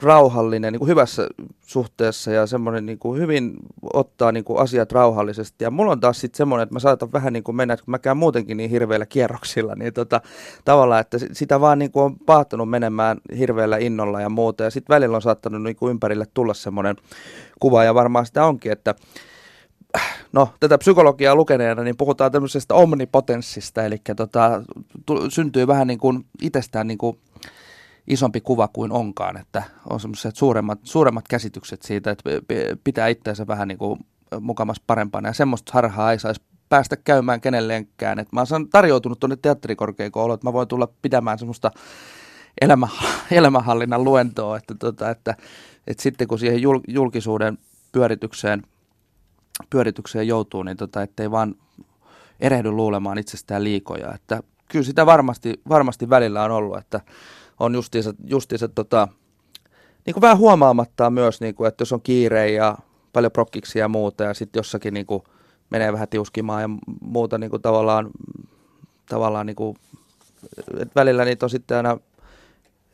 rauhallinen 0.03 0.73
niin 0.73 0.79
kuin 0.79 0.88
hyvässä 0.88 1.29
suhteessa 1.66 2.31
ja 2.31 2.47
semmoinen 2.47 2.87
niin 2.87 2.99
kuin 2.99 3.21
hyvin 3.21 3.53
ottaa 3.92 4.33
niin 4.33 4.44
kuin 4.44 4.59
asiat 4.59 4.92
rauhallisesti. 4.92 5.64
Ja 5.64 5.71
mulla 5.71 5.92
on 5.92 6.01
taas 6.01 6.21
sitten 6.21 6.37
semmoinen, 6.37 6.62
että 6.62 6.73
mä 6.73 6.79
saatan 6.79 7.12
vähän 7.12 7.33
niin 7.33 7.44
kuin 7.44 7.57
mennä, 7.57 7.77
kun 7.77 7.85
mä 7.87 7.99
käyn 7.99 8.16
muutenkin 8.16 8.57
niin 8.57 8.71
hirveillä 8.71 9.07
kierroksilla, 9.07 9.75
niin 9.75 9.92
tota, 9.92 10.21
tavallaan, 10.64 11.01
että 11.01 11.18
sitä 11.33 11.61
vaan 11.61 11.79
niin 11.79 11.92
kuin 11.92 12.05
on 12.05 12.18
paahtunut 12.18 12.71
menemään 12.71 13.18
hirveällä 13.38 13.77
innolla 13.77 14.21
ja 14.21 14.29
muuta. 14.29 14.64
Ja 14.64 14.71
sitten 14.71 14.94
välillä 14.94 15.16
on 15.16 15.23
saattanut 15.23 15.62
niin 15.62 15.77
kuin 15.77 15.90
ympärille 15.90 16.27
tulla 16.35 16.55
semmoinen 16.55 16.97
kuva 17.61 17.85
ja 17.85 17.94
varmaan 17.94 18.27
sitä 18.27 18.44
onkin, 18.44 18.73
että 18.73 18.94
no, 20.33 20.48
tätä 20.61 20.79
psykologiaa 20.79 21.35
lukeneena, 21.35 21.83
niin 21.83 21.96
puhutaan 21.96 22.33
tämmöisestä 22.33 22.74
omnipotenssista, 22.74 23.85
eli 23.85 23.96
tota, 24.16 24.62
tu- 25.07 25.31
syntyy 25.31 25.66
vähän 25.66 25.87
niin 25.87 25.98
kuin 25.98 26.24
itsestään 26.42 26.87
niin 26.87 26.98
kuin 26.98 27.18
isompi 28.07 28.40
kuva 28.40 28.68
kuin 28.68 28.92
onkaan, 28.92 29.37
että 29.37 29.62
on 29.90 30.01
semmoiset 30.01 30.37
suuremmat, 30.37 30.79
suuremmat 30.83 31.29
käsitykset 31.29 31.83
siitä, 31.83 32.11
että 32.11 32.31
pitää 32.85 33.09
itseänsä 33.09 33.46
vähän 33.46 33.68
niin 33.68 33.79
kuin 33.79 34.01
mukamas 34.40 34.81
parempana 34.87 35.29
ja 35.29 35.33
semmoista 35.33 35.72
harhaa 35.74 36.12
ei 36.12 36.18
saisi 36.18 36.40
päästä 36.68 36.96
käymään 36.96 37.40
kenelleenkään. 37.40 38.18
Et 38.18 38.33
mä 38.33 38.44
oon 38.53 38.68
tarjoutunut 38.68 39.20
tuonne 39.20 39.37
teatterikorkeakouluun, 39.42 40.35
että 40.35 40.46
mä 40.46 40.53
voin 40.53 40.68
tulla 40.68 40.88
pitämään 41.03 41.38
semmoista 41.38 41.70
elämä, 42.61 42.88
elämänhallinnan 43.31 44.05
luentoa, 44.05 44.57
että, 44.57 44.74
tota, 44.74 45.11
että, 45.11 45.35
että 45.87 46.03
sitten 46.03 46.29
kun 46.29 46.38
siihen 46.38 46.62
jul, 46.62 46.81
julkisuuden 46.88 47.59
pyöritykseen, 47.92 48.62
pyöritykseen 49.71 50.29
joutuu, 50.29 50.62
niin 50.62 50.77
tota, 50.77 51.03
ettei 51.03 51.31
vaan 51.31 51.55
erehdy 52.40 52.71
luulemaan 52.71 53.18
itsestään 53.18 53.64
liikoja. 53.64 54.14
Että 54.14 54.42
kyllä 54.68 54.85
sitä 54.85 55.07
varmasti, 55.07 55.61
varmasti 55.68 56.11
välillä 56.11 56.44
on 56.44 56.51
ollut, 56.51 56.79
että 56.79 57.01
on 57.61 57.75
justiinsa, 57.75 58.14
justiinsa 58.25 58.68
tota, 58.68 59.09
niin 60.07 60.14
kuin 60.14 60.23
vähän 60.23 60.38
huomaamattaan 60.38 61.12
myös, 61.12 61.40
niin 61.40 61.55
kuin, 61.55 61.68
että 61.68 61.83
jos 61.83 61.92
on 61.92 62.03
kiire 62.03 62.51
ja 62.51 62.79
paljon 63.12 63.33
prokkiksi 63.33 63.79
ja 63.79 63.88
muuta 63.88 64.25
ja 64.25 64.35
sitten 64.35 64.59
jossakin 64.59 64.94
niin 64.94 65.07
kuin, 65.07 65.23
menee 65.71 65.92
vähän 65.92 66.09
tiuskimaan 66.09 66.62
ja 66.62 66.68
muuta 67.01 67.38
niin 67.38 67.51
kuin, 67.51 67.62
tavallaan, 67.62 68.11
tavallaan 69.09 69.47
niin 69.47 69.57
kuin, 69.57 69.77
että 70.79 70.94
välillä 70.97 71.25
niitä 71.25 71.47
on 71.47 71.51
sitten 71.51 71.77
aina, 71.77 71.99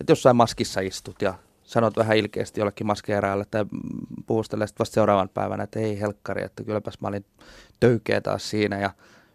että 0.00 0.10
jossain 0.10 0.36
maskissa 0.36 0.80
istut 0.80 1.22
ja 1.22 1.34
sanot 1.64 1.96
vähän 1.96 2.16
ilkeästi 2.16 2.60
jollekin 2.60 2.86
maskeeraajalle 2.86 3.44
tai 3.50 3.64
puhustelee 4.26 4.66
vasta 4.78 4.94
seuraavan 4.94 5.28
päivänä, 5.28 5.62
että 5.62 5.80
ei 5.80 6.00
helkkari, 6.00 6.44
että 6.44 6.64
kylläpäs 6.64 7.00
mä 7.00 7.08
olin 7.08 7.24
töykeä 7.80 8.20
taas 8.20 8.50
siinä. 8.50 8.78
Ja 8.80 8.90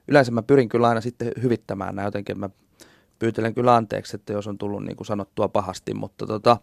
yleensä 0.07 0.31
mä 0.31 0.41
pyrin 0.41 0.69
kyllä 0.69 0.89
aina 0.89 1.01
sitten 1.01 1.31
hyvittämään 1.41 1.95
nämä 1.95 2.07
jotenkin, 2.07 2.39
mä 2.39 2.49
pyytelen 3.19 3.53
kyllä 3.53 3.75
anteeksi, 3.75 4.15
että 4.15 4.33
jos 4.33 4.47
on 4.47 4.57
tullut 4.57 4.83
niin 4.83 4.95
kuin 4.95 5.07
sanottua 5.07 5.47
pahasti, 5.47 5.93
mutta 5.93 6.25
tota, 6.25 6.57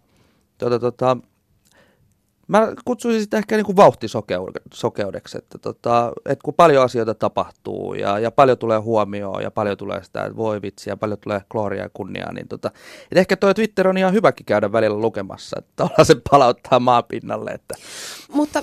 tota, 0.59 0.79
tota, 0.79 1.17
mä 2.49 2.73
kutsuisin 2.85 3.23
sitä 3.23 3.39
ehkä 3.39 3.57
niin 3.57 3.67
kuin 3.67 3.77
vauhtisokeudeksi, 3.77 5.39
että, 5.39 5.59
tota, 5.59 6.13
että 6.27 6.43
kun 6.45 6.55
paljon 6.55 6.85
asioita 6.85 7.15
tapahtuu 7.15 7.95
ja, 7.95 8.19
ja 8.19 8.31
paljon 8.31 8.59
tulee 8.59 8.79
huomioon 8.79 9.43
ja 9.43 9.51
paljon 9.51 9.77
tulee 9.77 10.05
sitä, 10.05 10.25
että 10.25 10.37
voi 10.37 10.63
vitsi 10.63 10.91
ja 10.91 10.97
paljon 10.97 11.19
tulee 11.19 11.41
klooria 11.49 11.83
ja 11.83 11.91
kunniaa, 11.93 12.33
niin 12.33 12.49
tota, 12.49 12.71
että 13.03 13.21
ehkä 13.21 13.37
toi 13.37 13.55
Twitter 13.55 13.89
on 13.89 13.99
ihan 13.99 14.13
hyväkin 14.13 14.47
käydä 14.47 14.73
välillä 14.73 14.99
lukemassa, 14.99 15.57
että 15.59 16.05
se 16.05 16.17
palauttaa 16.31 16.81
maapinnalle. 16.81 17.51
Että. 17.51 17.75
Mutta 18.33 18.63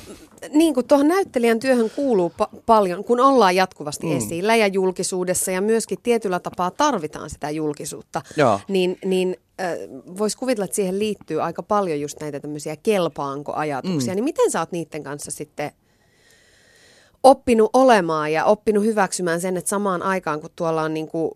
niin 0.49 0.73
kuin 0.73 0.88
tuohon 0.88 1.08
näyttelijän 1.08 1.60
työhön 1.60 1.89
kuuluu 1.89 2.32
pa- 2.41 2.60
paljon, 2.65 3.03
kun 3.03 3.19
ollaan 3.19 3.56
jatkuvasti 3.56 4.08
mm. 4.08 4.17
esillä 4.17 4.56
ja 4.56 4.67
julkisuudessa 4.67 5.51
ja 5.51 5.62
myöskin 5.62 5.97
tietyllä 6.03 6.39
tapaa 6.39 6.71
tarvitaan 6.71 7.29
sitä 7.29 7.49
julkisuutta, 7.49 8.21
Joo. 8.38 8.60
niin, 8.67 8.97
niin 9.06 9.38
äh, 9.62 9.71
voisi 10.17 10.38
kuvitella, 10.38 10.65
että 10.65 10.75
siihen 10.75 10.99
liittyy 10.99 11.41
aika 11.41 11.63
paljon 11.63 12.01
just 12.01 12.19
näitä 12.19 12.39
tämmöisiä 12.39 12.75
kelpaanko-ajatuksia. 12.75 14.13
Mm. 14.13 14.15
Niin 14.15 14.23
miten 14.23 14.51
sä 14.51 14.60
oot 14.60 14.71
niiden 14.71 15.03
kanssa 15.03 15.32
sitten 15.32 15.71
oppinut 17.23 17.69
olemaan 17.73 18.32
ja 18.32 18.45
oppinut 18.45 18.84
hyväksymään 18.84 19.41
sen, 19.41 19.58
että 19.58 19.69
samaan 19.69 20.01
aikaan 20.01 20.41
kun 20.41 20.49
tuolla 20.56 20.82
on 20.82 20.93
niin 20.93 21.08
kuin 21.08 21.32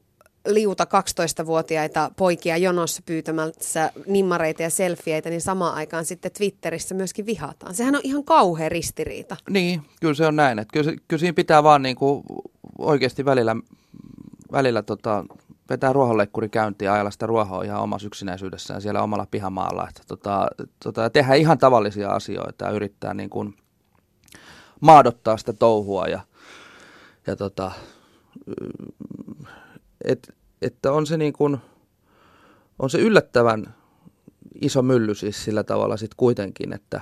liuta 0.47 0.83
12-vuotiaita 0.83 2.11
poikia 2.15 2.57
jonossa 2.57 3.01
pyytämässä 3.05 3.91
nimmareita 4.07 4.63
ja 4.63 4.69
selfieitä, 4.69 5.29
niin 5.29 5.41
samaan 5.41 5.75
aikaan 5.75 6.05
sitten 6.05 6.31
Twitterissä 6.31 6.95
myöskin 6.95 7.25
vihataan. 7.25 7.75
Sehän 7.75 7.95
on 7.95 8.01
ihan 8.03 8.23
kauhea 8.23 8.69
ristiriita. 8.69 9.37
Niin, 9.49 9.81
kyllä 10.01 10.13
se 10.13 10.25
on 10.25 10.35
näin. 10.35 10.59
Että 10.59 10.73
kyllä, 10.73 10.91
kyllä 11.07 11.19
siinä 11.19 11.33
pitää 11.33 11.63
vaan 11.63 11.81
niin 11.81 11.95
kuin 11.95 12.23
oikeasti 12.77 13.25
välillä, 13.25 13.55
välillä 14.51 14.83
tota, 14.83 15.25
vetää 15.69 15.93
ruohonleikkuri 15.93 16.49
käyntiin 16.49 16.85
ja 16.85 16.93
ajalla 16.93 17.11
sitä 17.11 17.25
ruohoa 17.25 17.63
ihan 17.63 17.81
omassa 17.81 18.07
yksinäisyydessään 18.07 18.81
siellä 18.81 19.01
omalla 19.03 19.27
pihamaalla. 19.31 19.87
Että 19.89 20.01
tota, 20.07 20.47
tota, 20.83 21.09
tehdä 21.09 21.33
ihan 21.33 21.57
tavallisia 21.57 22.09
asioita 22.09 22.65
ja 22.65 22.71
yrittää 22.71 23.13
niin 23.13 23.29
kuin 23.29 23.55
maadottaa 24.79 25.37
sitä 25.37 25.53
touhua 25.53 26.07
ja, 26.07 26.19
ja 27.27 27.35
tota, 27.35 27.71
et, 30.07 30.35
että 30.61 30.91
on 30.91 31.07
se 31.07 31.17
niin 31.17 31.33
kuin, 31.33 31.57
on 32.79 32.89
se 32.89 32.97
yllättävän 32.97 33.75
iso 34.61 34.81
mylly 34.81 35.15
siis 35.15 35.43
sillä 35.43 35.63
tavalla 35.63 35.97
sitten 35.97 36.17
kuitenkin, 36.17 36.73
että, 36.73 37.01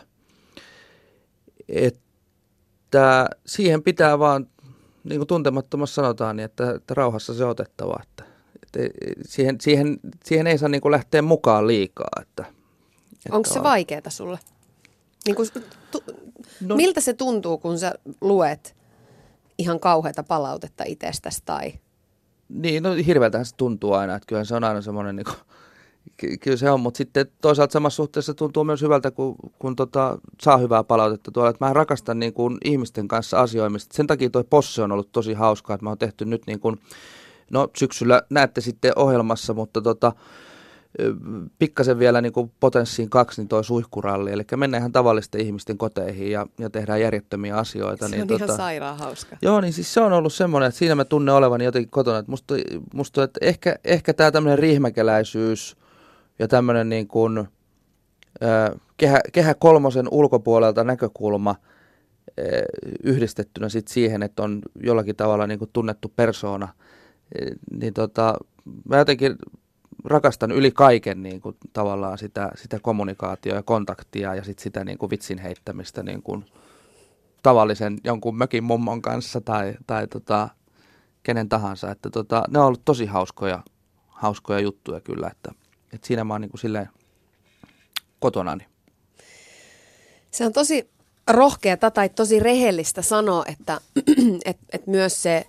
että 1.70 3.30
siihen 3.46 3.84
pitää 3.84 4.20
vaan, 4.20 4.48
niin 5.04 5.20
kuin 5.20 5.28
tuntemattomassa 5.28 5.96
sanotaan, 5.96 6.36
niin 6.36 6.46
että, 6.46 6.72
että 6.72 6.94
rauhassa 6.94 7.34
se 7.34 7.46
otettava, 7.46 8.00
että, 8.04 8.24
että 8.64 8.80
siihen, 9.26 9.56
siihen, 9.62 10.00
siihen 10.26 10.48
ei 10.48 10.58
saa 10.58 10.70
niin 10.70 10.82
kuin 10.82 10.92
lähteä 10.92 11.22
mukaan 11.22 11.68
liikaa. 11.68 12.22
Että, 12.22 12.46
että 13.26 13.36
Onko 13.36 13.50
se 13.50 13.60
on- 13.60 13.64
vaikeaa 13.64 14.10
sulle? 14.10 14.40
Niin 15.26 15.36
kuin, 15.36 15.50
tu, 15.92 16.04
no. 16.62 16.76
Miltä 16.76 17.02
se 17.02 17.14
tuntuu, 17.14 17.58
kun 17.58 17.80
sä 17.80 17.94
luet 18.22 18.76
ihan 19.58 19.80
kauheata 19.80 20.24
palautetta 20.24 20.84
itsestäsi 20.88 21.42
tai 21.46 21.74
Niin, 22.50 22.84
no 22.84 22.94
hirveältähän 22.94 23.46
se 23.46 23.56
tuntuu 23.56 23.94
aina, 23.94 24.16
että 24.16 24.28
kyllähän 24.28 24.46
se 24.46 24.56
on 24.56 24.64
aina 24.64 24.82
semmoinen, 24.82 25.16
niin 25.16 25.26
kuin, 25.26 25.38
ky- 26.18 26.38
kyllä 26.38 26.58
se 26.58 26.72
on, 26.72 26.80
mutta 26.80 26.98
sitten 26.98 27.26
toisaalta 27.42 27.74
samassa 27.74 27.96
suhteessa 27.96 28.34
tuntuu 28.34 28.64
myös 28.64 28.82
hyvältä, 28.82 29.12
kun, 29.12 29.36
kun 29.60 29.76
tota, 29.76 30.18
saa 30.42 30.58
hyvää 30.58 30.84
palautetta 30.84 31.32
tuolla. 31.32 31.50
Että 31.50 31.66
mä 31.66 31.74
rakastan 31.74 32.20
niin 32.20 32.34
kuin, 32.34 32.58
ihmisten 32.66 33.08
kanssa 33.08 33.40
asioimista. 33.40 33.96
Sen 33.98 34.08
takia 34.08 34.30
toi 34.30 34.44
posse 34.50 34.82
on 34.82 34.92
ollut 34.92 35.12
tosi 35.12 35.34
hauskaa, 35.34 35.74
että 35.74 35.84
mä 35.84 35.90
oon 35.90 35.98
tehty 35.98 36.26
nyt 36.26 36.42
niin 36.48 36.60
kuin, 36.60 36.80
no 37.52 37.68
syksyllä 37.78 38.22
näette 38.30 38.62
sitten 38.62 38.92
ohjelmassa, 38.96 39.54
mutta 39.54 39.82
tota, 39.82 40.12
pikkasen 41.60 42.00
vielä 42.00 42.22
niin 42.22 42.34
kuin 42.34 42.52
potenssiin 42.60 43.10
kaksi, 43.10 43.42
niin 43.42 43.48
toi 43.48 43.64
suihkuralli. 43.64 44.32
Eli 44.32 44.44
mennään 44.56 44.82
ihan 44.82 44.92
tavallisten 44.92 45.42
ihmisten 45.42 45.78
koteihin 45.78 46.32
ja, 46.32 46.48
ja 46.60 46.70
tehdään 46.70 47.02
järjettömiä 47.02 47.58
asioita. 47.58 48.08
Se 48.08 48.12
niin 48.12 48.22
on 48.22 48.28
tota, 48.28 48.46
ihan 48.46 48.58
sairaan 48.58 48.98
hauska. 48.98 49.38
Joo, 49.42 49.62
niin 49.62 49.74
siis 49.74 49.94
se 49.94 50.02
on 50.02 50.14
ollut 50.14 50.34
semmoinen, 50.34 50.68
että 50.68 50.80
siinä 50.80 50.96
mä 50.96 51.06
tunnen 51.06 51.36
olevani 51.36 51.66
jotenkin 51.66 51.92
kotona. 51.92 52.18
Että 52.18 52.32
musta, 52.32 52.56
musta 52.94 53.24
että 53.24 53.40
ehkä, 53.42 53.76
ehkä 53.84 54.14
tämä 54.14 54.32
tämmöinen 54.32 54.60
riihmäkeläisyys 54.60 55.78
ja 56.40 56.48
tämmöinen 56.48 56.90
niin 56.90 57.08
kuin, 57.08 57.48
kehä, 58.98 59.20
kehä 59.34 59.54
kolmosen 59.54 60.08
ulkopuolelta 60.12 60.84
näkökulma 60.84 61.56
yhdistettynä 63.04 63.70
sit 63.70 63.88
siihen, 63.88 64.24
että 64.24 64.44
on 64.44 64.62
jollakin 64.84 65.16
tavalla 65.16 65.48
niin 65.48 65.60
kuin 65.60 65.70
tunnettu 65.74 66.14
persoona, 66.16 66.68
niin 67.80 67.94
tota, 67.94 68.38
mä 68.90 68.98
jotenkin 68.98 69.36
rakastan 70.06 70.52
yli 70.52 70.72
kaiken 70.72 71.24
niin 71.24 71.42
kuin, 71.42 71.58
tavallaan 71.74 72.18
sitä, 72.18 72.52
sitä 72.56 72.80
kommunikaatioa 72.80 73.56
ja 73.56 73.64
kontaktia 73.64 74.36
ja 74.36 74.44
sit 74.44 74.60
sitä 74.60 74.84
niin 74.84 74.98
kuin, 74.98 75.10
vitsin 75.10 75.38
heittämistä 75.38 76.04
niin 76.04 76.22
kuin, 76.22 76.46
tavallisen 77.44 77.98
jonkun 78.04 78.38
mökin 78.38 78.64
mummon 78.64 79.02
kanssa 79.02 79.42
tai, 79.42 79.76
tai 79.88 80.08
tota, 80.08 80.50
kenen 81.24 81.50
tahansa. 81.50 81.92
Että, 81.92 82.10
tota, 82.10 82.44
ne 82.50 82.60
on 82.60 82.66
ollut 82.66 82.86
tosi 82.86 83.06
hauskoja, 83.06 83.64
hauskoja 84.08 84.60
juttuja 84.60 85.02
kyllä, 85.02 85.28
että, 85.32 85.52
että 85.94 86.08
siinä 86.08 86.24
mä 86.24 86.34
oon 86.34 86.42
niin 86.42 86.52
kuin, 86.52 86.62
silleen 86.62 86.90
kotonani. 88.20 88.66
Se 90.32 90.46
on 90.46 90.54
tosi 90.54 90.90
rohkeata 91.28 91.92
tai 91.92 92.10
tosi 92.10 92.40
rehellistä 92.40 93.02
sanoa, 93.02 93.44
että 93.48 93.82
et, 94.46 94.58
et 94.70 94.88
myös 94.88 95.24
se 95.24 95.48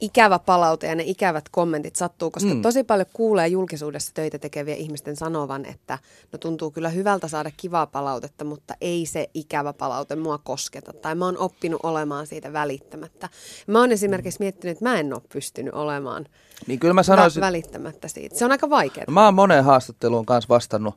ikävä 0.00 0.38
palaute 0.38 0.86
ja 0.86 0.94
ne 0.94 1.02
ikävät 1.06 1.48
kommentit 1.48 1.96
sattuu, 1.96 2.30
koska 2.30 2.54
mm. 2.54 2.62
tosi 2.62 2.84
paljon 2.84 3.06
kuulee 3.12 3.48
julkisuudessa 3.48 4.14
töitä 4.14 4.38
tekeviä 4.38 4.74
ihmisten 4.74 5.16
sanovan, 5.16 5.64
että 5.64 5.98
no 6.32 6.38
tuntuu 6.38 6.70
kyllä 6.70 6.88
hyvältä 6.88 7.28
saada 7.28 7.50
kivaa 7.56 7.86
palautetta, 7.86 8.44
mutta 8.44 8.74
ei 8.80 9.06
se 9.06 9.30
ikävä 9.34 9.72
palaute 9.72 10.16
mua 10.16 10.38
kosketa. 10.38 10.92
Tai 10.92 11.14
mä 11.14 11.24
oon 11.24 11.38
oppinut 11.38 11.80
olemaan 11.82 12.26
siitä 12.26 12.52
välittämättä. 12.52 13.28
Mä 13.66 13.80
oon 13.80 13.92
esimerkiksi 13.92 14.40
miettinyt, 14.40 14.76
että 14.76 14.84
mä 14.84 14.98
en 14.98 15.14
ole 15.14 15.22
pystynyt 15.32 15.74
olemaan 15.74 16.26
niin 16.66 16.78
kyllä 16.78 16.94
mä 16.94 17.02
sanoisin, 17.02 17.40
välittämättä 17.40 18.08
siitä. 18.08 18.36
Se 18.36 18.44
on 18.44 18.50
aika 18.50 18.70
vaikeaa. 18.70 19.06
Mä 19.10 19.24
oon 19.24 19.34
moneen 19.34 19.64
haastatteluun 19.64 20.26
kanssa 20.26 20.48
vastannut 20.48 20.94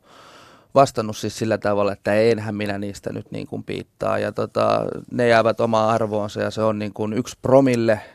vastannut 0.75 1.17
siis 1.17 1.37
sillä 1.37 1.57
tavalla, 1.57 1.93
että 1.93 2.13
enhän 2.13 2.55
minä 2.55 2.77
niistä 2.77 3.13
nyt 3.13 3.31
niin 3.31 3.47
kuin 3.47 3.63
piittaa. 3.63 4.19
Ja 4.19 4.31
tota, 4.31 4.85
ne 5.11 5.27
jäävät 5.27 5.59
omaan 5.59 5.89
arvoonsa 5.89 6.41
ja 6.41 6.51
se 6.51 6.61
on 6.61 6.79
niin 6.79 6.93
kuin 6.93 7.13
yksi 7.13 7.37
promille– 7.41 8.01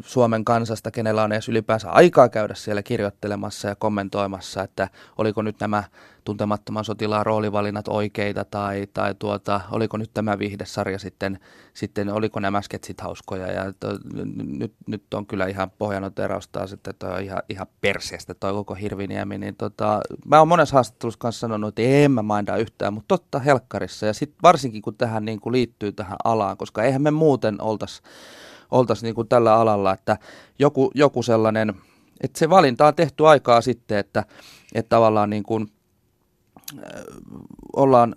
Suomen 0.00 0.44
kansasta, 0.44 0.90
kenellä 0.90 1.22
on 1.22 1.32
edes 1.32 1.48
ylipäänsä 1.48 1.90
aikaa 1.90 2.28
käydä 2.28 2.54
siellä 2.54 2.82
kirjoittelemassa 2.82 3.68
ja 3.68 3.76
kommentoimassa, 3.76 4.62
että 4.62 4.88
oliko 5.18 5.42
nyt 5.42 5.56
nämä 5.60 5.84
tuntemattoman 6.24 6.84
sotilaan 6.84 7.26
roolivalinnat 7.26 7.88
oikeita 7.88 8.44
tai, 8.44 8.86
tai 8.94 9.14
tuota, 9.18 9.60
oliko 9.70 9.96
nyt 9.96 10.10
tämä 10.14 10.38
viihdesarja 10.38 10.98
sitten, 10.98 11.38
sitten 11.74 12.08
oliko 12.08 12.40
nämä 12.40 12.62
sketsit 12.62 13.00
hauskoja. 13.00 13.52
Ja 13.52 13.72
to, 13.80 13.88
nyt, 14.44 14.72
nyt 14.86 15.14
on 15.14 15.26
kyllä 15.26 15.46
ihan 15.46 15.70
pohjanoteraus 15.78 16.48
taas, 16.48 16.72
että 16.72 16.92
toi 16.92 17.12
on 17.12 17.22
ihan, 17.22 17.42
ihan 17.48 17.66
perseestä 17.80 18.34
toi 18.34 18.52
koko 18.52 18.74
Hirviniemi, 18.74 19.38
niin 19.38 19.56
tota, 19.56 20.00
mä 20.24 20.38
oon 20.38 20.48
monessa 20.48 20.74
haastattelussa 20.74 21.18
kanssa 21.18 21.40
sanonut, 21.40 21.68
että 21.68 21.82
en 21.82 22.10
mä 22.10 22.22
mainita 22.22 22.56
yhtään, 22.56 22.94
mutta 22.94 23.08
totta 23.08 23.38
helkkarissa. 23.38 24.06
Ja 24.06 24.12
sitten 24.12 24.38
varsinkin 24.42 24.82
kun 24.82 24.96
tähän 24.96 25.24
niin 25.24 25.40
kuin 25.40 25.52
liittyy 25.52 25.92
tähän 25.92 26.16
alaan, 26.24 26.56
koska 26.56 26.82
eihän 26.82 27.02
me 27.02 27.10
muuten 27.10 27.60
oltaisi 27.60 28.02
oltaisiin 28.70 29.06
niin 29.06 29.14
kuin 29.14 29.28
tällä 29.28 29.54
alalla, 29.54 29.92
että 29.92 30.18
joku, 30.58 30.90
joku 30.94 31.22
sellainen, 31.22 31.74
että 32.20 32.38
se 32.38 32.50
valinta 32.50 32.86
on 32.86 32.94
tehty 32.94 33.26
aikaa 33.26 33.60
sitten, 33.60 33.98
että, 33.98 34.24
että 34.74 34.88
tavallaan 34.88 35.30
niin 35.30 35.42
kuin, 35.42 35.68
äh, 36.78 37.02
ollaan 37.76 38.16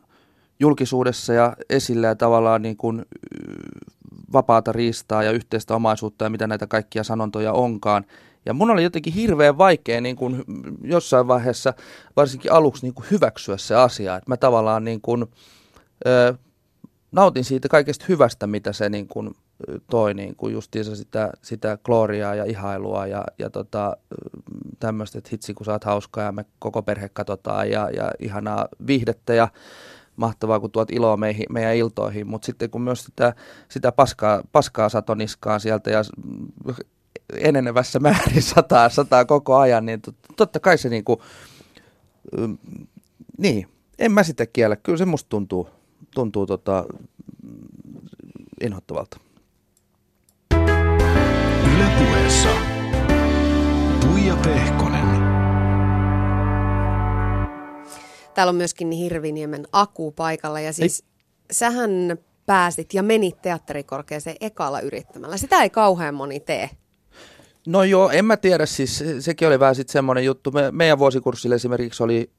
julkisuudessa 0.59 1.33
ja 1.33 1.55
esillä 1.69 2.07
ja 2.07 2.15
tavallaan 2.15 2.61
niin 2.61 2.77
kuin 2.77 3.05
vapaata 4.33 4.71
riistaa 4.71 5.23
ja 5.23 5.31
yhteistä 5.31 5.75
omaisuutta 5.75 6.25
ja 6.25 6.29
mitä 6.29 6.47
näitä 6.47 6.67
kaikkia 6.67 7.03
sanontoja 7.03 7.53
onkaan. 7.53 8.05
Ja 8.45 8.53
mun 8.53 8.71
oli 8.71 8.83
jotenkin 8.83 9.13
hirveän 9.13 9.57
vaikea 9.57 10.01
niin 10.01 10.15
kuin 10.15 10.43
jossain 10.83 11.27
vaiheessa, 11.27 11.73
varsinkin 12.15 12.51
aluksi 12.51 12.85
niin 12.85 12.93
kuin 12.93 13.05
hyväksyä 13.11 13.57
se 13.57 13.75
asia, 13.75 14.15
että 14.15 14.31
mä 14.31 14.37
tavallaan 14.37 14.83
niin 14.83 15.01
kuin, 15.01 15.25
ö, 16.07 16.33
nautin 17.11 17.45
siitä 17.45 17.67
kaikesta 17.67 18.05
hyvästä, 18.09 18.47
mitä 18.47 18.73
se 18.73 18.89
niin 18.89 19.07
kuin 19.07 19.35
toi 19.89 20.13
niin 20.13 20.35
kuin 20.35 20.53
justiinsa 20.53 20.95
sitä, 20.95 21.31
sitä 21.41 21.77
gloriaa 21.83 22.35
ja 22.35 22.45
ihailua 22.45 23.07
ja, 23.07 23.23
ja 23.39 23.49
tota, 23.49 23.97
tämmöistä, 24.79 25.17
että 25.17 25.29
hitsi 25.31 25.53
kun 25.53 25.65
sä 25.65 25.71
oot 25.71 25.83
hauskaa 25.83 26.23
ja 26.23 26.31
me 26.31 26.45
koko 26.59 26.81
perhe 26.81 27.09
katsotaan 27.09 27.71
ja, 27.71 27.89
ja 27.89 28.11
ihanaa 28.19 28.67
viihdettä 28.87 29.33
ja 29.33 29.47
mahtavaa, 30.15 30.59
kun 30.59 30.71
tuot 30.71 30.91
iloa 30.91 31.17
meihin, 31.17 31.45
meidän 31.49 31.75
iltoihin, 31.75 32.27
mutta 32.27 32.45
sitten 32.45 32.69
kun 32.69 32.81
myös 32.81 33.03
sitä, 33.03 33.33
sitä 33.69 33.91
paskaa, 33.91 34.43
paskaa 34.51 34.89
satoniskaa 34.89 35.59
sieltä 35.59 35.91
ja 35.91 36.01
enenevässä 37.33 37.99
määrin 37.99 38.43
sataa, 38.55 38.89
sataa 38.89 39.25
koko 39.25 39.57
ajan, 39.57 39.85
niin 39.85 40.01
totta 40.35 40.59
kai 40.59 40.77
se 40.77 40.89
niin 40.89 41.03
kuin, 41.03 41.19
niin, 43.37 43.67
en 43.99 44.11
mä 44.11 44.23
sitä 44.23 44.45
kiellä. 44.45 44.75
Kyllä 44.75 44.97
se 44.97 45.05
musta 45.05 45.29
tuntuu, 45.29 45.69
tuntuu 46.15 46.45
tota, 46.45 46.85
inhottavalta. 48.61 49.19
Ylepuheessa 51.79 52.49
Tuija 54.01 54.35
Pehkonen. 54.43 55.07
Täällä 58.33 58.49
on 58.49 58.55
myöskin 58.55 58.91
Hirviniemen 58.91 59.67
Aku 59.71 60.11
paikalla 60.11 60.59
ja 60.59 60.73
siis 60.73 60.99
ei. 60.99 61.07
sähän 61.51 62.17
pääsit 62.45 62.93
ja 62.93 63.03
menit 63.03 63.41
teatterikorkeaseen 63.41 64.35
ekalla 64.41 64.79
yrittämällä. 64.79 65.37
Sitä 65.37 65.63
ei 65.63 65.69
kauhean 65.69 66.15
moni 66.15 66.39
tee. 66.39 66.69
No 67.67 67.83
joo, 67.83 68.09
en 68.09 68.25
mä 68.25 68.37
tiedä, 68.37 68.65
siis 68.65 69.03
sekin 69.19 69.47
oli 69.47 69.59
vähän 69.59 69.75
sitten 69.75 69.93
semmoinen 69.93 70.25
juttu. 70.25 70.51
Me, 70.51 70.71
meidän 70.71 70.99
vuosikurssille 70.99 71.55
esimerkiksi 71.55 72.03
oli 72.03 72.31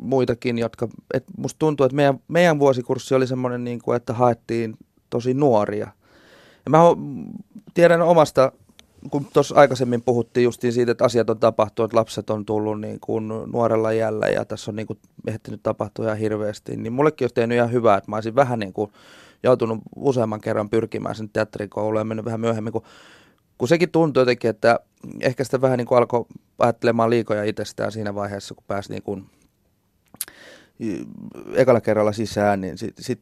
muitakin, 0.00 0.58
jotka, 0.58 0.88
et 1.14 1.24
musta 1.36 1.58
tuntuu, 1.58 1.86
että 1.86 1.96
meidän, 1.96 2.20
meidän 2.28 2.58
vuosikurssi 2.58 3.14
oli 3.14 3.26
semmoinen, 3.26 3.64
niin 3.64 3.82
kuin, 3.82 3.96
että 3.96 4.12
haettiin 4.12 4.76
tosi 5.10 5.34
nuoria. 5.34 5.88
Ja 6.64 6.70
mä 6.70 6.78
tiedän 7.74 8.02
omasta 8.02 8.52
kun 9.10 9.26
tuossa 9.32 9.54
aikaisemmin 9.54 10.02
puhuttiin 10.02 10.44
justiin 10.44 10.72
siitä, 10.72 10.92
että 10.92 11.04
asiat 11.04 11.30
on 11.30 11.38
tapahtunut, 11.38 11.90
että 11.90 11.96
lapset 11.96 12.30
on 12.30 12.44
tullut 12.44 12.80
niin 12.80 13.00
kuin 13.00 13.28
nuorella 13.28 13.92
jällä 13.92 14.26
ja 14.26 14.44
tässä 14.44 14.70
on 14.70 14.76
niin 14.76 14.86
kuin 14.86 14.98
ehtinyt 15.26 15.62
tapahtua 15.62 16.04
ihan 16.04 16.18
hirveästi, 16.18 16.76
niin 16.76 16.92
mullekin 16.92 17.24
olisi 17.24 17.34
tehnyt 17.34 17.56
ihan 17.56 17.72
hyvää, 17.72 17.96
että 17.96 18.10
mä 18.10 18.16
olisin 18.16 18.34
vähän 18.34 18.58
niin 18.58 18.72
kuin 18.72 18.92
joutunut 19.42 19.78
useamman 19.96 20.40
kerran 20.40 20.70
pyrkimään 20.70 21.14
sen 21.14 21.28
teatterikouluun 21.28 22.00
ja 22.00 22.04
mennyt 22.04 22.24
vähän 22.24 22.40
myöhemmin, 22.40 22.72
kun, 22.72 22.82
kun 23.58 23.68
sekin 23.68 23.90
tuntui 23.90 24.20
jotenkin, 24.20 24.50
että 24.50 24.80
ehkä 25.20 25.44
sitä 25.44 25.60
vähän 25.60 25.78
niin 25.78 25.86
kuin 25.86 25.98
alkoi 25.98 26.24
ajattelemaan 26.58 27.10
liikoja 27.10 27.44
itsestään 27.44 27.92
siinä 27.92 28.14
vaiheessa, 28.14 28.54
kun 28.54 28.64
pääsi 28.66 28.92
niin 28.92 29.02
kuin 29.02 29.26
ekalla 31.54 31.80
kerralla 31.80 32.12
sisään, 32.12 32.60
niin 32.60 32.78
sitten 32.78 33.04
sit 33.04 33.20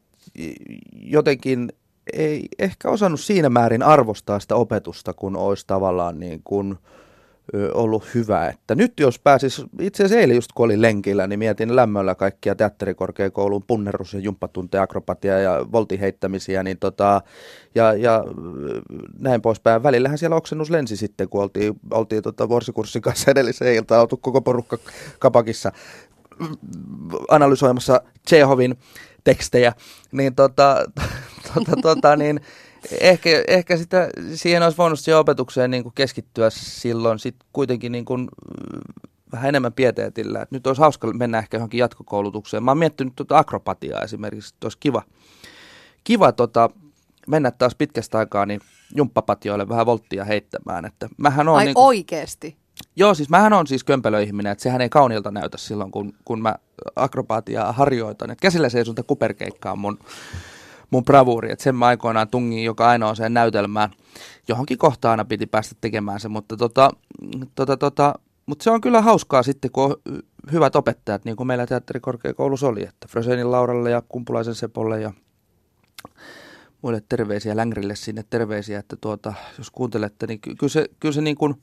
jotenkin 0.93 1.73
ei 2.13 2.47
ehkä 2.59 2.89
osannut 2.89 3.19
siinä 3.19 3.49
määrin 3.49 3.83
arvostaa 3.83 4.39
sitä 4.39 4.55
opetusta, 4.55 5.13
kun 5.13 5.35
olisi 5.35 5.67
tavallaan 5.67 6.19
niin 6.19 6.41
kuin, 6.43 6.77
ollut 7.73 8.03
hyvä. 8.15 8.47
Että 8.47 8.75
nyt 8.75 8.99
jos 8.99 9.19
pääsis, 9.19 9.65
itse 9.79 10.03
asiassa 10.03 10.21
eilen 10.21 10.35
just 10.35 10.51
kun 10.55 10.65
olin 10.65 10.81
lenkillä, 10.81 11.27
niin 11.27 11.39
mietin 11.39 11.75
lämmöllä 11.75 12.15
kaikkia 12.15 12.55
teatterikorkeakoulun 12.55 13.63
punnerus- 13.67 14.13
ja 14.13 14.19
jumppatunteja, 14.19 14.83
akrobatia 14.83 15.39
ja 15.39 15.65
voltiheittämisiä, 15.71 16.63
niin 16.63 16.77
tota, 16.77 17.21
ja, 17.75 17.93
ja 17.93 18.23
näin 19.19 19.41
poispäin. 19.41 19.83
Välillähän 19.83 20.17
siellä 20.17 20.35
oksennus 20.35 20.69
lensi 20.69 20.97
sitten, 20.97 21.29
kun 21.29 21.41
oltiin, 21.41 21.73
oltiin 21.91 22.23
tota 22.23 22.49
vuosikurssin 22.49 23.01
kanssa 23.01 23.31
edellisen 23.31 23.73
iltaan, 23.73 24.01
oltu 24.01 24.17
koko 24.17 24.41
porukka 24.41 24.77
kapakissa 25.19 25.71
analysoimassa 27.29 28.01
Chehovin 28.27 28.77
tekstejä, 29.23 29.73
niin 30.11 30.35
tota, 30.35 30.85
tota, 31.53 31.71
tota, 31.81 32.15
niin 32.15 32.41
ehkä, 33.01 33.29
ehkä 33.47 33.77
sitä, 33.77 34.09
siihen 34.35 34.63
olisi 34.63 34.77
voinut 34.77 34.99
siihen 34.99 35.19
opetukseen 35.19 35.71
niin 35.71 35.83
kuin 35.83 35.93
keskittyä 35.95 36.49
silloin 36.49 37.19
sit 37.19 37.35
kuitenkin 37.53 37.91
niin 37.91 38.05
kuin, 38.05 38.27
vähän 39.31 39.49
enemmän 39.49 39.73
pieteetillä. 39.73 40.41
Et 40.41 40.51
nyt 40.51 40.67
olisi 40.67 40.81
hauska 40.81 41.13
mennä 41.13 41.39
ehkä 41.39 41.57
johonkin 41.57 41.77
jatkokoulutukseen. 41.77 42.63
Mä 42.63 42.71
oon 42.71 42.77
miettinyt 42.77 43.15
tuota 43.15 43.37
akrobatiaa 43.37 44.01
esimerkiksi, 44.01 44.53
että 44.55 44.65
olisi 44.65 44.77
kiva, 44.79 45.01
kiva 46.03 46.31
tota, 46.31 46.69
mennä 47.27 47.51
taas 47.51 47.75
pitkästä 47.75 48.17
aikaa 48.17 48.45
niin 48.45 48.61
jumppapatioille 48.95 49.69
vähän 49.69 49.85
volttia 49.85 50.25
heittämään. 50.25 50.85
Että 50.85 51.09
mähän 51.17 51.49
on 51.49 51.55
Ai 51.55 51.65
niin 51.65 51.73
kuin, 51.75 51.85
oikeesti? 51.85 52.57
Joo, 53.01 53.13
siis 53.13 53.29
mähän 53.29 53.53
on 53.53 53.67
siis 53.67 53.83
kömpelöihminen, 53.83 54.51
että 54.51 54.61
sehän 54.61 54.81
ei 54.81 54.89
kauniilta 54.89 55.31
näytä 55.31 55.57
silloin, 55.57 55.91
kun, 55.91 56.13
kun 56.25 56.41
mä 56.41 56.55
akrobatiaa 56.95 57.71
harjoitan. 57.71 58.31
Et 58.31 58.41
käsillä 58.41 58.69
seisonta 58.69 59.03
kuperkeikkaa 59.03 59.75
mun 59.75 59.99
mun 60.89 61.05
bravuuri, 61.05 61.51
että 61.51 61.63
sen 61.63 61.75
mä 61.75 61.85
aikoinaan 61.85 62.27
tungin 62.27 62.63
joka 62.63 62.89
ainoa 62.89 63.15
sen 63.15 63.33
näytelmään. 63.33 63.91
Johonkin 64.47 64.77
kohtaan 64.77 65.11
aina 65.11 65.25
piti 65.25 65.45
päästä 65.45 65.75
tekemään 65.81 66.19
se, 66.19 66.27
mutta 66.27 66.57
tota, 66.57 66.91
tota, 67.55 67.77
tota, 67.77 68.13
mutta 68.45 68.63
se 68.63 68.71
on 68.71 68.81
kyllä 68.81 69.01
hauskaa 69.01 69.43
sitten, 69.43 69.71
kun 69.71 69.83
on 69.83 69.95
hyvät 70.51 70.75
opettajat, 70.75 71.25
niin 71.25 71.35
kuin 71.35 71.47
meillä 71.47 71.67
teatterikorkeakoulussa 71.67 72.67
oli, 72.67 72.83
että 72.83 73.07
Frösenin 73.09 73.51
Lauralle 73.51 73.91
ja 73.91 74.03
Kumpulaisen 74.09 74.55
Sepolle 74.55 75.01
ja 75.01 75.13
muille 76.81 77.03
terveisiä, 77.09 77.55
Längrille 77.55 77.95
sinne 77.95 78.23
terveisiä, 78.29 78.79
että 78.79 78.95
tuota, 79.01 79.33
jos 79.57 79.71
kuuntelette, 79.71 80.27
niin 80.27 80.41
ky- 80.41 80.55
kyllä 80.55 80.71
se, 80.71 80.85
kyllä 80.99 81.13
se 81.13 81.21
niin 81.21 81.37
kuin, 81.37 81.55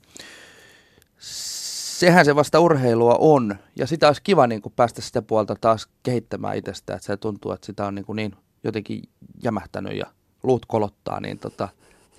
sehän 1.19 2.25
se 2.25 2.35
vasta 2.35 2.59
urheilua 2.59 3.15
on. 3.19 3.55
Ja 3.75 3.87
sitä 3.87 4.07
olisi 4.07 4.21
kiva 4.23 4.47
niin 4.47 4.61
kuin 4.61 4.73
päästä 4.75 5.01
sitä 5.01 5.21
puolta 5.21 5.55
taas 5.61 5.87
kehittämään 6.03 6.57
itsestä, 6.57 6.93
että 6.93 7.05
se 7.05 7.17
tuntuu, 7.17 7.51
että 7.51 7.65
sitä 7.65 7.85
on 7.85 7.95
niin, 7.95 8.05
kuin 8.05 8.15
niin 8.15 8.35
jotenkin 8.63 9.03
jämähtänyt 9.43 9.97
ja 9.97 10.05
luut 10.43 10.65
kolottaa, 10.65 11.19
niin 11.19 11.39
tota, 11.39 11.69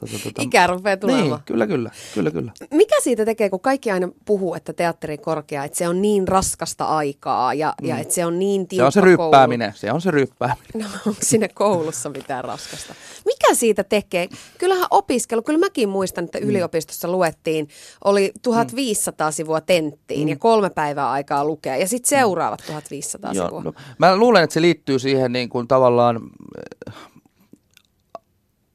Tota, 0.00 0.12
tota, 0.24 0.42
Ikä 0.42 0.66
rupeaa 0.66 0.96
tulemaan. 0.96 1.28
Niin, 1.28 1.40
kyllä, 1.44 1.66
kyllä, 1.66 1.90
kyllä, 2.14 2.30
kyllä. 2.30 2.52
Mikä 2.70 3.00
siitä 3.00 3.24
tekee, 3.24 3.50
kun 3.50 3.60
kaikki 3.60 3.90
aina 3.90 4.08
puhuu, 4.24 4.54
että 4.54 4.72
teatteri 4.72 5.18
korkea, 5.18 5.64
että 5.64 5.78
se 5.78 5.88
on 5.88 6.02
niin 6.02 6.28
raskasta 6.28 6.84
aikaa 6.84 7.54
ja, 7.54 7.74
mm. 7.82 7.88
ja 7.88 7.98
että 7.98 8.14
se 8.14 8.26
on 8.26 8.38
niin 8.38 8.68
tiukka 8.68 8.90
Se 8.90 8.98
on 8.98 9.04
se 9.04 9.10
ryppääminen, 9.10 9.68
koulu. 9.68 9.78
se 9.78 9.92
on 9.92 10.00
se 10.00 10.10
ryppääminen. 10.10 10.70
No 10.74 10.86
onko 11.06 11.20
sinne 11.22 11.48
koulussa 11.48 12.08
mitään 12.08 12.44
raskasta? 12.44 12.94
Mikä 13.26 13.54
siitä 13.54 13.84
tekee? 13.84 14.28
Kyllähän 14.58 14.86
opiskelu, 14.90 15.42
kyllä 15.42 15.58
mäkin 15.58 15.88
muistan, 15.88 16.24
että 16.24 16.40
mm. 16.40 16.48
yliopistossa 16.48 17.08
luettiin, 17.08 17.68
oli 18.04 18.32
1500 18.42 19.28
mm. 19.30 19.32
sivua 19.32 19.60
tenttiin 19.60 20.22
mm. 20.22 20.28
ja 20.28 20.36
kolme 20.36 20.70
päivää 20.70 21.10
aikaa 21.10 21.44
lukea 21.44 21.76
ja 21.76 21.88
sitten 21.88 22.18
mm. 22.18 22.20
seuraavat 22.20 22.62
1500 22.66 23.32
Joo, 23.32 23.46
sivua. 23.46 23.62
No, 23.62 23.72
mä 23.98 24.16
luulen, 24.16 24.44
että 24.44 24.54
se 24.54 24.60
liittyy 24.60 24.98
siihen 24.98 25.32
niin 25.32 25.48
kuin 25.48 25.68
tavallaan 25.68 26.20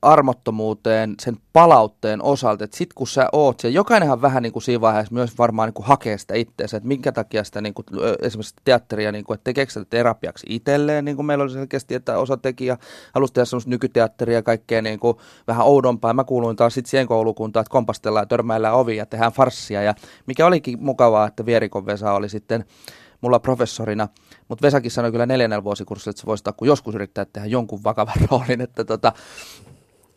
armottomuuteen 0.01 1.15
sen 1.21 1.37
palautteen 1.53 2.23
osalta, 2.23 2.63
että 2.63 2.77
sit 2.77 2.93
kun 2.93 3.07
sä 3.07 3.29
oot 3.31 3.59
se, 3.59 3.69
jokainenhan 3.69 4.21
vähän 4.21 4.43
niin 4.43 4.53
kuin 4.53 4.63
siinä 4.63 4.81
vaiheessa 4.81 5.13
myös 5.13 5.37
varmaan 5.37 5.67
niin 5.67 5.73
kuin 5.73 5.85
hakee 5.85 6.17
sitä 6.17 6.33
itseensä, 6.35 6.77
että 6.77 6.87
minkä 6.87 7.11
takia 7.11 7.43
sitä 7.43 7.61
niin 7.61 7.73
kuin, 7.73 7.85
esimerkiksi 8.21 8.55
teatteria, 8.65 9.11
niin 9.11 9.25
kuin, 9.25 9.35
että 9.35 9.43
tekeekö 9.43 9.71
sitä 9.71 9.85
terapiaksi 9.89 10.45
itselleen, 10.49 11.05
niin 11.05 11.15
kuin 11.15 11.25
meillä 11.25 11.43
oli 11.43 11.51
selkeästi, 11.51 11.95
että 11.95 12.17
osa 12.17 12.37
tekijä 12.37 12.77
halusi 13.13 13.33
tehdä 13.33 13.45
semmoista 13.45 13.69
nykyteatteria 13.69 14.35
ja 14.35 14.43
kaikkea 14.43 14.81
niin 14.81 14.99
kuin, 14.99 15.17
vähän 15.47 15.65
oudompaa. 15.65 16.13
Mä 16.13 16.23
kuuluin 16.23 16.55
taas 16.55 16.73
sitten 16.73 16.89
siihen 16.89 17.07
koulukuntaan, 17.07 17.61
että 17.61 17.71
kompastellaan 17.71 18.21
ja 18.21 18.27
törmäillään 18.27 18.75
ovia 18.75 18.95
ja 18.95 19.05
tehdään 19.05 19.31
farssia 19.31 19.83
ja 19.83 19.95
mikä 20.25 20.45
olikin 20.45 20.83
mukavaa, 20.83 21.27
että 21.27 21.45
Vierikon 21.45 21.85
Vesa 21.85 22.13
oli 22.13 22.29
sitten 22.29 22.65
mulla 23.21 23.39
professorina, 23.39 24.07
mutta 24.47 24.61
Vesakin 24.61 24.91
sanoi 24.91 25.11
kyllä 25.11 25.25
neljännellä 25.25 25.63
vuosikurssilla, 25.63 26.11
että 26.11 26.21
se 26.21 26.27
voisi 26.27 26.43
kun 26.57 26.67
joskus 26.67 26.95
yrittää 26.95 27.25
tehdä 27.25 27.47
jonkun 27.47 27.83
vakavan 27.83 28.15
roolin, 28.31 28.61
että 28.61 28.83
tota, 28.83 29.13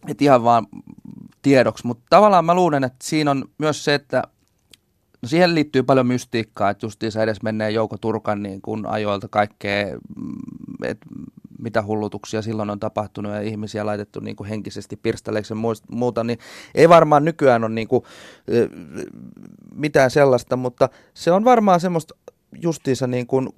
et 0.08 0.22
ihan 0.22 0.44
vaan 0.44 0.66
tiedoksi, 1.42 1.86
mutta 1.86 2.04
tavallaan 2.10 2.44
mä 2.44 2.54
luulen, 2.54 2.84
että 2.84 2.98
siinä 3.02 3.30
on 3.30 3.44
myös 3.58 3.84
se, 3.84 3.94
että 3.94 4.22
no 5.22 5.28
siihen 5.28 5.54
liittyy 5.54 5.82
paljon 5.82 6.06
mystiikkaa, 6.06 6.70
että 6.70 6.86
justiinsa 6.86 7.22
edes 7.22 7.42
menee 7.42 7.70
Jouko 7.70 7.98
Turkan 7.98 8.42
niin 8.42 8.62
kun 8.62 8.86
ajoilta 8.86 9.28
kaikkea, 9.28 9.86
mm, 10.16 10.84
että 10.84 11.06
mitä 11.58 11.82
hullutuksia 11.82 12.42
silloin 12.42 12.70
on 12.70 12.80
tapahtunut 12.80 13.32
ja 13.32 13.40
ihmisiä 13.40 13.86
laitettu 13.86 14.20
niin 14.20 14.36
kuin 14.36 14.48
henkisesti 14.48 14.96
pirstaleiksi 14.96 15.52
ja 15.52 15.58
muuta, 15.90 16.24
niin 16.24 16.38
ei 16.74 16.88
varmaan 16.88 17.24
nykyään 17.24 17.64
ole 17.64 17.74
niin 17.74 17.88
kuin, 17.88 18.04
mitään 19.74 20.10
sellaista, 20.10 20.56
mutta 20.56 20.88
se 21.14 21.32
on 21.32 21.44
varmaan 21.44 21.80
semmoista 21.80 22.14
justiinsa 22.62 23.06
niin 23.06 23.26
kuin 23.26 23.48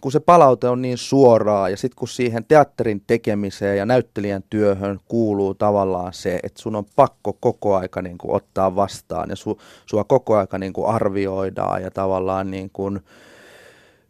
kun 0.00 0.12
se 0.12 0.20
palaute 0.20 0.68
on 0.68 0.82
niin 0.82 0.98
suoraa 0.98 1.68
ja 1.68 1.76
sitten 1.76 1.96
kun 1.96 2.08
siihen 2.08 2.44
teatterin 2.44 3.02
tekemiseen 3.06 3.78
ja 3.78 3.86
näyttelijän 3.86 4.42
työhön 4.50 5.00
kuuluu 5.08 5.54
tavallaan 5.54 6.12
se, 6.12 6.40
että 6.42 6.62
sun 6.62 6.76
on 6.76 6.84
pakko 6.96 7.36
koko 7.40 7.76
aika 7.76 8.02
niin 8.02 8.18
kuin 8.18 8.34
ottaa 8.34 8.76
vastaan 8.76 9.30
ja 9.30 9.36
su, 9.36 9.60
sua 9.86 10.04
koko 10.04 10.36
aika 10.36 10.58
niin 10.58 10.72
kuin 10.72 10.86
arvioidaan 10.86 11.82
ja 11.82 11.90
tavallaan 11.90 12.50
niin 12.50 12.70
kuin, 12.72 13.00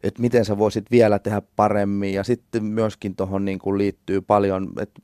että 0.02 0.20
miten 0.20 0.44
sä 0.44 0.58
voisit 0.58 0.90
vielä 0.90 1.18
tehdä 1.18 1.42
paremmin. 1.56 2.14
Ja 2.14 2.24
sitten 2.24 2.64
myöskin 2.64 3.16
tuohon 3.16 3.44
niin 3.44 3.58
kuin 3.58 3.78
liittyy 3.78 4.20
paljon, 4.20 4.72
että 4.80 5.02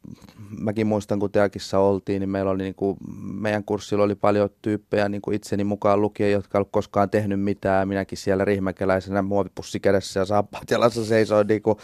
mäkin 0.59 0.86
muistan 0.86 1.18
kun 1.18 1.32
Teakissa 1.32 1.78
oltiin, 1.78 2.20
niin 2.20 2.30
meillä 2.30 2.51
oli 2.51 2.62
niin 2.62 2.74
kuin, 2.74 2.97
meidän 3.32 3.64
kurssilla 3.64 4.05
oli 4.05 4.14
paljon 4.14 4.51
tyyppejä 4.62 5.09
niin 5.09 5.22
kuin 5.22 5.34
itseni 5.34 5.64
mukaan 5.64 6.01
lukien, 6.01 6.32
jotka 6.32 6.59
ei 6.59 6.64
koskaan 6.70 7.11
tehnyt 7.11 7.40
mitään. 7.40 7.88
Minäkin 7.88 8.18
siellä 8.18 8.44
rihmäkeläisenä 8.44 9.22
muovipussi 9.22 9.80
kädessä 9.80 10.20
ja 10.20 10.26
saappaat 10.26 10.70
jalassa 10.70 11.05
seisoin 11.05 11.47
niin 11.47 11.62
kuin, 11.62 11.76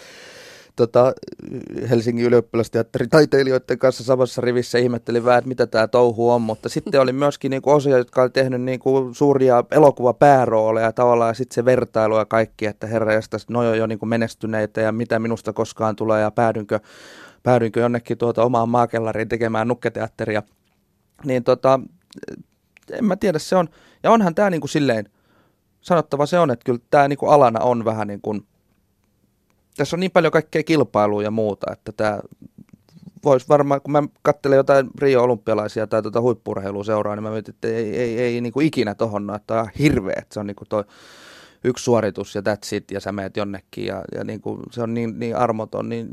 tota, 0.76 1.12
Helsingin 1.90 2.26
ylioppilasteatterin 2.26 3.10
taiteilijoiden 3.10 3.78
kanssa 3.78 4.04
samassa 4.04 4.40
rivissä 4.40 4.78
ihmettelin 4.78 5.24
vähän, 5.24 5.38
että 5.38 5.48
mitä 5.48 5.66
tämä 5.66 5.88
touhu 5.88 6.30
on, 6.30 6.42
mutta 6.42 6.68
sitten 6.68 7.00
oli 7.00 7.12
myöskin 7.12 7.50
niinku 7.50 7.70
osia, 7.70 7.98
jotka 7.98 8.22
oli 8.22 8.30
tehnyt 8.30 8.62
niinku 8.62 9.10
suuria 9.12 9.64
elokuvapäärooleja 9.70 10.92
tavallaan 10.92 11.30
ja 11.30 11.34
sitten 11.34 11.54
se 11.54 11.64
vertailu 11.64 12.18
ja 12.18 12.24
kaikki, 12.24 12.66
että 12.66 12.86
herra 12.86 13.14
josta 13.14 13.36
no 13.48 13.62
jo, 13.62 13.74
jo 13.74 13.86
niinku 13.86 14.06
menestyneitä 14.06 14.80
ja 14.80 14.92
mitä 14.92 15.18
minusta 15.18 15.52
koskaan 15.52 15.96
tulee 15.96 16.20
ja 16.20 16.30
päädynkö, 16.30 16.80
päädynkö 17.42 17.80
jonnekin 17.80 18.18
tuota 18.18 18.44
omaan 18.44 18.68
maakellariin 18.68 19.28
tekemään 19.28 19.68
nukketeatteria. 19.68 20.42
Niin 21.24 21.44
tota, 21.44 21.80
en 22.92 23.04
mä 23.04 23.16
tiedä, 23.16 23.38
se 23.38 23.56
on, 23.56 23.68
ja 24.02 24.10
onhan 24.10 24.34
tämä 24.34 24.50
niinku 24.50 24.66
silleen, 24.66 25.08
sanottava 25.80 26.26
se 26.26 26.38
on, 26.38 26.50
että 26.50 26.64
kyllä 26.64 26.80
tämä 26.90 27.08
niinku 27.08 27.26
alana 27.26 27.60
on 27.60 27.84
vähän 27.84 28.08
niin 28.08 28.20
kuin 28.20 28.46
tässä 29.76 29.96
on 29.96 30.00
niin 30.00 30.10
paljon 30.10 30.32
kaikkea 30.32 30.62
kilpailua 30.62 31.22
ja 31.22 31.30
muuta, 31.30 31.72
että 31.72 31.92
tämä 31.92 32.20
voisi 33.24 33.48
varmaan, 33.48 33.80
kun 33.80 33.92
mä 33.92 34.02
katselen 34.22 34.56
jotain 34.56 34.90
Rio-olympialaisia 34.98 35.86
tai 35.86 36.02
tuota 36.02 36.20
huippurheilua 36.20 36.84
seuraa, 36.84 37.16
niin 37.16 37.22
mä 37.22 37.30
mietin, 37.30 37.54
että 37.54 37.68
ei, 37.68 37.96
ei, 37.96 38.18
ei 38.18 38.40
niin 38.40 38.52
kuin 38.52 38.66
ikinä 38.66 38.94
tohon 38.94 39.34
että 39.36 39.60
on 39.60 39.68
hirveä, 39.78 40.14
että 40.18 40.34
se 40.34 40.40
on 40.40 40.46
niin 40.46 40.56
kuin 40.56 40.68
toi 40.68 40.84
yksi 41.64 41.84
suoritus 41.84 42.34
ja 42.34 42.40
that's 42.40 42.76
it, 42.76 42.90
ja 42.90 43.00
sä 43.00 43.12
meet 43.12 43.36
jonnekin, 43.36 43.86
ja, 43.86 44.02
ja 44.14 44.24
niin 44.24 44.40
kuin 44.40 44.60
se 44.70 44.82
on 44.82 44.94
niin, 44.94 45.18
niin 45.18 45.36
armoton, 45.36 45.88
niin 45.88 46.08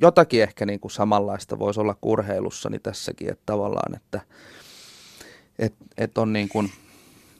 jotakin 0.00 0.42
ehkä 0.42 0.66
niin 0.66 0.80
kuin 0.80 0.92
samanlaista 0.92 1.58
voisi 1.58 1.80
olla 1.80 1.96
kurheilussa 2.00 2.70
niin 2.70 2.82
tässäkin, 2.82 3.30
että 3.30 3.42
tavallaan, 3.46 3.96
että 3.96 4.20
et, 5.58 5.74
et 5.98 6.18
on 6.18 6.32
niin 6.32 6.48
kuin, 6.48 6.70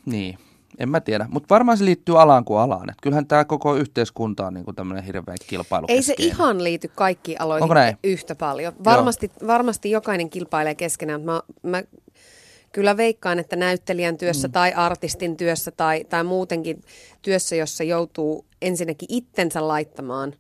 niin, 0.07 0.39
en 0.79 0.89
mä 0.89 1.01
tiedä, 1.01 1.27
mutta 1.31 1.55
varmaan 1.55 1.79
se 1.79 1.85
liittyy 1.85 2.21
alaan 2.23 2.45
kuin 2.45 2.61
alaan. 2.61 2.91
Et 2.91 2.97
kyllähän 3.03 3.27
tämä 3.27 3.45
koko 3.45 3.75
yhteiskunta 3.75 4.47
on 4.47 4.55
niinku 4.55 4.73
tämmöinen 4.73 5.05
hirveä 5.05 5.35
kilpailu. 5.47 5.87
Ei 5.89 6.03
se 6.03 6.15
ihan 6.19 6.65
liity 6.65 6.91
kaikki 6.95 7.37
aloihin 7.39 7.97
yhtä 8.05 8.35
paljon. 8.35 8.73
Varmasti, 8.85 9.31
varmasti 9.47 9.91
jokainen 9.91 10.31
kilpailee 10.31 10.75
keskenään. 10.75 11.21
Mä, 11.21 11.43
mä 11.63 11.83
kyllä 12.73 12.97
veikkaan, 12.97 13.39
että 13.39 13.57
näyttelijän 13.57 14.19
työssä 14.19 14.49
mm. 14.49 14.53
tai 14.53 14.73
artistin 14.73 15.37
työssä 15.37 15.71
tai, 15.71 16.05
tai 16.05 16.25
muutenkin 16.25 16.83
työssä, 17.23 17.57
jossa 17.57 17.85
joutuu 17.85 18.45
ensinnäkin 18.63 19.09
itsensä 19.13 19.69
laittamaan 19.69 20.35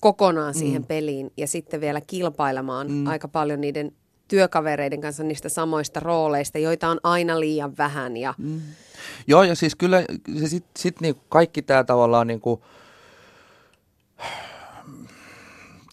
kokonaan 0.00 0.54
siihen 0.54 0.82
mm. 0.82 0.86
peliin 0.86 1.32
ja 1.36 1.46
sitten 1.46 1.80
vielä 1.80 2.00
kilpailemaan 2.00 2.90
mm. 2.90 3.06
aika 3.06 3.28
paljon 3.28 3.60
niiden 3.60 3.92
työkavereiden 4.32 5.00
kanssa 5.00 5.22
niistä 5.22 5.48
samoista 5.48 6.00
rooleista, 6.00 6.58
joita 6.58 6.88
on 6.88 7.00
aina 7.02 7.40
liian 7.40 7.76
vähän. 7.78 8.16
Ja... 8.16 8.34
Mm. 8.38 8.60
Joo, 9.26 9.42
ja 9.42 9.54
siis 9.54 9.74
kyllä 9.74 10.04
se 10.38 10.48
sit, 10.48 10.64
sit 10.78 11.00
niinku 11.00 11.22
kaikki 11.28 11.62
tämä 11.62 11.84
tavallaan 11.84 12.26
niinku, 12.26 12.64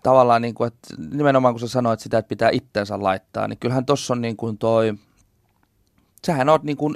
tavallaan 0.03 0.41
niinku, 0.41 0.63
että 0.63 0.95
nimenomaan 1.11 1.53
kun 1.53 1.59
sä 1.59 1.67
sanoit 1.67 1.99
sitä, 1.99 2.17
että 2.17 2.29
pitää 2.29 2.49
itteensä 2.49 3.03
laittaa, 3.03 3.47
niin 3.47 3.59
kyllähän 3.59 3.85
tuossa 3.85 4.13
on 4.13 4.21
niinku 4.21 4.53
toi, 4.53 4.93
sähän 6.25 6.49
on 6.49 6.59
niinku, 6.63 6.93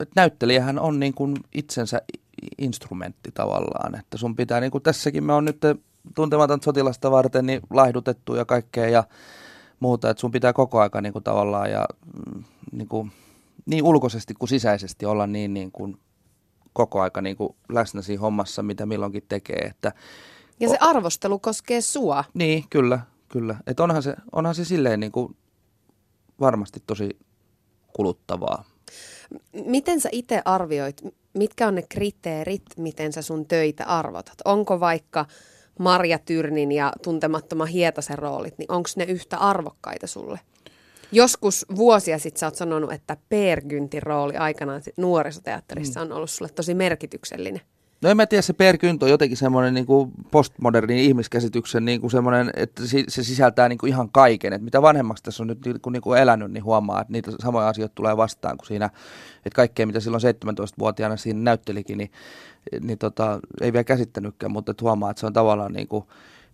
että 0.00 0.12
näyttelijähän 0.16 0.78
on 0.78 1.00
niinku 1.00 1.28
itsensä 1.54 2.02
instrumentti 2.58 3.30
tavallaan, 3.34 3.98
että 4.00 4.16
sun 4.16 4.36
pitää, 4.36 4.60
niin 4.60 4.70
kuin 4.70 4.82
tässäkin 4.82 5.24
me 5.24 5.32
on 5.32 5.44
nyt 5.44 5.60
tuntematon 6.14 6.62
sotilasta 6.62 7.10
varten 7.10 7.46
niin 7.46 7.60
laihdutettu 7.70 8.34
ja 8.34 8.44
kaikkea 8.44 8.88
ja 8.88 9.04
muuta, 9.80 10.10
että 10.10 10.20
sun 10.20 10.30
pitää 10.30 10.52
koko 10.52 10.80
aika 10.80 11.00
niin 11.00 11.12
kuin 11.12 11.24
tavallaan 11.24 11.70
ja 11.70 11.86
mm, 12.26 12.44
niin, 12.72 12.88
kuin, 12.88 13.12
niin 13.66 13.84
ulkoisesti 13.84 14.34
kuin 14.34 14.48
sisäisesti 14.48 15.06
olla 15.06 15.26
niin, 15.26 15.54
niin 15.54 15.72
kuin 15.72 15.96
koko 16.72 17.00
aika 17.00 17.20
niin 17.20 17.36
kuin 17.36 17.56
läsnä 17.68 18.02
siinä 18.02 18.20
hommassa, 18.20 18.62
mitä 18.62 18.86
milloinkin 18.86 19.24
tekee. 19.28 19.58
Että, 19.58 19.92
ja 20.60 20.68
se 20.68 20.76
arvostelu 20.80 21.38
koskee 21.38 21.80
sua. 21.80 22.24
Niin, 22.34 22.64
kyllä, 22.70 23.00
kyllä. 23.28 23.56
Että 23.66 23.82
onhan 23.82 24.02
se, 24.02 24.14
onhan 24.32 24.54
se 24.54 24.64
silleen 24.64 25.00
niin 25.00 25.12
kuin 25.12 25.36
varmasti 26.40 26.82
tosi 26.86 27.18
kuluttavaa. 27.92 28.64
Miten 29.66 30.00
sä 30.00 30.08
itse 30.12 30.42
arvioit, 30.44 31.02
mitkä 31.34 31.68
on 31.68 31.74
ne 31.74 31.82
kriteerit, 31.88 32.62
miten 32.76 33.12
sä 33.12 33.22
sun 33.22 33.46
töitä 33.46 33.84
arvotat? 33.84 34.38
Onko 34.44 34.80
vaikka 34.80 35.26
Marja 35.80 36.18
Tyrnin 36.18 36.72
ja 36.72 36.92
tuntemattoman 37.02 37.68
Hietasen 37.68 38.18
roolit, 38.18 38.58
niin 38.58 38.72
onko 38.72 38.88
ne 38.96 39.04
yhtä 39.04 39.36
arvokkaita 39.36 40.06
sulle? 40.06 40.40
Joskus 41.12 41.66
vuosia 41.76 42.18
sitten 42.18 42.40
sä 42.40 42.46
oot 42.46 42.54
sanonut, 42.54 42.92
että 42.92 43.16
Gyntin 43.68 44.02
rooli 44.02 44.36
aikanaan 44.36 44.82
nuorisoteatterissa 44.96 46.00
mm. 46.00 46.06
on 46.06 46.12
ollut 46.12 46.30
sulle 46.30 46.50
tosi 46.54 46.74
merkityksellinen. 46.74 47.60
No 48.02 48.10
en 48.10 48.16
mä 48.16 48.26
tiedä, 48.26 48.42
se 48.42 48.52
Per 48.52 48.78
Kynt 48.78 49.02
on 49.02 49.10
jotenkin 49.10 49.36
semmoinen 49.36 49.74
niin 49.74 49.86
kuin 49.86 50.12
postmoderni 50.30 51.04
ihmiskäsityksen 51.04 51.84
niin 51.84 52.00
kuin 52.00 52.10
semmoinen, 52.10 52.50
että 52.56 52.82
se 53.08 53.24
sisältää 53.24 53.68
niin 53.68 53.78
kuin 53.78 53.90
ihan 53.90 54.10
kaiken. 54.10 54.52
Että 54.52 54.64
mitä 54.64 54.82
vanhemmaksi 54.82 55.22
tässä 55.22 55.42
on 55.42 55.46
nyt 55.46 55.64
niin 55.64 55.80
kuin, 55.80 55.92
niin 55.92 56.02
kuin 56.02 56.20
elänyt, 56.20 56.52
niin 56.52 56.64
huomaa, 56.64 57.00
että 57.00 57.12
niitä 57.12 57.30
samoja 57.42 57.68
asioita 57.68 57.94
tulee 57.94 58.16
vastaan 58.16 58.56
kuin 58.56 58.66
siinä, 58.66 58.86
että 59.36 59.56
kaikkea 59.56 59.86
mitä 59.86 60.00
silloin 60.00 60.22
17-vuotiaana 60.22 61.16
siinä 61.16 61.40
näyttelikin, 61.40 61.98
niin, 61.98 62.10
niin 62.80 62.98
tota, 62.98 63.40
ei 63.60 63.72
vielä 63.72 63.84
käsittänytkään, 63.84 64.52
mutta 64.52 64.70
että 64.70 64.84
huomaa, 64.84 65.10
että 65.10 65.20
se 65.20 65.26
on 65.26 65.32
tavallaan 65.32 65.72
niin 65.72 65.88
kuin, 65.88 66.04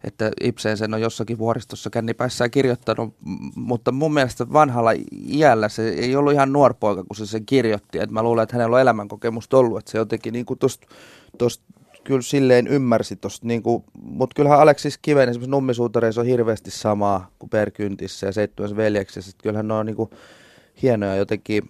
että 0.04 0.30
Ibsen 0.40 0.76
sen 0.76 0.94
on 0.94 1.00
jossakin 1.00 1.38
vuoristossa 1.38 1.90
kännipäissään 1.90 2.50
kirjoittanut, 2.50 3.14
mutta 3.54 3.92
mun 3.92 4.14
mielestä 4.14 4.52
vanhalla 4.52 4.90
iällä 5.28 5.68
se 5.68 5.88
ei 5.88 6.16
ollut 6.16 6.32
ihan 6.32 6.52
nuorpoika, 6.52 7.04
kun 7.04 7.16
se 7.16 7.26
sen 7.26 7.46
kirjoitti. 7.46 7.98
Et 7.98 8.10
mä 8.10 8.22
luulen, 8.22 8.42
että 8.42 8.56
hänellä 8.56 8.74
on 8.74 8.80
elämänkokemusta 8.80 9.58
ollut, 9.58 9.78
että 9.78 9.90
se 9.90 9.98
jotenkin 9.98 10.32
niin 10.32 10.46
kuin 10.46 10.58
tosta, 10.58 10.86
tosta 11.38 11.64
kyllä 12.04 12.22
silleen 12.22 12.66
ymmärsi 12.66 13.16
tosta, 13.16 13.46
niin 13.46 13.62
kuin, 13.62 13.84
mutta 14.02 14.34
kyllähän 14.34 14.60
Aleksis 14.60 14.98
Kiven 14.98 15.28
esimerkiksi 15.28 15.50
Nummisuutareissa 15.50 16.20
on 16.20 16.26
hirveästi 16.26 16.70
samaa 16.70 17.30
kuin 17.38 17.50
Per 17.50 17.70
Kyntissä 17.70 18.26
ja 18.26 18.32
Seittymässä 18.32 18.76
veljeksessä, 18.76 19.30
että 19.30 19.42
kyllähän 19.42 19.68
ne 19.68 19.74
on 19.74 19.86
niin 19.86 19.96
kuin 19.96 20.10
hienoja 20.82 21.16
jotenkin 21.16 21.62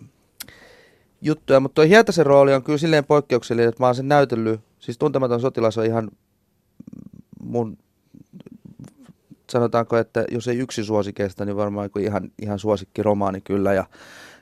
juttuja, 1.20 1.60
mutta 1.60 1.74
tuo 1.74 1.84
Hietasen 1.84 2.26
rooli 2.26 2.54
on 2.54 2.62
kyllä 2.62 2.78
silleen 2.78 3.04
poikkeuksellinen, 3.04 3.68
että 3.68 3.82
mä 3.82 3.86
oon 3.86 3.94
sen 3.94 4.08
näytellyt, 4.08 4.60
siis 4.78 4.98
Tuntematon 4.98 5.40
sotilas 5.40 5.78
on 5.78 5.86
ihan 5.86 6.10
mun 7.42 7.78
sanotaanko, 9.50 9.96
että 9.96 10.24
jos 10.30 10.48
ei 10.48 10.58
yksi 10.58 10.84
suosikeista, 10.84 11.44
niin 11.44 11.56
varmaan 11.56 11.90
ihan, 12.00 12.30
ihan 12.42 12.58
suosikki 12.58 13.02
romaani 13.02 13.40
kyllä. 13.40 13.74
Ja, 13.74 13.84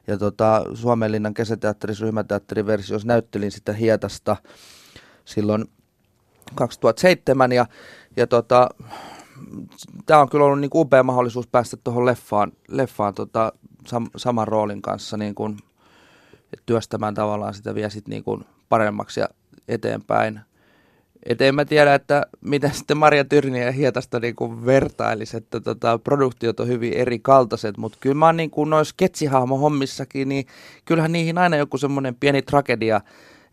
ja 0.07 0.19
tota, 0.19 0.65
Suomenlinnan 0.75 1.35
kesäteatterissa 1.35 2.05
ryhmäteatteriversiossa 2.05 3.09
näyttelin 3.09 3.51
sitä 3.51 3.73
Hietasta 3.73 4.37
silloin 5.25 5.65
2007 6.55 7.53
ja, 7.53 7.67
ja 8.17 8.27
tota, 8.27 8.69
tämä 10.07 10.21
on 10.21 10.29
kyllä 10.29 10.45
ollut 10.45 10.61
niin 10.61 10.71
upea 10.75 11.03
mahdollisuus 11.03 11.47
päästä 11.47 11.77
tuohon 11.85 12.07
leffaan, 12.07 12.53
leffaan 12.69 13.15
tota, 13.15 13.53
sam, 13.87 14.07
saman 14.17 14.49
roolin 14.49 14.83
kanssa 14.83 15.17
niin 15.17 15.35
kuin, 15.35 15.57
työstämään 16.67 17.15
tavallaan 17.15 17.55
sitä 17.55 17.75
vielä 17.75 17.89
sit 17.89 18.09
niin 18.09 18.25
kuin 18.25 18.45
paremmaksi 18.69 19.21
ja 19.21 19.29
eteenpäin. 19.69 20.41
Et 21.27 21.41
en 21.41 21.55
mä 21.55 21.65
tiedä, 21.65 21.95
että 21.95 22.27
miten 22.41 22.75
sitten 22.75 22.97
Maria 22.97 23.25
Tyrni 23.25 23.61
ja 23.61 23.73
Hietasta 23.73 24.21
niin 24.21 24.37
kuin 24.37 24.67
vertailisi, 24.67 25.37
että 25.37 25.61
tota, 25.61 25.99
produktiot 25.99 26.61
on 26.61 26.69
hyvin 26.69 26.93
eri 26.93 27.19
kaltaiset, 27.19 27.77
mutta 27.77 27.99
kyllä 28.01 28.15
mä 28.15 28.27
oon 28.27 28.37
niin 28.37 28.51
kuin 28.51 28.71
noissa 28.71 28.93
sketsihahmo-hommissakin, 28.93 30.29
niin 30.29 30.47
kyllähän 30.85 31.13
niihin 31.13 31.39
aina 31.39 31.57
joku 31.57 31.79
semmoinen 31.79 32.15
pieni 32.15 32.43
tragedia 32.43 33.01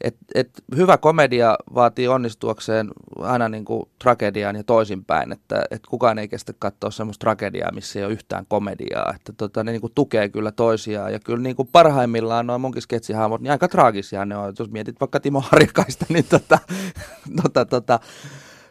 et, 0.04 0.16
et 0.36 0.49
hyvä 0.76 0.97
komedia 0.97 1.58
vaatii 1.76 2.08
onnistuakseen 2.08 2.89
aina 3.20 3.49
niin 3.49 3.66
kuin 3.66 3.89
tragediaan 3.99 4.56
ja 4.56 4.64
toisinpäin, 4.64 5.32
että 5.32 5.64
et 5.72 5.82
kukaan 5.89 6.20
ei 6.20 6.28
kestä 6.28 6.54
katsoa 6.60 6.91
semmoista 6.91 7.20
tragediaa, 7.20 7.72
missä 7.72 7.99
ei 7.99 8.06
ole 8.06 8.14
yhtään 8.14 8.45
komediaa, 8.47 9.14
että 9.16 9.34
tota, 9.38 9.64
ne 9.64 9.72
niin 9.72 9.82
kuin 9.82 9.93
tukee 9.95 10.30
kyllä 10.30 10.52
toisiaan 10.52 11.14
ja 11.14 11.20
kyllä 11.20 11.43
niin 11.43 11.56
kuin 11.56 11.70
parhaimmillaan 11.72 12.47
noin 12.47 12.62
munkin 12.62 12.82
sketsihahmot, 12.82 13.41
niin 13.41 13.52
aika 13.52 13.68
traagisia 13.68 14.26
ne 14.26 14.38
on, 14.38 14.54
jos 14.60 14.72
mietit 14.72 14.99
vaikka 14.99 15.20
Timo 15.20 15.43
Harjakaista, 15.52 16.06
niin 16.10 16.26
tota, 16.30 16.60
tota, 17.43 17.66
tota, 17.66 17.99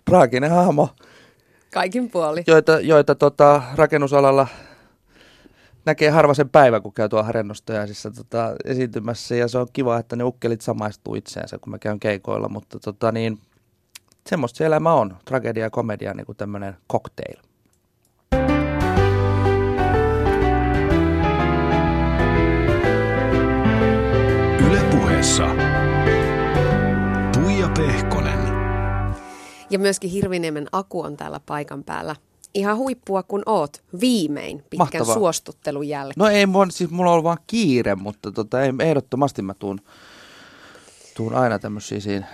traaginen 0.05 0.51
hahmo. 0.51 0.89
Kaikin 1.73 2.11
puoli. 2.11 2.43
Joita, 2.47 2.81
joita 2.81 3.15
tota, 3.15 3.63
rakennusalalla 3.75 4.47
näkee 5.85 6.11
harva 6.11 6.35
sen 6.35 6.49
päivä, 6.49 6.81
kun 6.81 6.93
käy 6.93 7.09
tuolla 7.09 7.27
harjannostajaisissa 7.27 8.11
tota, 8.11 8.57
esiintymässä. 8.65 9.35
Ja 9.35 9.49
se 9.49 9.59
on 9.59 9.67
kiva, 9.73 9.99
että 9.99 10.17
ne 10.17 10.25
ukkelit 10.25 10.61
samaistuu 10.61 11.15
itseensä, 11.15 11.59
kun 11.59 11.71
mä 11.71 11.79
käyn 11.79 12.01
keikoilla, 12.01 12.49
mutta 12.49 12.79
tota, 12.79 13.13
niin, 13.13 13.39
semmoista 14.29 14.57
se 14.57 14.67
elämä 14.67 14.93
on, 14.95 15.17
tragedia 15.25 15.65
ja 15.65 15.71
komedia 15.71 16.15
niin 16.15 16.27
kuin 16.27 16.37
tämmöinen 16.37 16.77
cocktail. 16.93 17.37
Ylepuheessa 24.69 25.47
Tuija 27.33 27.69
Pehkonen. 27.77 28.41
Ja 29.71 29.79
myöskin 29.79 30.11
Hirviniemen 30.11 30.69
Aku 30.73 31.01
on 31.01 31.17
täällä 31.17 31.41
paikan 31.47 31.85
päällä 31.85 32.17
ihan 32.55 32.77
huippua 32.77 33.23
kun 33.23 33.43
oot 33.47 33.83
viimein 34.01 34.59
pitkän 34.59 34.79
Mahtavaa. 34.79 35.15
suostuttelun 35.15 35.89
jälkeen. 35.89 36.15
No 36.17 36.29
ei, 36.29 36.47
mun, 36.47 36.71
siis 36.71 36.91
mulla 36.91 37.13
on 37.13 37.23
vaan 37.25 37.39
kiire, 37.47 37.95
mutta 37.95 38.33
tota, 38.33 38.63
ei, 38.63 38.73
ehdottomasti 38.81 39.43
mä 39.43 39.55
tuun, 39.55 39.81
tuun 41.17 41.35
aina 41.35 41.59
tämmöisiä 41.59 42.01
siinä 42.01 42.27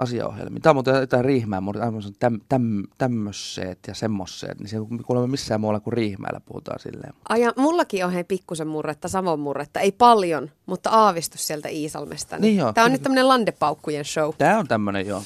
asiaohjelmiin. 0.00 0.62
Tämä 0.62 0.70
on 0.70 0.76
muuten 0.76 0.94
jotain 0.94 1.24
riihmää, 1.24 1.60
mutta 1.60 1.80
täm, 2.18 2.40
täm, 2.48 2.82
tämmöiseet 2.98 3.78
ja 3.86 3.94
semmoiseet, 3.94 4.58
niin 4.58 4.68
se 4.68 4.76
ei 4.76 4.82
kuulemma 5.06 5.26
missään 5.26 5.60
muualla 5.60 5.80
kuin 5.80 5.92
riihmäellä 5.92 6.40
puhutaan 6.40 6.80
silleen. 6.80 7.14
Aja, 7.28 7.52
mullakin 7.56 8.04
on 8.04 8.12
hei 8.12 8.24
pikkusen 8.24 8.68
murretta, 8.68 9.08
Savon 9.08 9.40
murretta, 9.40 9.80
ei 9.80 9.92
paljon, 9.92 10.50
mutta 10.66 10.90
aavistus 10.90 11.46
sieltä 11.46 11.68
Iisalmesta. 11.68 12.38
Niin 12.38 12.56
joo, 12.56 12.72
Tämä 12.72 12.84
on 12.84 12.92
nyt 12.92 13.02
tämmöinen 13.02 13.28
landepaukkujen 13.28 14.04
show. 14.04 14.30
Tämä 14.38 14.58
on 14.58 14.68
tämmöinen, 14.68 15.06
joo. 15.06 15.22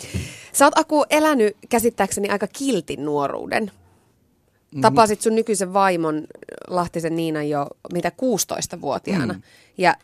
Sä 0.52 0.64
oot 0.64 0.78
Aku 0.78 1.04
elänyt 1.10 1.56
käsittääkseni 1.68 2.28
aika 2.28 2.46
kiltin 2.46 3.04
nuoruuden. 3.04 3.70
Mm-hmm. 4.74 4.82
Tapasit 4.82 5.20
sun 5.20 5.34
nykyisen 5.34 5.72
vaimon 5.72 6.26
Lahtisen 6.68 7.16
Niina 7.16 7.42
jo 7.42 7.66
mitä 7.92 8.08
16-vuotiaana. 8.08 9.32
Mm. 9.32 9.42
Ja 9.78 9.96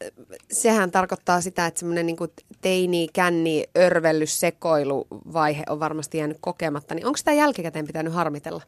sehän 0.52 0.90
tarkoittaa 0.90 1.40
sitä, 1.40 1.66
että 1.66 1.80
semmoinen 1.80 2.06
niin 2.06 2.16
teini, 2.60 3.08
känni, 3.12 3.64
örvellys, 3.78 4.40
sekoiluvaihe 4.40 5.62
on 5.68 5.80
varmasti 5.80 6.18
jäänyt 6.18 6.36
kokematta. 6.40 6.94
Niin 6.94 7.06
onko 7.06 7.16
sitä 7.16 7.32
jälkikäteen 7.32 7.86
pitänyt 7.86 8.12
harmitella? 8.12 8.62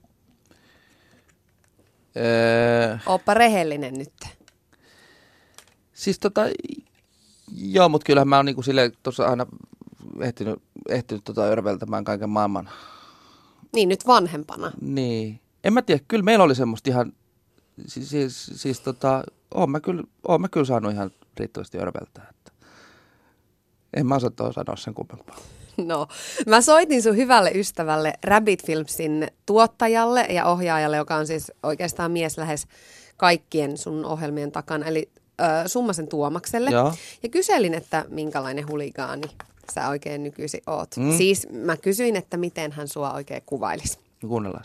Öö... 2.17 2.97
Oppa 3.07 3.35
rehellinen 3.35 3.95
nyt. 3.95 4.13
Siis 5.93 6.19
tota, 6.19 6.43
joo, 7.57 7.89
mutta 7.89 8.05
kyllähän 8.05 8.29
mä 8.29 8.37
oon 8.37 8.47
niinku 8.47 8.63
sille 8.63 8.93
tuossa 9.03 9.27
aina 9.27 9.47
ehtinyt, 10.21 10.63
ehtinyt 10.89 11.25
tota 11.25 11.43
örveltämään 11.45 12.05
kaiken 12.05 12.31
maailman. 12.31 12.71
Niin, 13.75 13.89
nyt 13.89 14.07
vanhempana. 14.07 14.73
Niin. 14.81 15.42
En 15.65 15.73
mä 15.73 15.83
tiedä, 15.83 16.05
kyllä 16.09 16.23
meillä 16.23 16.45
oli 16.45 16.55
semmoista 16.55 16.91
ihan, 16.91 17.13
siis, 17.87 18.11
siis, 18.11 18.51
siis 18.55 18.81
tota, 18.81 19.25
oon 19.55 19.71
mä, 19.71 19.81
kyllä, 19.81 20.03
oon 20.29 20.41
mä 20.41 20.49
kyllä 20.49 20.67
saanut 20.67 20.93
ihan 20.93 21.11
riittävästi 21.37 21.79
örveltää. 21.79 22.27
Että 22.31 22.53
en 23.95 24.07
mä 24.07 24.15
osaa 24.15 24.53
sanoa 24.53 24.77
sen 24.77 24.95
kummempaa. 24.95 25.37
No, 25.77 26.07
mä 26.47 26.61
soitin 26.61 27.03
sun 27.03 27.17
hyvälle 27.17 27.51
ystävälle 27.55 28.13
Rabbit 28.25 28.67
Filmsin 28.67 29.29
tuottajalle 29.47 30.21
ja 30.21 30.45
ohjaajalle, 30.45 30.97
joka 30.97 31.17
on 31.17 31.27
siis 31.27 31.53
oikeastaan 31.63 32.11
mies 32.11 32.39
lähes 32.39 32.67
kaikkien 33.17 33.79
sun 33.79 34.05
ohjelmien 34.05 34.53
takana, 34.53 34.87
eli 34.87 35.11
äh, 35.41 35.67
Summasen 35.67 36.09
Tuomakselle. 36.09 36.71
Joo. 36.71 36.95
Ja 37.23 37.29
kyselin, 37.29 37.75
että 37.75 38.05
minkälainen 38.09 38.69
huligaani 38.69 39.29
sä 39.75 39.89
oikein 39.89 40.23
nykyisin 40.23 40.63
oot. 40.67 40.97
Mm. 40.97 41.17
Siis 41.17 41.49
mä 41.51 41.77
kysyin, 41.77 42.17
että 42.17 42.37
miten 42.37 42.73
hän 42.73 42.89
sua 42.89 43.13
oikein 43.13 43.43
kuvailisi. 43.47 43.99
Kuunnellaan. 44.29 44.65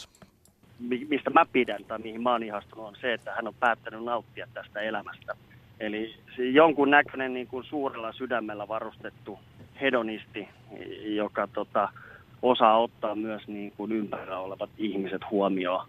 Mistä 0.80 1.30
mä 1.30 1.45
pidän 1.51 1.84
tai 1.84 1.99
mihin 1.99 2.23
mä 2.23 2.32
oon 2.32 2.43
ihastunut 2.43 2.88
on 2.88 2.95
se, 3.01 3.13
että 3.13 3.34
hän 3.36 3.47
on 3.47 3.53
päättänyt 3.59 4.03
nauttia 4.03 4.47
tästä 4.53 4.82
elämästä. 4.82 5.34
Eli 5.80 6.15
jonkun 6.38 6.89
näköinen 6.89 7.34
niin 7.34 7.47
kuin 7.47 7.63
suurella 7.63 8.13
sydämellä 8.13 8.67
varustettu 8.67 9.39
hedonisti, 9.82 10.47
joka 11.03 11.47
tota, 11.53 11.89
osaa 12.41 12.78
ottaa 12.78 13.15
myös 13.15 13.47
niin 13.47 13.73
kuin 13.78 13.91
ympärillä 13.91 14.39
olevat 14.39 14.69
ihmiset 14.78 15.21
huomioon. 15.32 15.88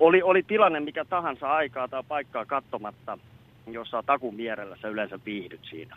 Oli, 0.00 0.22
oli 0.22 0.42
tilanne 0.42 0.80
mikä 0.80 1.04
tahansa 1.04 1.52
aikaa 1.52 1.88
tai 1.88 2.02
paikkaa 2.08 2.44
katsomatta, 2.44 3.18
jos 3.66 3.90
sä 3.90 4.02
takun 4.06 4.36
vierellä, 4.36 4.76
sä 4.82 4.88
yleensä 4.88 5.18
viihdyt 5.26 5.64
siinä 5.70 5.96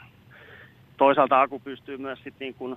toisaalta 1.01 1.41
Aku 1.41 1.59
pystyy 1.59 1.97
myös 1.97 2.19
sit 2.23 2.33
niin 2.39 2.53
kuin 2.53 2.75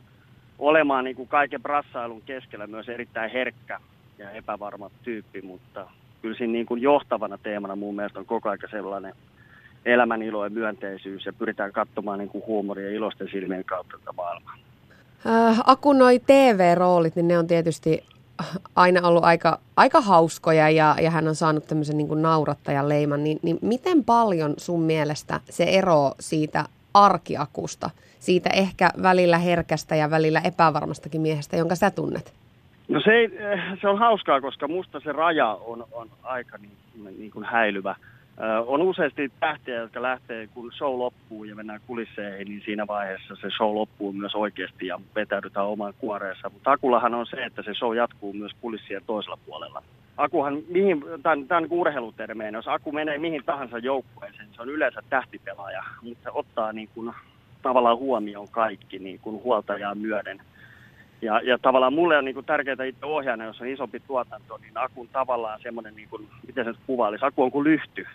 olemaan 0.58 1.04
niin 1.04 1.16
kuin 1.16 1.28
kaiken 1.28 1.62
brassailun 1.62 2.22
keskellä 2.22 2.66
myös 2.66 2.88
erittäin 2.88 3.30
herkkä 3.30 3.80
ja 4.18 4.30
epävarma 4.30 4.90
tyyppi, 5.02 5.42
mutta 5.42 5.86
kyllä 6.22 6.36
siinä 6.36 6.52
niin 6.52 6.66
kuin 6.66 6.82
johtavana 6.82 7.38
teemana 7.38 7.76
mun 7.76 7.96
mielestä 7.96 8.18
on 8.18 8.26
koko 8.26 8.48
ajan 8.48 8.58
sellainen 8.70 9.14
elämän 9.84 10.22
ilo 10.22 10.44
ja 10.44 10.50
myönteisyys 10.50 11.26
ja 11.26 11.32
pyritään 11.32 11.72
katsomaan 11.72 12.18
niin 12.18 12.28
kuin 12.28 12.46
huumoria 12.46 12.90
iloisten 12.90 13.28
silmien 13.32 13.64
kautta 13.64 13.98
tätä 13.98 14.12
maailmaa. 14.12 14.56
Äh, 15.26 15.60
Aku, 15.66 15.92
noi 15.92 16.20
TV-roolit, 16.26 17.16
niin 17.16 17.28
ne 17.28 17.38
on 17.38 17.46
tietysti 17.46 18.04
aina 18.76 19.08
ollut 19.08 19.24
aika, 19.24 19.58
aika 19.76 20.00
hauskoja 20.00 20.70
ja, 20.70 20.96
ja 21.02 21.10
hän 21.10 21.28
on 21.28 21.34
saanut 21.34 21.66
tämmöisen 21.66 21.96
niin 21.96 22.22
naurattajan 22.22 22.88
leiman, 22.88 23.24
niin, 23.24 23.38
niin 23.42 23.58
miten 23.62 24.04
paljon 24.04 24.54
sun 24.56 24.82
mielestä 24.82 25.40
se 25.50 25.64
ero 25.64 26.12
siitä 26.20 26.64
arkiakusta, 26.94 27.90
siitä 28.20 28.50
ehkä 28.50 28.90
välillä 29.02 29.38
herkästä 29.38 29.96
ja 29.96 30.10
välillä 30.10 30.40
epävarmastakin 30.40 31.20
miehestä, 31.20 31.56
jonka 31.56 31.74
sä 31.74 31.90
tunnet? 31.90 32.32
No 32.88 33.00
se, 33.00 33.12
ei, 33.12 33.30
eh, 33.38 33.60
se 33.80 33.88
on 33.88 33.98
hauskaa, 33.98 34.40
koska 34.40 34.68
musta 34.68 35.00
se 35.00 35.12
raja 35.12 35.48
on, 35.48 35.86
on 35.92 36.08
aika 36.22 36.58
niin, 36.58 37.18
niin 37.18 37.30
kuin 37.30 37.44
häilyvä. 37.44 37.96
on 38.66 38.82
useasti 38.82 39.32
tähtiä, 39.40 39.74
jotka 39.74 40.02
lähtee, 40.02 40.46
kun 40.46 40.72
show 40.72 40.98
loppuu 40.98 41.44
ja 41.44 41.54
mennään 41.54 41.80
kulisseihin, 41.86 42.48
niin 42.48 42.62
siinä 42.64 42.86
vaiheessa 42.86 43.36
se 43.36 43.50
show 43.50 43.74
loppuu 43.74 44.12
myös 44.12 44.34
oikeasti 44.34 44.86
ja 44.86 45.00
vetäydytään 45.14 45.66
omaan 45.66 45.94
kuoreensa. 45.98 46.50
Mutta 46.50 46.70
Akullahan 46.70 47.14
on 47.14 47.26
se, 47.26 47.36
että 47.44 47.62
se 47.62 47.74
show 47.74 47.96
jatkuu 47.96 48.32
myös 48.32 48.52
kulissien 48.60 49.02
toisella 49.06 49.38
puolella. 49.46 49.82
Akuhan, 50.16 50.58
mihin, 50.68 51.04
tämän, 51.22 51.48
tämän 51.48 51.66
urheilutermeen, 51.70 52.54
jos 52.54 52.68
Aku 52.68 52.92
menee 52.92 53.18
mihin 53.18 53.42
tahansa 53.46 53.78
joukkueeseen, 53.78 54.48
se 54.52 54.62
on 54.62 54.68
yleensä 54.68 55.00
tähtipelaaja, 55.10 55.82
mutta 56.02 56.22
se 56.22 56.30
ottaa 56.34 56.72
niin 56.72 56.88
kuin, 56.94 57.14
tavallaan 57.62 57.98
huomioon 57.98 58.48
kaikki 58.48 58.98
niin 58.98 59.18
kuin 59.18 59.42
huoltajaa 59.42 59.94
myöden. 59.94 60.40
Ja, 61.24 61.40
ja 61.40 61.58
tavallaan 61.58 61.92
mulle 61.92 62.18
on 62.18 62.24
niin 62.24 62.44
tärkeää 62.46 62.84
itse 62.84 63.06
ohjaana, 63.06 63.44
jos 63.44 63.60
on 63.60 63.66
isompi 63.66 64.00
tuotanto, 64.00 64.56
niin 64.56 64.72
Akun 64.78 65.08
tavallaan 65.08 65.60
semmoinen, 65.62 65.96
niin 65.96 66.08
miten 66.46 66.64
se 66.64 66.72
kuvailisi, 66.86 67.24
Aku 67.24 67.42
on 67.42 67.50
kuin 67.50 67.64
lyhty. 67.64 68.06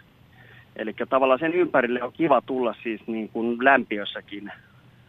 Eli 0.75 0.95
tavallaan 1.09 1.39
sen 1.39 1.53
ympärille 1.53 2.03
on 2.03 2.13
kiva 2.13 2.41
tulla 2.41 2.75
siis 2.83 3.01
niin 3.07 3.29
kuin 3.29 3.57
lämpiössäkin 3.65 4.51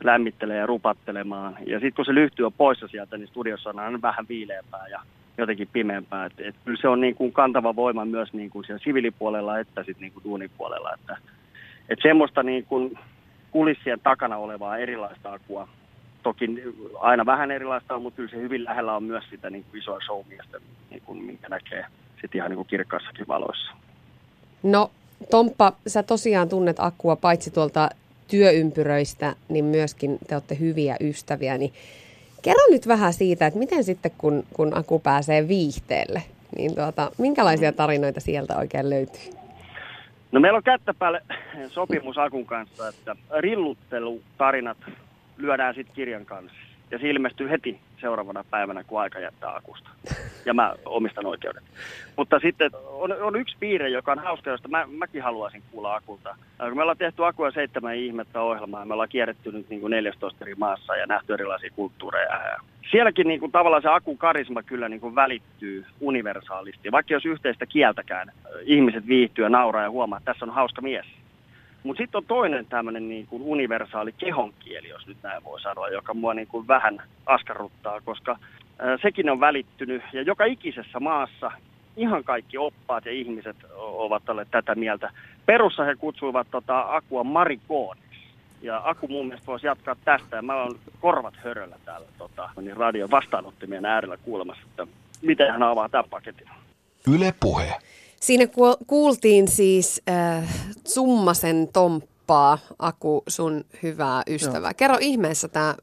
lämmittelee 0.04 0.56
ja 0.56 0.66
rupattelemaan. 0.66 1.56
Ja 1.66 1.80
sitten 1.80 1.94
kun 1.96 2.04
se 2.04 2.14
lyhty 2.14 2.42
on 2.42 2.52
poissa 2.52 2.88
sieltä, 2.88 3.16
niin 3.16 3.28
studiossa 3.28 3.70
on 3.70 3.78
aina 3.78 4.02
vähän 4.02 4.26
viileämpää 4.28 4.86
ja 4.90 5.00
jotenkin 5.38 5.68
pimeämpää. 5.72 6.26
Et, 6.26 6.32
et 6.38 6.54
kyllä 6.64 6.80
se 6.80 6.88
on 6.88 7.00
niin 7.00 7.14
kuin 7.14 7.32
kantava 7.32 7.76
voima 7.76 8.04
myös 8.04 8.32
niin 8.32 8.50
kuin 8.50 8.64
siellä 8.64 8.84
siviilipuolella 8.84 9.58
että 9.58 9.84
sitten 9.84 10.00
niin 10.00 10.12
kuin 10.12 10.24
duunipuolella. 10.24 10.94
Että, 10.94 11.16
et 11.88 11.98
semmoista 12.02 12.42
niin 12.42 12.64
kuin 12.64 12.98
kulissien 13.50 14.00
takana 14.00 14.36
olevaa 14.36 14.76
erilaista 14.76 15.32
akua. 15.32 15.68
Toki 16.22 16.46
aina 16.98 17.26
vähän 17.26 17.50
erilaista 17.50 17.94
on, 17.94 18.02
mutta 18.02 18.16
kyllä 18.16 18.30
se 18.30 18.36
hyvin 18.36 18.64
lähellä 18.64 18.96
on 18.96 19.02
myös 19.02 19.24
sitä 19.30 19.50
niin 19.50 19.64
kuin 19.70 19.80
isoa 19.80 20.00
showmiestä, 20.00 20.58
niin 20.90 21.02
kuin, 21.06 21.24
minkä 21.24 21.48
näkee 21.48 21.84
sitten 22.20 22.38
ihan 22.38 22.50
niin 22.50 22.56
kuin 22.56 22.68
kirkkaassakin 22.68 23.28
valoissa. 23.28 23.72
No 24.62 24.90
Tomppa, 25.30 25.72
sä 25.86 26.02
tosiaan 26.02 26.48
tunnet 26.48 26.76
Akkua 26.80 27.16
paitsi 27.16 27.50
tuolta 27.50 27.88
työympyröistä, 28.28 29.34
niin 29.48 29.64
myöskin 29.64 30.18
te 30.28 30.34
olette 30.34 30.58
hyviä 30.60 30.96
ystäviä. 31.00 31.58
Niin 31.58 31.72
kerro 32.42 32.62
nyt 32.70 32.88
vähän 32.88 33.12
siitä, 33.12 33.46
että 33.46 33.58
miten 33.58 33.84
sitten 33.84 34.10
kun, 34.18 34.44
kun 34.52 34.76
Aku 34.76 34.98
pääsee 34.98 35.48
viihteelle, 35.48 36.22
niin 36.56 36.74
tuota, 36.74 37.10
minkälaisia 37.18 37.72
tarinoita 37.72 38.20
sieltä 38.20 38.56
oikein 38.56 38.90
löytyy? 38.90 39.30
No 40.32 40.40
meillä 40.40 40.56
on 40.56 40.62
kättä 40.62 40.94
päälle 40.94 41.22
sopimus 41.68 42.18
Akun 42.18 42.46
kanssa, 42.46 42.88
että 42.88 43.16
rilluttelutarinat 43.38 44.78
lyödään 45.42 45.74
sitten 45.74 45.94
kirjan 45.94 46.26
kanssa. 46.26 46.58
Ja 46.90 46.98
se 46.98 47.10
ilmestyy 47.10 47.50
heti 47.50 47.80
seuraavana 48.00 48.44
päivänä, 48.50 48.84
kun 48.84 49.00
aika 49.00 49.18
jättää 49.18 49.56
akusta. 49.56 49.90
Ja 50.44 50.54
mä 50.54 50.74
omistan 50.84 51.26
oikeudet. 51.26 51.62
Mutta 52.16 52.38
sitten 52.38 52.70
on, 52.86 53.22
on 53.22 53.36
yksi 53.36 53.56
piirre, 53.60 53.88
joka 53.88 54.12
on 54.12 54.18
hauska, 54.18 54.50
josta 54.50 54.68
mä, 54.68 54.86
mäkin 54.86 55.22
haluaisin 55.22 55.62
kuulla 55.70 55.94
akulta. 55.94 56.36
Kun 56.58 56.76
me 56.76 56.82
ollaan 56.82 56.98
tehty 56.98 57.26
Akua 57.26 57.50
seitsemän 57.50 57.96
ihmettä 57.96 58.40
ohjelmaa, 58.40 58.84
me 58.84 58.92
ollaan 58.92 59.08
kierretty 59.08 59.52
nyt 59.52 59.68
niin 59.68 59.80
kuin 59.80 59.90
14 59.90 60.44
eri 60.44 60.54
maassa 60.54 60.96
ja 60.96 61.06
nähty 61.06 61.34
erilaisia 61.34 61.70
kulttuureja. 61.76 62.40
Sielläkin 62.90 63.28
niin 63.28 63.40
kuin 63.40 63.52
tavallaan 63.52 63.82
se 63.82 63.88
akun 63.88 64.18
karisma 64.18 64.62
kyllä 64.62 64.88
niin 64.88 65.00
kuin 65.00 65.14
välittyy 65.14 65.84
universaalisti. 66.00 66.92
Vaikka 66.92 67.14
jos 67.14 67.26
yhteistä 67.26 67.66
kieltäkään 67.66 68.32
ihmiset 68.62 69.06
viihtyy 69.06 69.44
ja 69.44 69.48
nauraa 69.48 69.82
ja 69.82 69.90
huomaa, 69.90 70.18
että 70.18 70.32
tässä 70.32 70.44
on 70.44 70.54
hauska 70.54 70.82
mies 70.82 71.06
mutta 71.82 72.02
sitten 72.02 72.18
on 72.18 72.24
toinen 72.24 72.66
tämmöinen 72.66 73.08
niin 73.08 73.26
kuin 73.26 73.42
universaali 73.42 74.12
kehonkieli, 74.12 74.88
jos 74.88 75.06
nyt 75.06 75.16
näin 75.22 75.44
voi 75.44 75.60
sanoa, 75.60 75.88
joka 75.88 76.14
mua 76.14 76.34
niin 76.34 76.48
kuin 76.48 76.68
vähän 76.68 77.02
askarruttaa, 77.26 78.00
koska 78.00 78.36
sekin 79.02 79.30
on 79.30 79.40
välittynyt. 79.40 80.02
Ja 80.12 80.22
joka 80.22 80.44
ikisessä 80.44 81.00
maassa 81.00 81.52
ihan 81.96 82.24
kaikki 82.24 82.58
oppaat 82.58 83.06
ja 83.06 83.12
ihmiset 83.12 83.56
ovat 83.76 84.28
olleet 84.28 84.50
tätä 84.50 84.74
mieltä. 84.74 85.10
Perussa 85.46 85.84
he 85.84 85.94
kutsuivat 85.96 86.46
tota 86.50 86.84
Akua 86.96 87.24
marikooniksi. 87.24 88.10
Ja 88.62 88.82
Aku 88.84 89.08
mun 89.08 89.26
mielestä 89.26 89.46
voisi 89.46 89.66
jatkaa 89.66 89.96
tästä. 90.04 90.36
Ja 90.36 90.42
mä 90.42 90.54
oon 90.54 90.78
korvat 91.00 91.36
höröllä 91.36 91.76
täällä 91.84 92.06
tota, 92.18 92.50
niin 92.60 92.76
radion 92.76 93.10
vastaanottimien 93.10 93.84
äärellä 93.84 94.16
kuulemassa, 94.16 94.62
että 94.66 94.86
miten 95.22 95.52
hän 95.52 95.62
avaa 95.62 95.88
tämän 95.88 96.10
paketin. 96.10 96.48
Yle 97.14 97.34
Puhe. 97.40 97.74
Siinä 98.22 98.46
kuultiin 98.86 99.48
siis 99.48 100.02
äh, 100.08 100.54
Summasen 100.88 101.68
Tomppaa, 101.72 102.58
Aku, 102.78 103.22
sun 103.28 103.64
hyvää 103.82 104.22
ystävää. 104.26 104.70
Joo. 104.70 104.74
Kerro 104.76 104.96
ihmeessä 105.00 105.48
tämä 105.48 105.74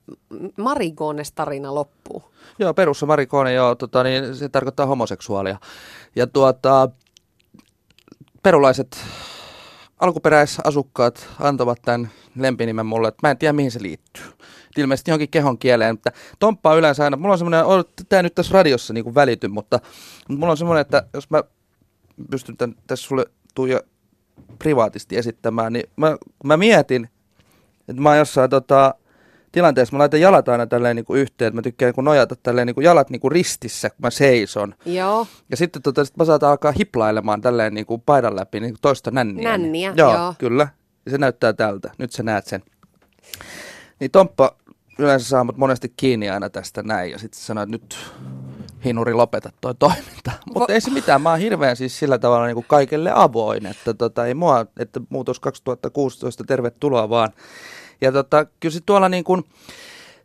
Marigones-tarina 0.57 1.75
loppuu. 1.75 2.23
Joo, 2.59 2.73
perussa 2.73 3.05
Marigone, 3.05 3.53
joo, 3.53 3.75
tota, 3.75 4.03
niin 4.03 4.35
se 4.35 4.49
tarkoittaa 4.49 4.85
homoseksuaalia. 4.85 5.57
Ja 6.15 6.27
tuota, 6.27 6.89
perulaiset 8.43 8.97
alkuperäisasukkaat 9.99 11.27
antavat 11.39 11.79
tämän 11.85 12.11
lempinimen 12.35 12.85
mulle, 12.85 13.07
että 13.07 13.27
mä 13.27 13.31
en 13.31 13.38
tiedä 13.38 13.53
mihin 13.53 13.71
se 13.71 13.81
liittyy. 13.81 14.23
ilmeisesti 14.77 15.11
johonkin 15.11 15.29
kehon 15.29 15.57
kieleen, 15.57 15.93
mutta 15.93 16.11
Tomppa 16.39 16.71
on 16.71 16.77
yleensä 16.77 17.03
aina, 17.03 17.17
mulla 17.17 17.33
on 17.33 17.38
semmoinen, 17.38 17.65
tämä 18.09 18.21
nyt 18.23 18.35
tässä 18.35 18.53
radiossa 18.53 18.93
niin 18.93 19.15
välity, 19.15 19.47
mutta, 19.47 19.79
mutta 20.27 20.39
mulla 20.39 20.51
on 20.51 20.57
semmoinen, 20.57 20.81
että 20.81 21.03
jos 21.13 21.29
mä 21.29 21.43
pystyn 22.32 22.57
tämän, 22.57 22.76
tässä 22.88 23.07
sulle 23.07 23.26
Tuija 23.55 23.82
privaatisti 24.59 25.18
esittämään, 25.18 25.74
niin 25.74 25.89
mä, 25.95 26.18
mä 26.43 26.57
mietin, 26.57 27.09
että 27.88 28.01
mä 28.01 28.09
oon 28.09 28.18
jossain 28.18 28.49
tota, 28.49 28.95
tilanteessa, 29.51 29.95
mä 29.95 29.99
laitan 29.99 30.22
jalat 30.22 30.49
aina 30.49 30.68
tälleen 30.68 30.95
niin 30.95 31.05
kuin 31.05 31.20
yhteen, 31.20 31.47
että 31.47 31.55
mä 31.55 31.61
tykkään 31.61 31.93
niin 31.97 32.05
nojata 32.05 32.36
tälleen 32.36 32.68
niin 32.68 32.76
kuin 32.76 32.86
jalat 32.86 33.09
niin 33.09 33.20
kuin 33.20 33.32
ristissä, 33.32 33.89
kun 33.89 33.97
mä 33.99 34.09
seison. 34.09 34.76
Joo. 34.86 35.28
Ja 35.49 35.57
sitten 35.57 35.82
tota, 35.82 36.05
sit 36.05 36.18
mä 36.18 36.26
saatan 36.26 36.49
alkaa 36.49 36.72
hiplailemaan 36.72 37.41
tälleen 37.41 37.74
niin 37.74 37.86
kuin 37.86 38.01
paidan 38.01 38.36
läpi 38.36 38.59
niin 38.59 38.74
kuin 38.74 38.82
toista 38.82 39.11
nänniä. 39.11 39.49
Nänniä, 39.49 39.93
joo, 39.95 40.13
joo. 40.13 40.34
kyllä. 40.38 40.68
Ja 41.05 41.11
se 41.11 41.18
näyttää 41.18 41.53
tältä. 41.53 41.91
Nyt 41.97 42.11
sä 42.11 42.24
näet 42.24 42.45
sen. 42.45 42.63
Niin 43.99 44.11
Tomppa 44.11 44.55
yleensä 44.99 45.28
saa 45.28 45.43
mut 45.43 45.57
monesti 45.57 45.93
kiinni 45.97 46.30
aina 46.30 46.49
tästä 46.49 46.84
näin 46.84 47.11
ja 47.11 47.18
sitten 47.18 47.41
sanoo, 47.41 47.63
että 47.63 47.72
nyt 47.72 47.97
hinuri 48.88 49.13
lopeta 49.13 49.49
toi 49.61 49.75
toiminta. 49.75 50.31
Mutta 50.53 50.73
ei 50.73 50.81
se 50.81 50.91
mitään, 50.91 51.21
mä 51.21 51.29
oon 51.29 51.39
hirveän 51.39 51.75
siis 51.75 51.99
sillä 51.99 52.17
tavalla 52.17 52.45
niin 52.45 52.55
kuin 52.55 52.65
kaikelle 52.69 53.11
avoin, 53.13 53.65
että 53.65 53.93
tota, 53.93 54.25
ei 54.25 54.33
mua, 54.33 54.65
että 54.79 55.01
muutos 55.09 55.39
2016, 55.39 56.43
tervetuloa 56.43 57.09
vaan. 57.09 57.29
Ja 58.01 58.11
tota, 58.11 58.45
kyllä 58.59 58.73
se 58.73 58.79
tuolla 58.85 59.09
niin 59.09 59.23
kuin, 59.23 59.43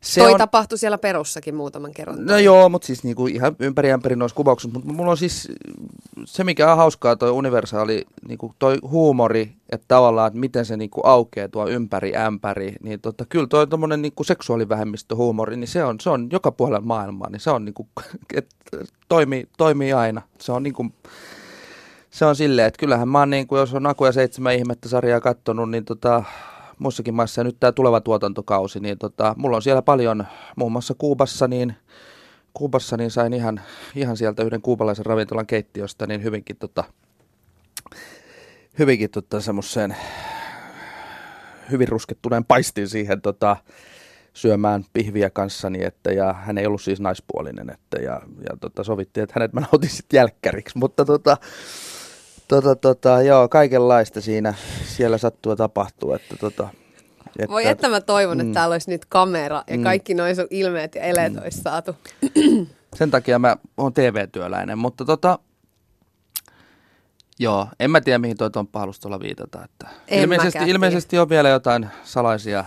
se 0.02 0.20
Toi 0.20 0.32
on... 0.32 0.38
tapahtui 0.38 0.78
siellä 0.78 0.98
perussakin 0.98 1.54
muutaman 1.54 1.92
kerran. 1.94 2.26
No 2.26 2.38
joo, 2.38 2.68
mutta 2.68 2.86
siis 2.86 3.04
niinku 3.04 3.26
ihan 3.26 3.56
ympäri 3.58 3.92
ämpäri 3.92 4.16
noissa 4.16 4.36
kuvauksissa. 4.36 4.74
Mutta 4.74 4.92
mulla 4.92 5.10
on 5.10 5.16
siis 5.16 5.48
se, 6.24 6.44
mikä 6.44 6.70
on 6.70 6.76
hauskaa, 6.76 7.16
toi 7.16 7.30
universaali 7.30 8.04
niinku 8.28 8.54
toi 8.58 8.78
huumori, 8.82 9.52
että 9.70 9.84
tavallaan, 9.88 10.26
että 10.26 10.38
miten 10.38 10.64
se 10.64 10.76
niinku 10.76 11.00
aukeaa 11.04 11.48
tuo 11.48 11.68
ympäri 11.68 12.16
ämpäri. 12.16 12.74
Niin 12.82 13.00
tota, 13.00 13.24
kyllä 13.28 13.46
toi 13.46 13.66
tommonen 13.66 14.02
niinku 14.02 14.24
seksuaalivähemmistöhuumori, 14.24 15.56
niin 15.56 15.68
se 15.68 15.84
on, 15.84 16.00
se 16.00 16.10
on 16.10 16.28
joka 16.32 16.52
puolella 16.52 16.80
maailmaa. 16.80 17.30
Niin 17.30 17.40
se 17.40 17.50
on 17.50 17.64
niinku, 17.64 17.88
et, 18.36 18.54
toimii, 19.08 19.48
toimii 19.58 19.92
aina. 19.92 20.22
Se 20.40 20.52
on 20.52 20.62
niinku, 20.62 20.86
se 22.10 22.24
on 22.24 22.36
silleen, 22.36 22.68
että 22.68 22.78
kyllähän 22.78 23.08
mä 23.08 23.18
oon 23.18 23.30
niinku, 23.30 23.56
jos 23.56 23.74
on 23.74 23.86
Aku 23.86 24.04
ja 24.04 24.12
seitsemän 24.12 24.54
ihmettä 24.54 24.88
sarjaa 24.88 25.20
kattonut, 25.20 25.70
niin 25.70 25.84
tota, 25.84 26.24
muissakin 26.82 27.14
maissa. 27.14 27.40
Ja 27.40 27.44
nyt 27.44 27.56
tämä 27.60 27.72
tuleva 27.72 28.00
tuotantokausi, 28.00 28.80
niin 28.80 28.98
tota, 28.98 29.34
mulla 29.38 29.56
on 29.56 29.62
siellä 29.62 29.82
paljon, 29.82 30.26
muun 30.56 30.72
muassa 30.72 30.94
Kuubassa, 30.98 31.48
niin 31.48 31.74
Kuubassa 32.54 32.96
niin 32.96 33.10
sain 33.10 33.32
ihan, 33.32 33.60
ihan 33.94 34.16
sieltä 34.16 34.42
yhden 34.42 34.62
kuubalaisen 34.62 35.06
ravintolan 35.06 35.46
keittiöstä 35.46 36.06
niin 36.06 36.22
hyvinkin, 36.22 36.56
tota, 36.56 36.84
hyvinkin 38.78 39.10
tota, 39.10 39.40
semmoiseen 39.40 39.96
hyvin 41.70 41.88
ruskettuneen 41.88 42.44
paistin 42.44 42.88
siihen 42.88 43.20
tota, 43.20 43.56
syömään 44.32 44.84
pihviä 44.92 45.30
kanssani, 45.30 45.84
että, 45.84 46.12
ja 46.12 46.32
hän 46.32 46.58
ei 46.58 46.66
ollut 46.66 46.82
siis 46.82 47.00
naispuolinen, 47.00 47.70
että, 47.70 47.98
ja, 47.98 48.22
ja 48.50 48.56
tota, 48.60 48.84
sovittiin, 48.84 49.24
että 49.24 49.34
hänet 49.36 49.52
mä 49.52 49.60
nautin 49.60 49.90
sitten 49.90 50.18
jälkkäriksi, 50.18 50.78
mutta 50.78 51.04
tota, 51.04 51.36
Tota, 52.52 52.76
tota, 52.76 53.22
joo, 53.22 53.48
kaikenlaista 53.48 54.20
siinä 54.20 54.54
siellä 54.84 55.18
sattuu 55.18 55.56
tapahtuu. 55.56 56.14
Että, 56.14 56.36
tota, 56.36 56.68
että, 57.38 57.52
Voi 57.52 57.66
että 57.66 57.88
mä 57.88 58.00
toivon, 58.00 58.36
mm. 58.36 58.40
että 58.40 58.54
täällä 58.54 58.72
olisi 58.74 58.90
nyt 58.90 59.04
kamera 59.04 59.64
ja 59.66 59.76
mm. 59.76 59.82
kaikki 59.82 60.14
noin 60.14 60.36
sun 60.36 60.46
ilmeet 60.50 60.94
ja 60.94 61.02
eleet 61.02 61.32
mm. 61.32 61.42
olisi 61.42 61.60
saatu. 61.60 61.96
Sen 62.96 63.10
takia 63.10 63.38
mä 63.38 63.56
oon 63.76 63.92
TV-työläinen, 63.92 64.78
mutta 64.78 65.04
tota, 65.04 65.38
joo, 67.38 67.68
en 67.80 67.90
mä 67.90 68.00
tiedä 68.00 68.18
mihin 68.18 68.36
toi 68.36 68.50
Tomppa 68.50 68.80
halusi 68.80 69.00
tuolla 69.00 69.20
viitata. 69.20 69.64
Että 69.64 69.86
ilmeisesti, 70.10 70.58
ilmeisesti 70.66 71.18
on 71.18 71.28
vielä 71.28 71.48
jotain 71.48 71.88
salaisia, 72.04 72.64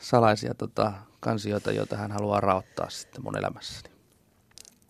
salaisia 0.00 0.54
tota, 0.54 0.92
kansioita, 1.20 1.72
joita 1.72 1.96
hän 1.96 2.12
haluaa 2.12 2.40
raottaa 2.40 2.90
sitten 2.90 3.24
mun 3.24 3.38
elämässäni. 3.38 3.91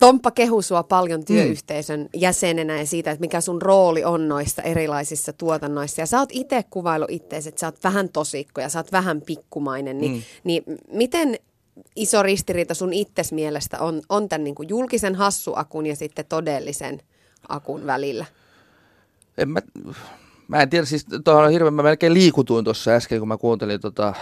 Tomppa 0.03 0.31
kehu 0.31 0.61
sua 0.61 0.83
paljon 0.83 1.19
mm. 1.19 1.25
työyhteisön 1.25 1.99
mm. 1.99 2.07
jäsenenä 2.13 2.77
ja 2.77 2.85
siitä, 2.85 3.11
että 3.11 3.21
mikä 3.21 3.41
sun 3.41 3.61
rooli 3.61 4.03
on 4.03 4.27
noissa 4.27 4.61
erilaisissa 4.61 5.33
tuotannoissa. 5.33 6.01
Ja 6.01 6.05
sä 6.05 6.19
oot 6.19 6.29
itse 6.31 6.63
kuvailu 6.69 7.05
itseäsi, 7.09 7.49
että 7.49 7.59
sä 7.59 7.67
oot 7.67 7.83
vähän 7.83 8.09
tosikko 8.09 8.61
ja 8.61 8.69
sä 8.69 8.79
oot 8.79 8.91
vähän 8.91 9.21
pikkumainen. 9.21 9.97
Niin, 9.97 10.11
mm. 10.11 10.21
niin 10.43 10.63
miten 10.91 11.35
iso 11.95 12.23
ristiriita 12.23 12.73
sun 12.73 12.93
itses 12.93 13.31
mielestä 13.31 13.79
on, 13.79 14.01
on 14.09 14.29
tämän 14.29 14.43
niin 14.43 14.55
kuin 14.55 14.69
julkisen 14.69 15.15
hassuakun 15.15 15.85
ja 15.85 15.95
sitten 15.95 16.25
todellisen 16.29 17.01
akun 17.49 17.85
välillä? 17.85 18.25
En 19.37 19.49
mä, 19.49 19.59
mä 20.47 20.61
en 20.61 20.69
tiedä, 20.69 20.85
siis 20.85 21.05
tuohon 21.23 21.43
on 21.43 21.51
hirveän, 21.51 21.73
mä 21.73 21.83
melkein 21.83 22.13
liikutuin 22.13 22.65
tuossa 22.65 22.91
äsken, 22.91 23.19
kun 23.19 23.27
mä 23.27 23.37
kuuntelin 23.37 23.81
tota, 23.81 24.13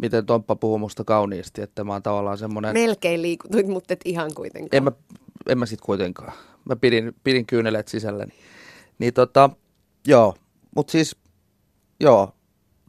miten 0.00 0.26
Tomppa 0.26 0.56
puhuu 0.56 0.78
musta 0.78 1.04
kauniisti, 1.04 1.62
että 1.62 1.84
mä 1.84 1.92
oon 1.92 2.02
tavallaan 2.02 2.38
semmoinen... 2.38 2.72
Melkein 2.72 3.22
liikutuit, 3.22 3.66
mutta 3.66 3.92
et 3.92 4.00
ihan 4.04 4.34
kuitenkaan. 4.34 4.76
En 4.76 4.84
mä, 4.84 4.92
en 5.48 5.58
mä 5.58 5.66
sit 5.66 5.80
kuitenkaan. 5.80 6.32
Mä 6.64 6.76
pidin, 6.76 7.12
pidin 7.24 7.46
kyyneleet 7.46 7.88
sisälläni. 7.88 8.32
Niin 8.98 9.14
tota, 9.14 9.50
joo, 10.06 10.34
mutta 10.76 10.90
siis, 10.90 11.16
joo, 12.00 12.32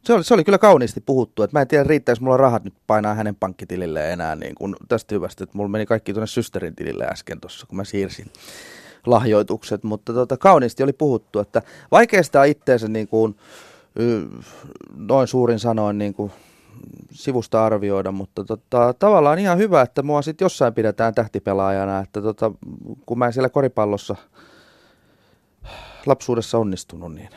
se 0.04 0.12
oli, 0.12 0.24
se 0.24 0.34
oli 0.34 0.44
kyllä 0.44 0.58
kauniisti 0.58 1.00
puhuttu, 1.00 1.42
että 1.42 1.56
mä 1.56 1.60
en 1.62 1.68
tiedä 1.68 1.84
riittääkö 1.84 2.20
mulla 2.20 2.36
rahat 2.36 2.64
nyt 2.64 2.74
painaa 2.86 3.14
hänen 3.14 3.34
pankkitilille 3.34 4.12
enää 4.12 4.36
niin 4.36 4.54
kuin 4.54 4.76
tästä 4.88 5.14
hyvästä, 5.14 5.44
että 5.44 5.56
mulla 5.56 5.68
meni 5.68 5.86
kaikki 5.86 6.12
tuonne 6.12 6.26
systerin 6.26 6.76
tilille 6.76 7.04
äsken 7.04 7.40
tuossa, 7.40 7.66
kun 7.66 7.76
mä 7.76 7.84
siirsin 7.84 8.26
lahjoitukset, 9.06 9.82
mutta 9.84 10.12
tota, 10.12 10.36
kauniisti 10.36 10.82
oli 10.82 10.92
puhuttu, 10.92 11.38
että 11.38 11.62
vaikeastaan 11.90 12.48
itteensä 12.48 12.88
niin 12.88 13.08
kuin, 13.08 13.36
noin 14.96 15.28
suurin 15.28 15.58
sanoin 15.58 15.98
niin 15.98 16.14
kuin 16.14 16.32
sivusta 17.12 17.64
arvioida, 17.64 18.12
mutta 18.12 18.44
tota, 18.44 18.94
tavallaan 18.98 19.38
ihan 19.38 19.58
hyvä, 19.58 19.82
että 19.82 20.02
mua 20.02 20.22
sitten 20.22 20.44
jossain 20.44 20.74
pidetään 20.74 21.14
tähtipelaajana, 21.14 22.00
että 22.00 22.22
tota, 22.22 22.52
kun 23.06 23.18
mä 23.18 23.26
en 23.26 23.32
siellä 23.32 23.48
koripallossa 23.48 24.16
lapsuudessa 26.06 26.58
onnistunut, 26.58 27.14
niin 27.14 27.28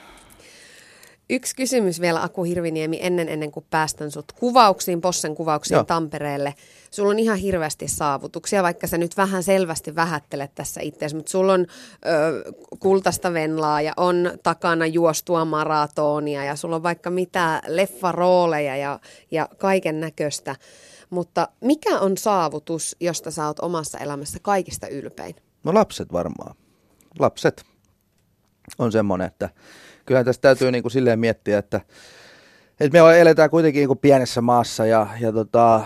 Yksi 1.29 1.55
kysymys 1.55 2.01
vielä 2.01 2.23
Aku 2.23 2.43
Hirviniemi 2.43 2.99
ennen, 3.01 3.29
ennen 3.29 3.51
kuin 3.51 3.65
päästän 3.69 4.11
sut 4.11 4.31
kuvauksiin, 4.31 5.01
Possen 5.01 5.35
kuvauksiin 5.35 5.75
Joo. 5.75 5.83
Tampereelle. 5.83 6.53
Sulla 6.91 7.09
on 7.09 7.19
ihan 7.19 7.37
hirveästi 7.37 7.87
saavutuksia, 7.87 8.63
vaikka 8.63 8.87
sä 8.87 8.97
nyt 8.97 9.17
vähän 9.17 9.43
selvästi 9.43 9.95
vähättelet 9.95 10.55
tässä 10.55 10.81
itseäsi, 10.81 11.15
mutta 11.15 11.29
sulla 11.29 11.53
on 11.53 11.61
ö, 11.61 12.53
kultaista 12.79 13.33
venlaa 13.33 13.81
ja 13.81 13.93
on 13.97 14.31
takana 14.43 14.85
juostua 14.85 15.45
maratonia 15.45 16.43
ja 16.43 16.55
sulla 16.55 16.75
on 16.75 16.83
vaikka 16.83 17.09
mitä 17.09 17.61
leffarooleja 17.67 18.75
ja, 18.75 18.99
ja 19.31 19.49
kaiken 19.57 19.99
näköistä. 19.99 20.55
Mutta 21.09 21.47
mikä 21.61 21.99
on 21.99 22.17
saavutus, 22.17 22.95
josta 22.99 23.31
sä 23.31 23.47
oot 23.47 23.59
omassa 23.59 23.97
elämässä 23.97 24.39
kaikista 24.41 24.87
ylpein? 24.87 25.35
No 25.63 25.73
lapset 25.73 26.13
varmaan. 26.13 26.55
Lapset 27.19 27.63
on 28.77 28.91
semmoinen, 28.91 29.27
että 29.27 29.49
kyllä 30.05 30.23
tästä 30.23 30.41
täytyy 30.41 30.71
niin 30.71 30.83
kuin 30.83 30.91
silleen 30.91 31.19
miettiä, 31.19 31.57
että, 31.57 31.81
että 32.79 33.03
me 33.03 33.19
eletään 33.19 33.49
kuitenkin 33.49 33.79
niin 33.79 33.87
kuin 33.87 33.99
pienessä 33.99 34.41
maassa 34.41 34.85
ja, 34.85 35.07
ja 35.19 35.31
tota, 35.31 35.81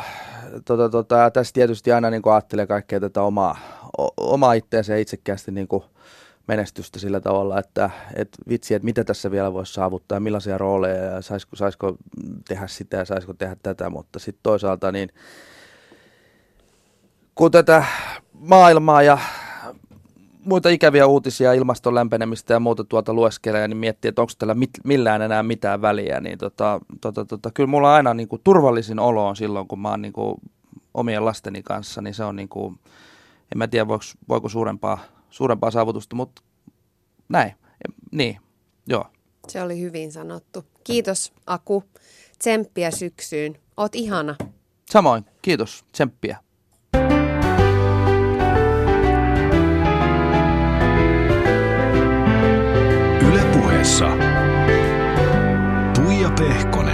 tota, 0.65 0.89
tota, 0.89 1.31
tässä 1.31 1.53
tietysti 1.53 1.91
aina 1.91 2.09
niin 2.09 2.21
kuin 2.21 2.33
ajattelee 2.33 2.67
kaikkea 2.67 2.99
tätä 2.99 3.21
omaa, 3.21 3.57
omaa 4.17 4.53
itseänsä 4.53 4.93
ja 4.93 4.99
itsekkäästi 4.99 5.51
niin 5.51 5.67
kuin 5.67 5.83
menestystä 6.47 6.99
sillä 6.99 7.19
tavalla, 7.19 7.59
että, 7.59 7.89
että 8.15 8.37
vitsi, 8.49 8.73
että 8.73 8.85
mitä 8.85 9.03
tässä 9.03 9.31
vielä 9.31 9.53
voisi 9.53 9.73
saavuttaa 9.73 10.19
millaisia 10.19 10.57
rooleja 10.57 11.03
ja 11.03 11.21
saisiko, 11.21 11.55
saisiko 11.55 11.97
tehdä 12.47 12.67
sitä 12.67 12.97
ja 12.97 13.05
saisiko 13.05 13.33
tehdä 13.33 13.55
tätä, 13.63 13.89
mutta 13.89 14.19
sitten 14.19 14.43
toisaalta 14.43 14.91
niin 14.91 15.09
kun 17.35 17.51
tätä 17.51 17.83
maailmaa 18.33 19.01
ja 19.01 19.17
muita 20.45 20.69
ikäviä 20.69 21.07
uutisia 21.07 21.53
ilmaston 21.53 21.95
lämpenemistä 21.95 22.53
ja 22.53 22.59
muuta 22.59 22.83
tuolta 22.83 23.13
lueskelee, 23.13 23.67
niin 23.67 23.77
miettii, 23.77 24.09
että 24.09 24.21
onko 24.21 24.33
tällä 24.37 24.53
mit, 24.53 24.69
millään 24.83 25.21
enää 25.21 25.43
mitään 25.43 25.81
väliä, 25.81 26.19
niin 26.19 26.37
tota, 26.37 26.79
tota, 27.01 27.25
tota, 27.25 27.51
kyllä 27.53 27.67
mulla 27.67 27.95
aina 27.95 28.13
niin 28.13 28.27
kuin, 28.27 28.41
turvallisin 28.43 28.99
olo 28.99 29.27
on 29.27 29.35
silloin, 29.35 29.67
kun 29.67 29.79
mä 29.79 29.89
oon 29.89 30.01
niin 30.01 30.13
kuin, 30.13 30.35
omien 30.93 31.25
lasteni 31.25 31.63
kanssa, 31.63 32.01
niin 32.01 32.13
se 32.13 32.23
on 32.23 32.35
niin 32.35 32.49
kuin, 32.49 32.79
en 33.51 33.57
mä 33.57 33.67
tiedä 33.67 33.87
voiko, 33.87 34.03
voiko 34.29 34.49
suurempaa, 34.49 34.99
suurempaa 35.29 35.71
saavutusta, 35.71 36.15
mutta 36.15 36.41
näin, 37.29 37.53
niin, 38.11 38.37
joo. 38.87 39.05
Se 39.47 39.61
oli 39.63 39.81
hyvin 39.81 40.11
sanottu. 40.11 40.65
Kiitos 40.83 41.33
Aku, 41.47 41.83
tsemppiä 42.39 42.91
syksyyn, 42.91 43.59
oot 43.77 43.95
ihana. 43.95 44.35
Samoin, 44.91 45.25
kiitos, 45.41 45.85
tsemppiä. 45.91 46.37
Tuija 55.93 56.29
Pehko. 56.35 56.88